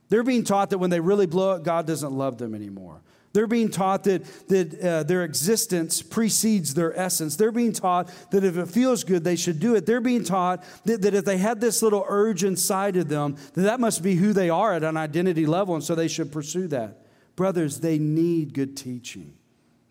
They're 0.09 0.23
being 0.23 0.45
taught 0.45 0.71
that 0.71 0.79
when 0.79 0.89
they 0.89 1.01
really 1.01 1.27
blow 1.27 1.53
it, 1.57 1.65
God 1.65 1.87
doesn't 1.87 2.13
love 2.13 2.39
them 2.39 2.55
anymore. 2.55 3.03
They're 3.33 3.47
being 3.47 3.71
taught 3.71 4.05
that, 4.05 4.25
that 4.49 4.81
uh, 4.81 5.03
their 5.05 5.23
existence 5.23 6.03
precedes 6.03 6.75
their 6.75 6.99
essence. 6.99 7.37
They're 7.37 7.53
being 7.53 7.73
taught 7.73 8.11
that 8.33 8.43
if 8.43 8.57
it 8.57 8.69
feels 8.69 9.05
good, 9.05 9.23
they 9.23 9.37
should 9.37 9.61
do 9.61 9.77
it. 9.77 9.87
They're 9.87 10.01
being 10.01 10.25
taught 10.25 10.65
that, 10.85 11.03
that 11.03 11.15
if 11.15 11.25
they 11.25 11.39
had 11.39 11.61
this 11.61 11.81
little 11.81 12.05
urge 12.09 12.43
inside 12.43 12.97
of 12.97 13.09
them, 13.09 13.37
that 13.55 13.63
that 13.63 13.79
must 13.79 14.03
be 14.03 14.17
who 14.17 14.33
they 14.33 14.51
are 14.51 14.75
at 14.75 14.83
an 14.83 14.97
identity 14.97 15.47
level, 15.47 15.77
and 15.77 15.85
so 15.85 15.95
they 15.95 16.09
should 16.09 16.33
pursue 16.33 16.67
that. 16.69 17.07
Brothers, 17.37 17.81
they 17.81 17.99
need 17.99 18.53
good 18.53 18.77
teaching. 18.77 19.35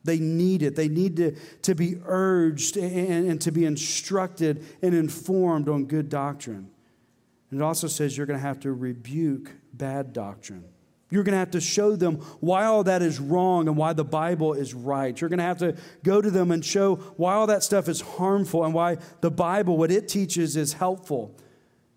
They 0.03 0.19
need 0.19 0.61
it. 0.61 0.75
They 0.75 0.89
need 0.89 1.15
to, 1.17 1.35
to 1.61 1.75
be 1.75 1.95
urged 2.05 2.75
and, 2.75 3.29
and 3.29 3.41
to 3.41 3.51
be 3.51 3.65
instructed 3.65 4.65
and 4.81 4.93
informed 4.93 5.69
on 5.69 5.85
good 5.85 6.09
doctrine. 6.09 6.69
And 7.51 7.61
it 7.61 7.63
also 7.63 7.87
says 7.87 8.17
you're 8.17 8.25
going 8.25 8.39
to 8.39 8.45
have 8.45 8.59
to 8.61 8.73
rebuke 8.73 9.51
bad 9.73 10.11
doctrine. 10.11 10.65
You're 11.09 11.23
going 11.23 11.33
to 11.33 11.39
have 11.39 11.51
to 11.51 11.61
show 11.61 11.95
them 11.95 12.17
why 12.39 12.65
all 12.65 12.83
that 12.83 13.01
is 13.01 13.19
wrong 13.19 13.67
and 13.67 13.75
why 13.75 13.93
the 13.93 14.03
Bible 14.03 14.53
is 14.53 14.73
right. 14.73 15.19
You're 15.19 15.29
going 15.29 15.39
to 15.39 15.43
have 15.43 15.57
to 15.59 15.75
go 16.03 16.21
to 16.21 16.29
them 16.29 16.51
and 16.51 16.63
show 16.63 16.97
why 17.17 17.33
all 17.33 17.47
that 17.47 17.63
stuff 17.63 17.89
is 17.89 18.01
harmful 18.01 18.63
and 18.63 18.73
why 18.73 18.97
the 19.21 19.31
Bible, 19.31 19.77
what 19.77 19.91
it 19.91 20.07
teaches, 20.07 20.55
is 20.55 20.73
helpful. 20.73 21.35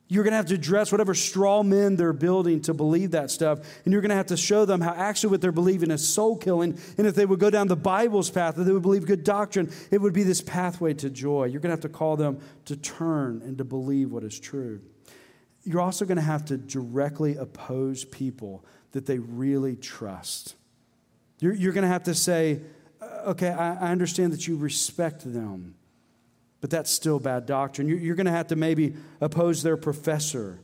You're 0.09 0.25
going 0.25 0.33
to 0.33 0.37
have 0.37 0.47
to 0.47 0.55
address 0.55 0.93
whatever 0.93 1.15
straw 1.15 1.63
men 1.63 1.97
they're 1.97 2.13
building 2.13 2.61
to 2.63 2.75
believe 2.75 3.13
that 3.13 3.31
stuff. 3.31 3.61
And 3.85 3.93
you're 3.93 4.03
going 4.03 4.11
to 4.11 4.17
have 4.17 4.27
to 4.27 4.37
show 4.37 4.67
them 4.67 4.83
how 4.83 4.93
actually 4.93 5.31
what 5.31 5.41
they're 5.41 5.53
believing 5.53 5.91
is 5.91 6.07
soul 6.07 6.37
killing. 6.37 6.79
And 6.99 7.07
if 7.07 7.15
they 7.15 7.25
would 7.25 7.39
go 7.39 7.49
down 7.49 7.67
the 7.67 7.77
Bible's 7.77 8.29
path, 8.29 8.59
if 8.59 8.67
they 8.67 8.73
would 8.73 8.83
believe 8.83 9.07
good 9.07 9.25
doctrine, 9.25 9.73
it 9.91 10.03
would 10.03 10.13
be 10.13 10.23
this 10.23 10.43
pathway 10.43 10.93
to 10.95 11.09
joy. 11.09 11.45
You're 11.45 11.61
going 11.61 11.71
to 11.71 11.77
have 11.77 11.81
to 11.81 11.89
call 11.89 12.17
them 12.17 12.41
to 12.67 12.77
turn 12.77 13.41
and 13.43 13.57
to 13.57 13.65
believe 13.65 14.13
what 14.13 14.23
is 14.23 14.39
true. 14.39 14.83
You're 15.65 15.81
also 15.81 16.05
going 16.05 16.17
to 16.17 16.23
have 16.23 16.45
to 16.47 16.59
directly 16.59 17.37
oppose 17.37 18.05
people 18.05 18.67
that 18.93 19.07
they 19.07 19.19
really 19.19 19.77
trust. 19.77 20.55
You're, 21.41 21.55
you're 21.55 21.73
going 21.73 21.83
to 21.83 21.89
have 21.89 22.05
to 22.05 22.15
say, 22.15 22.61
uh, 23.01 23.31
okay, 23.31 23.51
I, 23.51 23.89
I 23.89 23.91
understand 23.91 24.33
that 24.33 24.47
you 24.47 24.57
respect 24.57 25.31
them 25.31 25.75
but 26.63 26.71
that's 26.71 26.91
still 26.91 27.19
bad 27.19 27.45
doctrine. 27.45 27.89
You're 27.89 28.15
going 28.15 28.27
to 28.27 28.33
have 28.33 28.47
to 28.47 28.57
maybe 28.57 28.95
oppose 29.21 29.65
their 29.65 29.77
professor 29.77 30.61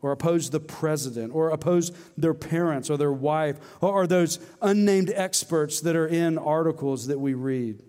or 0.00 0.10
oppose 0.10 0.48
the 0.48 0.58
president 0.58 1.32
or 1.34 1.50
oppose 1.50 1.92
their 2.16 2.32
parents 2.32 2.88
or 2.88 2.96
their 2.96 3.12
wife 3.12 3.58
or 3.82 4.06
those 4.06 4.38
unnamed 4.62 5.12
experts 5.14 5.82
that 5.82 5.94
are 5.94 6.06
in 6.06 6.38
articles 6.38 7.06
that 7.08 7.20
we 7.20 7.34
read. 7.34 7.82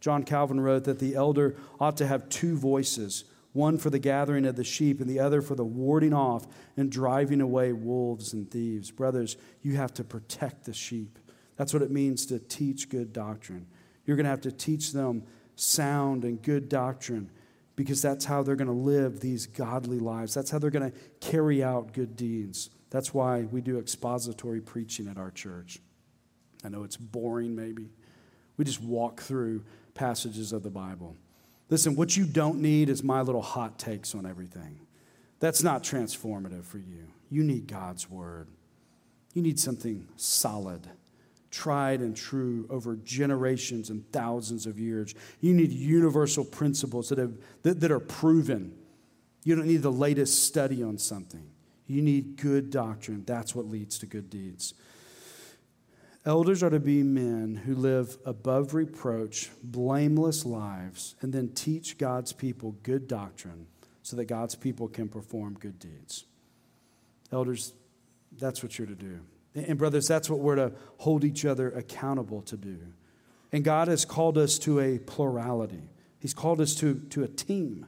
John 0.00 0.24
Calvin 0.24 0.60
wrote 0.60 0.84
that 0.84 0.98
the 0.98 1.14
elder 1.14 1.56
ought 1.78 1.98
to 1.98 2.06
have 2.06 2.30
two 2.30 2.56
voices 2.56 3.24
one 3.52 3.78
for 3.78 3.90
the 3.90 3.98
gathering 3.98 4.46
of 4.46 4.56
the 4.56 4.64
sheep 4.64 5.00
and 5.00 5.10
the 5.10 5.18
other 5.18 5.42
for 5.42 5.54
the 5.54 5.64
warding 5.64 6.12
off 6.12 6.46
and 6.76 6.90
driving 6.90 7.40
away 7.40 7.72
wolves 7.72 8.32
and 8.32 8.50
thieves. 8.50 8.90
Brothers, 8.90 9.36
you 9.62 9.76
have 9.76 9.92
to 9.94 10.04
protect 10.04 10.64
the 10.64 10.72
sheep. 10.72 11.18
That's 11.56 11.74
what 11.74 11.82
it 11.82 11.90
means 11.90 12.26
to 12.26 12.38
teach 12.38 12.88
good 12.88 13.12
doctrine. 13.12 13.66
You're 14.06 14.16
going 14.16 14.24
to 14.24 14.30
have 14.30 14.40
to 14.42 14.52
teach 14.52 14.92
them 14.92 15.24
sound 15.56 16.24
and 16.24 16.40
good 16.40 16.68
doctrine 16.68 17.30
because 17.76 18.00
that's 18.00 18.24
how 18.24 18.42
they're 18.42 18.56
going 18.56 18.68
to 18.68 18.72
live 18.72 19.20
these 19.20 19.46
godly 19.46 19.98
lives. 19.98 20.34
That's 20.34 20.50
how 20.50 20.58
they're 20.58 20.70
going 20.70 20.90
to 20.90 20.96
carry 21.20 21.62
out 21.62 21.92
good 21.92 22.16
deeds. 22.16 22.70
That's 22.90 23.14
why 23.14 23.42
we 23.42 23.60
do 23.60 23.78
expository 23.78 24.60
preaching 24.60 25.08
at 25.08 25.16
our 25.16 25.30
church. 25.30 25.78
I 26.64 26.68
know 26.68 26.84
it's 26.84 26.96
boring, 26.96 27.54
maybe. 27.54 27.90
We 28.56 28.64
just 28.64 28.82
walk 28.82 29.20
through 29.20 29.64
passages 29.94 30.52
of 30.52 30.62
the 30.62 30.70
Bible. 30.70 31.16
Listen, 31.70 31.96
what 31.96 32.16
you 32.16 32.26
don't 32.26 32.60
need 32.60 32.88
is 32.88 33.02
my 33.02 33.22
little 33.22 33.42
hot 33.42 33.78
takes 33.78 34.14
on 34.14 34.26
everything. 34.26 34.80
That's 35.38 35.62
not 35.62 35.82
transformative 35.82 36.64
for 36.64 36.78
you. 36.78 37.06
You 37.30 37.42
need 37.42 37.66
God's 37.66 38.10
word, 38.10 38.48
you 39.32 39.42
need 39.42 39.58
something 39.58 40.06
solid 40.16 40.86
tried 41.50 42.00
and 42.00 42.16
true 42.16 42.66
over 42.70 42.96
generations 42.96 43.90
and 43.90 44.10
thousands 44.12 44.66
of 44.66 44.78
years. 44.78 45.14
You 45.40 45.52
need 45.52 45.70
universal 45.72 46.44
principles 46.44 47.08
that, 47.08 47.18
have, 47.18 47.36
that, 47.62 47.80
that 47.80 47.90
are 47.90 48.00
proven. 48.00 48.72
You 49.44 49.56
don't 49.56 49.66
need 49.66 49.82
the 49.82 49.92
latest 49.92 50.44
study 50.44 50.82
on 50.82 50.98
something. 50.98 51.50
You 51.86 52.02
need 52.02 52.36
good 52.36 52.70
doctrine. 52.70 53.24
That's 53.26 53.54
what 53.54 53.66
leads 53.66 53.98
to 53.98 54.06
good 54.06 54.30
deeds. 54.30 54.74
Elders 56.26 56.62
are 56.62 56.70
to 56.70 56.80
be 56.80 57.02
men 57.02 57.62
who 57.64 57.74
live 57.74 58.18
above 58.26 58.74
reproach, 58.74 59.50
blameless 59.62 60.44
lives, 60.44 61.14
and 61.22 61.32
then 61.32 61.48
teach 61.48 61.96
God's 61.96 62.32
people 62.32 62.76
good 62.82 63.08
doctrine 63.08 63.66
so 64.02 64.16
that 64.16 64.26
God's 64.26 64.54
people 64.54 64.86
can 64.86 65.08
perform 65.08 65.54
good 65.54 65.78
deeds. 65.78 66.24
Elders, 67.32 67.72
that's 68.38 68.62
what 68.62 68.78
you're 68.78 68.86
to 68.86 68.94
do. 68.94 69.20
And, 69.54 69.78
brothers, 69.78 70.06
that's 70.06 70.28
what 70.28 70.40
we're 70.40 70.56
to 70.56 70.72
hold 70.98 71.24
each 71.24 71.44
other 71.44 71.70
accountable 71.70 72.42
to 72.42 72.56
do. 72.56 72.78
And 73.50 73.64
God 73.64 73.88
has 73.88 74.04
called 74.04 74.38
us 74.38 74.58
to 74.60 74.78
a 74.78 74.98
plurality, 74.98 75.88
He's 76.18 76.34
called 76.34 76.60
us 76.60 76.74
to, 76.76 76.94
to 77.10 77.22
a 77.22 77.28
team. 77.28 77.86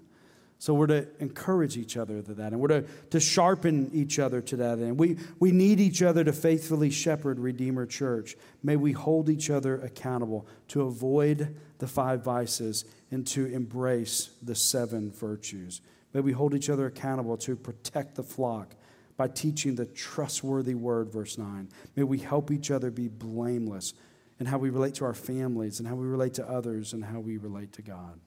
So 0.63 0.75
we're 0.75 0.87
to 0.87 1.09
encourage 1.19 1.77
each 1.77 1.97
other 1.97 2.23
to 2.23 2.35
that, 2.35 2.53
and 2.53 2.61
we're 2.61 2.69
to, 2.69 2.85
to 3.11 3.19
sharpen 3.19 3.91
each 3.93 4.21
other 4.21 4.41
to 4.43 4.57
that. 4.59 4.79
And 4.79 4.97
we, 4.97 5.19
we 5.41 5.51
need 5.51 5.81
each 5.81 6.03
other 6.03 6.23
to 6.23 6.33
faithfully 6.33 6.89
shepherd 6.89 7.41
Redeemer 7.41 7.85
Church. 7.85 8.37
May 8.63 8.77
we 8.77 8.93
hold 8.93 9.29
each 9.29 9.51
other 9.51 9.81
accountable 9.81 10.47
to 10.69 10.83
avoid 10.83 11.57
the 11.79 11.89
five 11.89 12.23
vices 12.23 12.85
and 13.11 13.27
to 13.27 13.47
embrace 13.47 14.31
the 14.41 14.55
seven 14.55 15.11
virtues. 15.11 15.81
May 16.15 16.21
we 16.21 16.31
hold 16.31 16.55
each 16.55 16.71
other 16.71 16.87
accountable 16.87 17.37
to 17.39 17.57
protect 17.57 18.15
the 18.15 18.23
flock 18.23 18.77
by 19.17 19.27
teaching 19.27 19.75
the 19.75 19.87
trustworthy 19.87 20.77
word, 20.77 21.11
verse 21.11 21.39
9. 21.39 21.71
May 21.97 22.05
we 22.05 22.19
help 22.19 22.53
each 22.53 22.71
other 22.71 22.93
be 22.93 23.09
blameless 23.09 23.95
in 24.39 24.47
how 24.47 24.59
we 24.59 24.71
relate 24.71 24.95
to 24.95 25.07
our 25.07 25.13
families 25.13 25.81
and 25.81 25.89
how 25.89 25.97
we 25.97 26.07
relate 26.07 26.35
to 26.35 26.49
others 26.49 26.93
and 26.93 27.05
how 27.05 27.19
we 27.19 27.37
relate 27.37 27.73
to 27.73 27.83
God. 27.83 28.21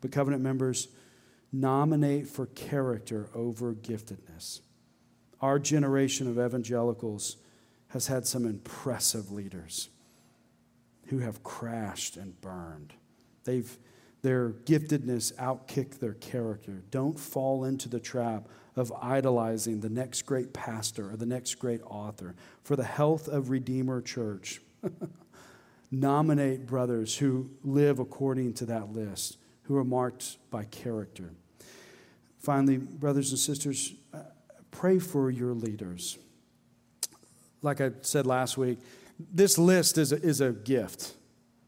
But, 0.00 0.10
covenant 0.10 0.42
members, 0.42 0.88
nominate 1.52 2.28
for 2.28 2.46
character 2.46 3.28
over 3.34 3.74
giftedness. 3.74 4.60
Our 5.40 5.58
generation 5.58 6.28
of 6.28 6.38
evangelicals 6.38 7.36
has 7.88 8.08
had 8.08 8.26
some 8.26 8.44
impressive 8.44 9.30
leaders 9.30 9.88
who 11.06 11.20
have 11.20 11.42
crashed 11.42 12.16
and 12.16 12.38
burned. 12.40 12.92
They've 13.44 13.78
their 14.22 14.50
giftedness 14.50 15.32
outkick 15.34 15.98
their 15.98 16.14
character. 16.14 16.82
Don't 16.90 17.18
fall 17.18 17.64
into 17.64 17.88
the 17.88 18.00
trap 18.00 18.48
of 18.76 18.92
idolizing 19.00 19.80
the 19.80 19.88
next 19.88 20.22
great 20.22 20.52
pastor 20.52 21.10
or 21.10 21.16
the 21.16 21.26
next 21.26 21.54
great 21.56 21.80
author. 21.84 22.34
For 22.62 22.76
the 22.76 22.84
health 22.84 23.28
of 23.28 23.50
Redeemer 23.50 24.00
Church, 24.00 24.60
nominate 25.90 26.66
brothers 26.66 27.18
who 27.18 27.50
live 27.62 27.98
according 27.98 28.54
to 28.54 28.66
that 28.66 28.92
list, 28.92 29.38
who 29.68 29.76
are 29.76 29.84
marked 29.84 30.38
by 30.50 30.64
character. 30.64 31.30
Finally, 32.38 32.78
brothers 32.78 33.30
and 33.30 33.38
sisters, 33.38 33.92
uh, 34.14 34.18
pray 34.70 34.98
for 34.98 35.30
your 35.30 35.52
leaders. 35.52 36.18
Like 37.60 37.80
I 37.80 37.90
said 38.00 38.26
last 38.26 38.56
week, 38.56 38.78
this 39.32 39.58
list 39.58 39.98
is 39.98 40.12
a, 40.12 40.16
is 40.16 40.40
a 40.40 40.52
gift. 40.52 41.14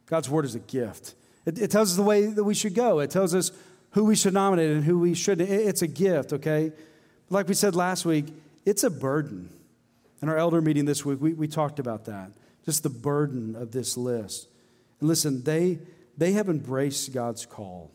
God's 0.07 0.31
word 0.31 0.47
is 0.47 0.55
a 0.55 0.61
gift. 0.61 1.15
It, 1.45 1.59
it 1.59 1.71
tells 1.71 1.91
us 1.91 1.97
the 1.97 2.03
way 2.03 2.27
that 2.27 2.45
we 2.45 2.55
should 2.55 2.75
go, 2.75 3.01
it 3.01 3.11
tells 3.11 3.35
us 3.35 3.53
who 3.91 4.05
we 4.05 4.17
should 4.17 4.35
nominate 4.35 4.71
and 4.71 4.85
who 4.85 4.99
we 4.99 5.15
shouldn't. 5.15 5.51
It, 5.51 5.67
it's 5.67 5.83
a 5.83 5.87
gift, 5.87 6.33
okay? 6.33 6.73
Like 7.29 7.49
we 7.49 7.55
said 7.55 7.75
last 7.75 8.05
week, 8.05 8.27
it's 8.65 8.85
a 8.85 8.91
burden. 8.91 9.51
In 10.23 10.29
our 10.29 10.37
elder 10.37 10.61
meeting 10.61 10.85
this 10.85 11.05
week, 11.05 11.21
we, 11.21 11.33
we 11.35 11.49
talked 11.49 11.79
about 11.79 12.07
that. 12.07 12.31
Just 12.65 12.83
the 12.83 12.91
burden 12.91 13.57
of 13.57 13.73
this 13.73 13.97
list. 13.97 14.49
And 15.01 15.09
listen, 15.09 15.43
they, 15.43 15.79
they 16.21 16.33
have 16.33 16.51
embraced 16.51 17.15
God's 17.15 17.47
call. 17.47 17.91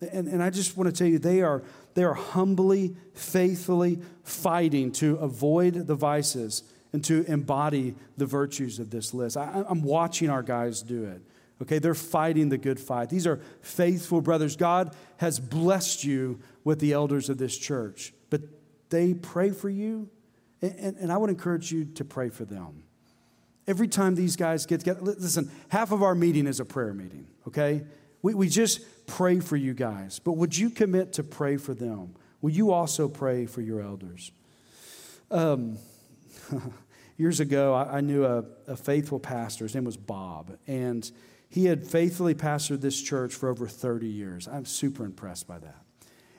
And, 0.00 0.26
and 0.26 0.42
I 0.42 0.50
just 0.50 0.76
want 0.76 0.92
to 0.92 0.92
tell 0.92 1.06
you, 1.06 1.20
they 1.20 1.42
are, 1.42 1.62
they 1.94 2.02
are 2.02 2.12
humbly, 2.12 2.96
faithfully 3.14 4.00
fighting 4.24 4.90
to 4.94 5.14
avoid 5.18 5.86
the 5.86 5.94
vices 5.94 6.64
and 6.92 7.04
to 7.04 7.24
embody 7.30 7.94
the 8.16 8.26
virtues 8.26 8.80
of 8.80 8.90
this 8.90 9.14
list. 9.14 9.36
I, 9.36 9.64
I'm 9.68 9.82
watching 9.82 10.28
our 10.28 10.42
guys 10.42 10.82
do 10.82 11.04
it. 11.04 11.22
Okay, 11.62 11.78
they're 11.78 11.94
fighting 11.94 12.48
the 12.48 12.58
good 12.58 12.80
fight. 12.80 13.10
These 13.10 13.28
are 13.28 13.40
faithful 13.60 14.20
brothers. 14.20 14.56
God 14.56 14.92
has 15.18 15.38
blessed 15.38 16.02
you 16.02 16.40
with 16.64 16.80
the 16.80 16.92
elders 16.92 17.28
of 17.28 17.38
this 17.38 17.56
church, 17.56 18.12
but 18.28 18.40
they 18.90 19.14
pray 19.14 19.50
for 19.50 19.70
you, 19.70 20.10
and, 20.60 20.74
and, 20.80 20.96
and 20.96 21.12
I 21.12 21.16
would 21.16 21.30
encourage 21.30 21.70
you 21.70 21.84
to 21.84 22.04
pray 22.04 22.28
for 22.28 22.44
them. 22.44 22.82
Every 23.66 23.88
time 23.88 24.14
these 24.14 24.36
guys 24.36 24.66
get 24.66 24.80
together, 24.80 25.00
listen, 25.02 25.50
half 25.68 25.92
of 25.92 26.02
our 26.02 26.14
meeting 26.14 26.46
is 26.46 26.58
a 26.58 26.64
prayer 26.64 26.92
meeting, 26.92 27.26
okay? 27.46 27.84
We, 28.20 28.34
we 28.34 28.48
just 28.48 28.80
pray 29.06 29.40
for 29.40 29.56
you 29.56 29.74
guys, 29.74 30.18
but 30.18 30.32
would 30.32 30.56
you 30.56 30.70
commit 30.70 31.12
to 31.14 31.22
pray 31.22 31.56
for 31.56 31.74
them? 31.74 32.14
Will 32.40 32.50
you 32.50 32.72
also 32.72 33.08
pray 33.08 33.46
for 33.46 33.60
your 33.60 33.80
elders? 33.80 34.32
Um, 35.30 35.78
years 37.16 37.40
ago, 37.40 37.74
I, 37.74 37.98
I 37.98 38.00
knew 38.00 38.24
a, 38.24 38.44
a 38.66 38.76
faithful 38.76 39.20
pastor. 39.20 39.64
His 39.64 39.74
name 39.74 39.84
was 39.84 39.96
Bob, 39.96 40.56
and 40.66 41.08
he 41.48 41.66
had 41.66 41.86
faithfully 41.86 42.34
pastored 42.34 42.80
this 42.80 43.00
church 43.00 43.34
for 43.34 43.48
over 43.48 43.68
30 43.68 44.06
years. 44.06 44.48
I'm 44.48 44.64
super 44.64 45.04
impressed 45.04 45.46
by 45.46 45.58
that. 45.58 45.81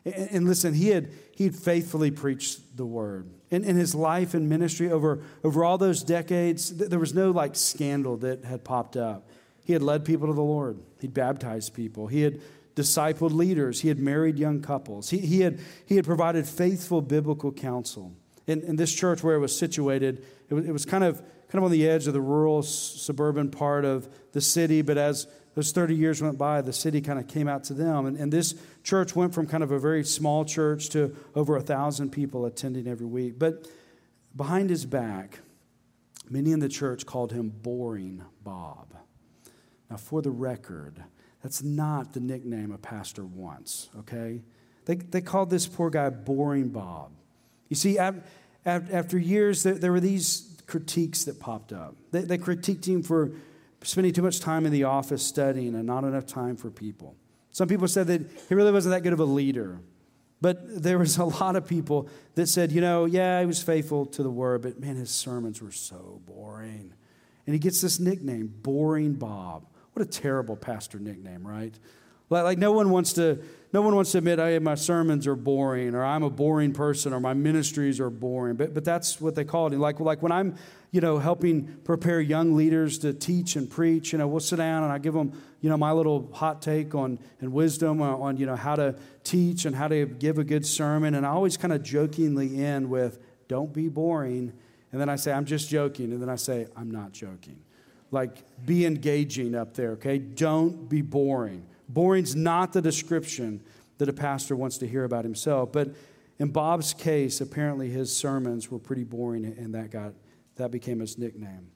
And, 0.06 0.30
and 0.32 0.48
listen, 0.48 0.74
he 0.74 0.90
had, 0.90 1.10
he 1.36 1.46
had 1.46 1.56
faithfully 1.56 2.12
preached 2.12 2.78
the 2.78 2.86
word. 2.86 3.30
In, 3.50 3.64
in 3.64 3.76
his 3.76 3.94
life 3.94 4.34
and 4.34 4.50
ministry 4.50 4.92
over, 4.92 5.24
over 5.44 5.64
all 5.64 5.78
those 5.78 6.04
decades, 6.04 6.76
there 6.76 7.00
was 7.00 7.14
no 7.14 7.32
like 7.32 7.56
scandal 7.56 8.18
that 8.18 8.44
had 8.44 8.64
popped 8.64 8.98
up. 8.98 9.30
He 9.64 9.74
had 9.74 9.82
led 9.82 10.04
people 10.04 10.28
to 10.28 10.34
the 10.34 10.42
Lord, 10.42 10.80
he'd 11.00 11.14
baptized 11.14 11.74
people, 11.74 12.08
he 12.08 12.22
had 12.22 12.42
discipled 12.76 13.32
leaders, 13.32 13.82
he 13.82 13.88
had 13.88 14.00
married 14.00 14.38
young 14.38 14.62
couples, 14.62 15.10
he, 15.10 15.20
he, 15.20 15.42
had, 15.42 15.60
he 15.86 15.96
had 15.96 16.06
provided 16.06 16.48
faithful 16.48 17.02
biblical 17.02 17.52
counsel. 17.52 18.14
In, 18.46 18.62
in 18.64 18.76
this 18.76 18.94
church 18.94 19.24
where 19.24 19.36
it 19.36 19.40
was 19.40 19.58
situated, 19.58 20.26
it 20.50 20.54
was, 20.54 20.66
it 20.66 20.72
was 20.72 20.86
kind 20.86 21.04
of 21.06 21.24
kind 21.54 21.64
of 21.64 21.66
on 21.66 21.72
the 21.72 21.88
edge 21.88 22.08
of 22.08 22.14
the 22.14 22.22
rural 22.22 22.64
suburban 22.64 23.52
part 23.52 23.86
of 23.86 24.10
the 24.32 24.42
city. 24.42 24.82
But 24.82 24.98
as 24.98 25.28
those 25.56 25.72
30 25.72 25.96
years 25.96 26.22
went 26.22 26.38
by, 26.38 26.62
the 26.62 26.74
city 26.74 27.02
kind 27.02 27.20
of 27.20 27.28
came 27.28 27.48
out 27.48 27.66
to 27.66 27.74
them. 27.74 28.06
And, 28.06 28.18
and 28.18 28.32
this 28.32 28.56
church 28.84 29.16
went 29.16 29.34
from 29.34 29.48
kind 29.48 29.64
of 29.64 29.72
a 29.72 29.80
very 29.80 30.04
small 30.04 30.46
church 30.46 30.90
to 30.90 31.16
over 31.36 31.56
a 31.56 31.62
thousand 31.62 32.12
people 32.12 32.46
attending 32.46 32.88
every 32.88 33.06
week. 33.06 33.38
But 33.38 33.68
behind 34.36 34.70
his 34.70 34.86
back, 34.86 35.40
Many 36.30 36.52
in 36.52 36.60
the 36.60 36.70
church 36.70 37.06
called 37.06 37.32
him 37.32 37.50
Boring 37.50 38.24
Bob. 38.44 38.94
Now, 39.90 39.98
for 39.98 40.22
the 40.22 40.32
record, 40.32 41.04
that's 41.42 41.62
not 41.62 42.14
the 42.14 42.20
nickname 42.20 42.72
a 42.72 42.78
pastor 42.78 43.26
wants, 43.26 43.90
okay? 44.00 44.42
They, 44.86 44.96
they 44.96 45.22
called 45.22 45.50
this 45.50 45.68
poor 45.68 45.90
guy 45.90 46.10
Boring 46.10 46.70
Bob. 46.70 47.12
You 47.70 47.76
see, 47.76 48.00
after 48.66 49.18
years, 49.18 49.64
there 49.64 49.92
were 49.92 50.00
these 50.00 50.62
critiques 50.66 51.26
that 51.26 51.40
popped 51.40 51.74
up. 51.74 51.96
They, 52.12 52.22
they 52.22 52.38
critiqued 52.38 52.88
him 52.88 53.04
for 53.04 53.32
spending 53.84 54.14
too 54.14 54.22
much 54.22 54.40
time 54.40 54.66
in 54.66 54.72
the 54.72 54.84
office 54.86 55.24
studying 55.24 55.76
and 55.76 55.86
not 55.86 56.04
enough 56.04 56.26
time 56.26 56.56
for 56.56 56.70
people. 56.70 57.16
Some 57.52 57.68
people 57.68 57.88
said 57.88 58.08
that 58.08 58.22
he 58.50 58.56
really 58.56 58.72
wasn't 58.72 58.94
that 58.94 59.04
good 59.04 59.14
of 59.14 59.20
a 59.20 59.26
leader. 59.26 59.80
But 60.42 60.84
there 60.84 60.98
was 60.98 61.18
a 61.18 61.24
lot 61.24 61.56
of 61.56 61.66
people 61.66 62.10
that 62.36 62.48
said, 62.48 62.72
you 62.72 62.82
know, 62.82 63.06
yeah, 63.06 63.40
he 63.40 63.46
was 63.46 63.64
faithful 63.64 64.06
to 64.08 64.24
the 64.24 64.30
word, 64.30 64.62
but 64.62 64.80
man, 64.80 64.98
his 64.98 65.10
sermons 65.10 65.62
were 65.62 65.72
so 65.72 66.22
boring. 66.26 66.94
And 67.46 67.54
he 67.54 67.60
gets 67.60 67.80
this 67.80 68.00
nickname, 68.00 68.54
Boring 68.62 69.14
Bob. 69.14 69.68
What 69.94 70.06
a 70.06 70.10
terrible 70.10 70.58
pastor 70.58 71.00
nickname, 71.00 71.48
right? 71.48 71.74
Like, 72.30 72.44
like 72.44 72.58
no 72.58 72.72
one 72.72 72.90
wants 72.90 73.14
to 73.14 73.42
no 73.74 73.82
one 73.82 73.96
wants 73.96 74.12
to 74.12 74.20
admit 74.20 74.38
hey, 74.38 74.60
my 74.60 74.76
sermons 74.76 75.26
are 75.26 75.36
boring 75.36 75.96
or 75.96 76.06
I'm 76.06 76.22
a 76.22 76.30
boring 76.30 76.74
person 76.74 77.12
or 77.12 77.20
my 77.20 77.34
ministries 77.34 78.00
are 78.00 78.12
boring. 78.12 78.56
But 78.56 78.74
but 78.74 78.86
that's 78.86 79.20
what 79.20 79.34
they 79.36 79.44
call 79.44 79.74
it. 79.74 79.78
Like 79.78 80.00
like 80.00 80.22
when 80.22 80.32
I'm 80.32 80.56
you 80.92 81.02
know 81.02 81.18
helping 81.18 81.66
prepare 81.84 82.22
young 82.22 82.56
leaders 82.56 83.00
to 83.00 83.14
teach 83.14 83.56
and 83.56 83.70
preach, 83.70 84.12
you 84.12 84.20
know, 84.20 84.28
we'll 84.28 84.40
sit 84.40 84.58
down 84.58 84.84
and 84.84 84.94
I 84.94 85.00
give 85.00 85.16
them 85.16 85.34
you 85.60 85.70
know 85.70 85.78
my 85.78 85.92
little 85.92 86.30
hot 86.34 86.62
take 86.62 86.94
on 86.94 87.18
and 87.42 87.52
wisdom 87.52 88.02
on 88.02 88.38
you 88.38 88.46
know 88.46 88.56
how 88.56 88.76
to 88.76 88.96
teach 89.24 89.66
and 89.66 89.76
how 89.76 89.88
to 89.88 90.06
give 90.06 90.38
a 90.38 90.44
good 90.44 90.66
sermon. 90.66 91.16
And 91.16 91.26
I 91.26 91.30
always 91.30 91.58
kind 91.58 91.74
of 91.74 91.82
jokingly 91.82 92.64
end 92.64 92.90
with 92.90 93.20
don't 93.48 93.74
be 93.74 93.90
boring. 93.90 94.54
And 94.92 95.02
then 95.02 95.10
I 95.10 95.16
say, 95.16 95.34
I'm 95.34 95.46
just 95.46 95.70
joking. 95.70 96.12
And 96.12 96.22
then 96.22 96.30
I 96.30 96.36
say, 96.36 96.68
I'm 96.78 96.92
not 96.92 97.12
joking. 97.14 97.60
Like, 98.12 98.44
be 98.64 98.86
engaging 98.86 99.56
up 99.56 99.74
there, 99.74 99.94
okay? 99.94 100.20
Don't 100.20 100.88
be 100.88 101.02
boring. 101.02 101.66
Boring's 101.94 102.36
not 102.36 102.74
the 102.74 102.82
description 102.82 103.62
that 104.00 104.10
a 104.10 104.14
pastor 104.14 104.56
wants 104.56 104.80
to 104.80 104.88
hear 104.88 105.04
about 105.04 105.24
himself. 105.24 105.72
But 105.72 105.90
in 106.40 106.50
Bob's 106.50 106.94
case, 106.94 107.40
apparently 107.40 107.90
his 107.90 108.16
sermons 108.16 108.72
were 108.72 108.80
pretty 108.80 109.04
boring, 109.04 109.46
and 109.46 109.74
that, 109.76 109.92
got, 109.92 110.14
that 110.56 110.72
became 110.72 111.00
his 111.00 111.18
nickname. 111.18 111.72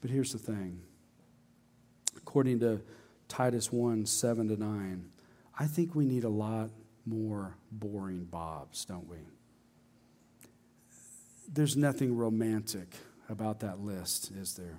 But 0.00 0.10
here's 0.10 0.32
the 0.32 0.38
thing 0.38 0.80
according 2.16 2.60
to 2.60 2.80
Titus 3.28 3.72
1 3.72 4.06
7 4.06 4.48
to 4.48 4.56
9, 4.56 5.04
I 5.58 5.66
think 5.66 5.94
we 5.94 6.04
need 6.04 6.24
a 6.24 6.28
lot 6.28 6.70
more 7.06 7.56
boring 7.70 8.24
Bobs, 8.24 8.84
don't 8.84 9.08
we? 9.08 9.18
There's 11.50 11.76
nothing 11.76 12.16
romantic 12.16 12.94
about 13.28 13.60
that 13.60 13.80
list, 13.80 14.30
is 14.32 14.54
there? 14.54 14.78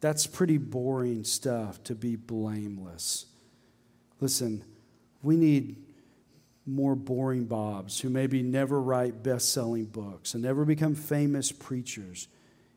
That's 0.00 0.26
pretty 0.26 0.56
boring 0.56 1.24
stuff 1.24 1.82
to 1.84 1.94
be 1.94 2.16
blameless. 2.16 3.26
Listen, 4.20 4.64
we 5.22 5.36
need 5.36 5.76
more 6.66 6.94
boring 6.94 7.44
Bobs 7.44 8.00
who 8.00 8.08
maybe 8.08 8.42
never 8.42 8.80
write 8.80 9.22
best 9.22 9.52
selling 9.52 9.86
books 9.86 10.34
and 10.34 10.42
never 10.42 10.64
become 10.64 10.94
famous 10.94 11.52
preachers, 11.52 12.28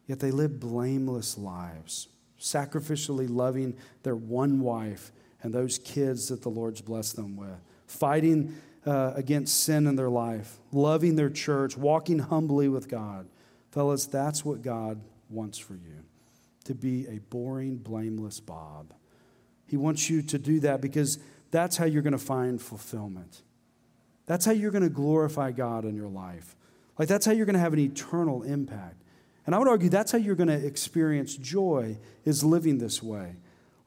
yet 0.07 0.19
they 0.19 0.31
live 0.31 0.59
blameless 0.59 1.37
lives, 1.37 2.07
sacrificially 2.39 3.29
loving 3.29 3.75
their 4.03 4.15
one 4.15 4.59
wife 4.59 5.11
and 5.41 5.53
those 5.53 5.77
kids 5.79 6.29
that 6.29 6.41
the 6.41 6.49
Lord's 6.49 6.81
blessed 6.81 7.15
them 7.15 7.37
with, 7.37 7.61
fighting 7.87 8.55
uh, 8.85 9.13
against 9.15 9.63
sin 9.63 9.87
in 9.87 9.95
their 9.95 10.09
life, 10.09 10.57
loving 10.71 11.15
their 11.15 11.29
church, 11.29 11.77
walking 11.77 12.19
humbly 12.19 12.67
with 12.67 12.89
God. 12.89 13.27
Fellas, 13.71 14.05
that's 14.05 14.43
what 14.43 14.61
God 14.61 14.99
wants 15.29 15.57
for 15.57 15.73
you 15.73 16.03
to 16.65 16.73
be 16.73 17.07
a 17.07 17.19
boring, 17.29 17.77
blameless 17.77 18.39
Bob. 18.39 18.93
He 19.65 19.77
wants 19.77 20.09
you 20.09 20.21
to 20.21 20.37
do 20.37 20.59
that 20.61 20.81
because 20.81 21.19
that's 21.51 21.77
how 21.77 21.85
you're 21.85 22.01
going 22.01 22.13
to 22.13 22.17
find 22.17 22.61
fulfillment. 22.61 23.41
That's 24.25 24.45
how 24.45 24.51
you're 24.51 24.71
going 24.71 24.83
to 24.83 24.89
glorify 24.89 25.51
God 25.51 25.85
in 25.85 25.95
your 25.95 26.07
life. 26.07 26.55
Like, 26.97 27.07
that's 27.07 27.25
how 27.25 27.31
you're 27.31 27.45
going 27.45 27.55
to 27.55 27.59
have 27.59 27.73
an 27.73 27.79
eternal 27.79 28.43
impact. 28.43 29.01
And 29.45 29.53
I 29.53 29.59
would 29.59 29.67
argue 29.67 29.89
that's 29.89 30.11
how 30.11 30.17
you're 30.17 30.35
going 30.35 30.47
to 30.47 30.65
experience 30.65 31.35
joy, 31.35 31.97
is 32.23 32.43
living 32.43 32.77
this 32.77 33.03
way. 33.03 33.35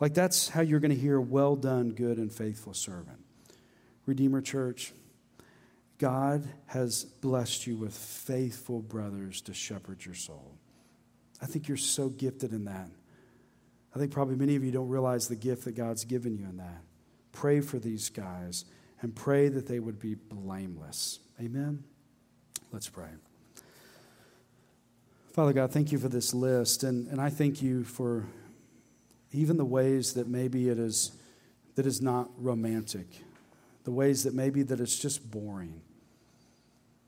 Like, 0.00 0.12
that's 0.12 0.50
how 0.50 0.60
you're 0.60 0.80
going 0.80 0.90
to 0.90 0.96
hear, 0.96 1.20
well 1.20 1.56
done, 1.56 1.90
good 1.90 2.18
and 2.18 2.30
faithful 2.32 2.74
servant. 2.74 3.18
Redeemer 4.04 4.42
Church, 4.42 4.92
God 5.98 6.46
has 6.66 7.04
blessed 7.04 7.66
you 7.66 7.76
with 7.76 7.94
faithful 7.94 8.80
brothers 8.80 9.40
to 9.42 9.54
shepherd 9.54 10.04
your 10.04 10.14
soul. 10.14 10.58
I 11.42 11.46
think 11.46 11.68
you're 11.68 11.76
so 11.76 12.08
gifted 12.08 12.52
in 12.52 12.64
that. 12.64 12.88
I 13.94 13.98
think 13.98 14.12
probably 14.12 14.36
many 14.36 14.56
of 14.56 14.64
you 14.64 14.70
don't 14.70 14.88
realize 14.88 15.28
the 15.28 15.36
gift 15.36 15.64
that 15.64 15.74
God's 15.74 16.04
given 16.04 16.36
you 16.36 16.44
in 16.44 16.58
that. 16.58 16.82
Pray 17.32 17.60
for 17.60 17.78
these 17.78 18.08
guys 18.08 18.64
and 19.02 19.14
pray 19.14 19.48
that 19.48 19.66
they 19.66 19.78
would 19.78 19.98
be 19.98 20.14
blameless. 20.14 21.20
Amen? 21.40 21.84
Let's 22.72 22.88
pray. 22.88 23.08
Father 25.32 25.52
God, 25.52 25.70
thank 25.70 25.92
you 25.92 25.98
for 25.98 26.08
this 26.08 26.32
list, 26.32 26.82
and, 26.82 27.08
and 27.08 27.20
I 27.20 27.28
thank 27.28 27.60
you 27.60 27.84
for 27.84 28.24
even 29.32 29.58
the 29.58 29.66
ways 29.66 30.14
that 30.14 30.28
maybe 30.28 30.70
it 30.70 30.78
is 30.78 31.12
that 31.74 31.84
is 31.84 32.00
not 32.00 32.30
romantic, 32.38 33.06
the 33.84 33.92
ways 33.92 34.24
that 34.24 34.34
maybe 34.34 34.62
that 34.62 34.80
it's 34.80 34.98
just 34.98 35.30
boring. 35.30 35.82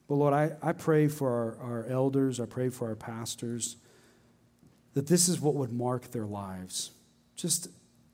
But 0.09 0.16
Lord, 0.16 0.35
I, 0.35 0.53
I 0.62 0.72
pray 0.72 1.09
for 1.09 1.59
our, 1.61 1.70
our 1.70 1.87
elders, 1.87 2.39
I 2.39 2.45
pray 2.45 2.68
for 2.68 2.89
our 2.89 2.95
pastors, 2.95 3.76
that 4.99 5.07
this 5.07 5.28
is 5.28 5.40
what 5.40 5.55
would 5.55 5.72
mark 5.72 6.11
their 6.11 6.26
lives. 6.26 6.90
Just, 7.36 7.68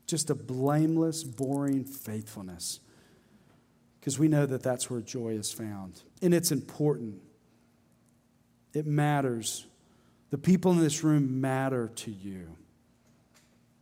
just 0.05 0.29
a 0.29 0.35
blameless, 0.35 1.23
boring 1.23 1.83
faithfulness. 1.83 2.79
Because 3.99 4.19
we 4.19 4.27
know 4.27 4.45
that 4.45 4.61
that's 4.61 4.87
where 4.87 5.01
joy 5.01 5.29
is 5.29 5.51
found. 5.51 6.03
And 6.21 6.31
it's 6.31 6.51
important, 6.51 7.23
it 8.71 8.85
matters. 8.85 9.65
The 10.29 10.37
people 10.37 10.73
in 10.73 10.79
this 10.79 11.03
room 11.03 11.41
matter 11.41 11.89
to 11.95 12.11
you. 12.11 12.55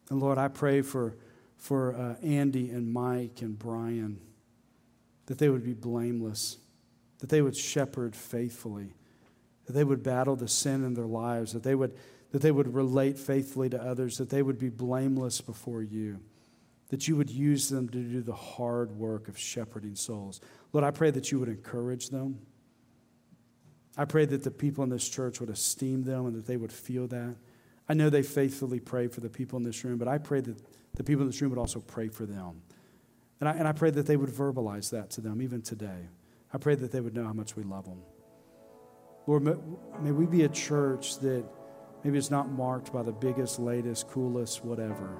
And 0.09 0.21
Lord, 0.21 0.37
I 0.37 0.47
pray 0.47 0.81
for, 0.81 1.17
for 1.57 1.93
uh, 1.93 2.15
Andy 2.25 2.69
and 2.69 2.93
Mike 2.93 3.41
and 3.41 3.59
Brian 3.59 4.21
that 5.25 5.39
they 5.39 5.49
would 5.49 5.65
be 5.65 5.73
blameless 5.73 6.55
that 7.19 7.29
they 7.29 7.41
would 7.41 7.55
shepherd 7.55 8.17
faithfully, 8.17 8.93
that 9.65 9.71
they 9.71 9.85
would 9.85 10.03
battle 10.03 10.35
the 10.35 10.47
sin 10.47 10.83
in 10.83 10.93
their 10.93 11.05
lives, 11.05 11.53
that 11.53 11.63
they 11.63 11.73
would, 11.73 11.95
that 12.33 12.41
they 12.41 12.51
would 12.51 12.73
relate 12.73 13.17
faithfully 13.17 13.69
to 13.69 13.81
others, 13.81 14.17
that 14.17 14.31
they 14.31 14.41
would 14.41 14.57
be 14.57 14.69
blameless 14.69 15.39
before 15.39 15.83
you, 15.83 16.19
that 16.89 17.07
you 17.07 17.15
would 17.15 17.29
use 17.29 17.69
them 17.69 17.87
to 17.87 17.99
do 17.99 18.21
the 18.21 18.33
hard 18.33 18.91
work 18.91 19.27
of 19.27 19.37
shepherding 19.37 19.95
souls. 19.95 20.41
Lord, 20.73 20.83
I 20.83 20.89
pray 20.89 21.11
that 21.11 21.31
you 21.31 21.39
would 21.39 21.47
encourage 21.47 22.09
them. 22.09 22.39
I 23.95 24.05
pray 24.05 24.25
that 24.25 24.43
the 24.43 24.49
people 24.49 24.83
in 24.83 24.89
this 24.89 25.07
church 25.07 25.39
would 25.39 25.51
esteem 25.51 26.03
them 26.03 26.25
and 26.25 26.35
that 26.35 26.47
they 26.47 26.57
would 26.57 26.71
feel 26.71 27.05
that. 27.09 27.35
I 27.87 27.93
know 27.93 28.09
they 28.09 28.23
faithfully 28.23 28.79
pray 28.79 29.07
for 29.07 29.21
the 29.21 29.29
people 29.29 29.57
in 29.57 29.63
this 29.63 29.83
room, 29.83 29.99
but 29.99 30.07
I 30.07 30.17
pray 30.17 30.41
that 30.41 30.57
the 30.95 31.03
people 31.03 31.21
in 31.21 31.27
this 31.27 31.39
room 31.39 31.51
would 31.51 31.59
also 31.59 31.81
pray 31.81 32.07
for 32.07 32.25
them. 32.25 32.63
And 33.41 33.47
I, 33.47 33.51
and 33.53 33.67
I 33.67 33.73
pray 33.73 33.91
that 33.91 34.07
they 34.07 34.17
would 34.17 34.31
verbalize 34.31 34.89
that 34.89 35.11
to 35.11 35.21
them 35.21 35.39
even 35.39 35.61
today. 35.61 36.07
I 36.51 36.57
pray 36.57 36.73
that 36.73 36.91
they 36.91 36.99
would 36.99 37.13
know 37.13 37.25
how 37.25 37.33
much 37.33 37.55
we 37.55 37.61
love 37.61 37.85
them. 37.85 38.01
Lord, 39.27 39.43
may 40.01 40.11
we 40.11 40.25
be 40.25 40.43
a 40.43 40.49
church 40.49 41.19
that 41.19 41.45
maybe 42.03 42.17
it's 42.17 42.31
not 42.31 42.51
marked 42.51 42.91
by 42.91 43.03
the 43.03 43.11
biggest, 43.11 43.59
latest, 43.59 44.07
coolest, 44.09 44.63
whatever, 44.63 45.17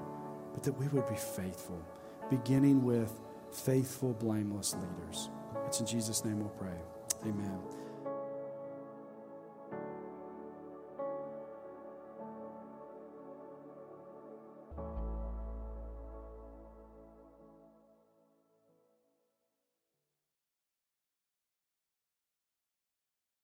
but 0.53 0.63
that 0.63 0.73
we 0.73 0.87
would 0.87 1.07
be 1.07 1.15
faithful, 1.15 1.81
beginning 2.29 2.83
with 2.83 3.11
faithful, 3.51 4.13
blameless 4.13 4.75
leaders. 4.75 5.29
It's 5.65 5.79
in 5.79 5.85
Jesus' 5.85 6.25
name 6.25 6.39
we'll 6.39 6.49
pray. 6.49 6.77
Amen. 7.25 7.82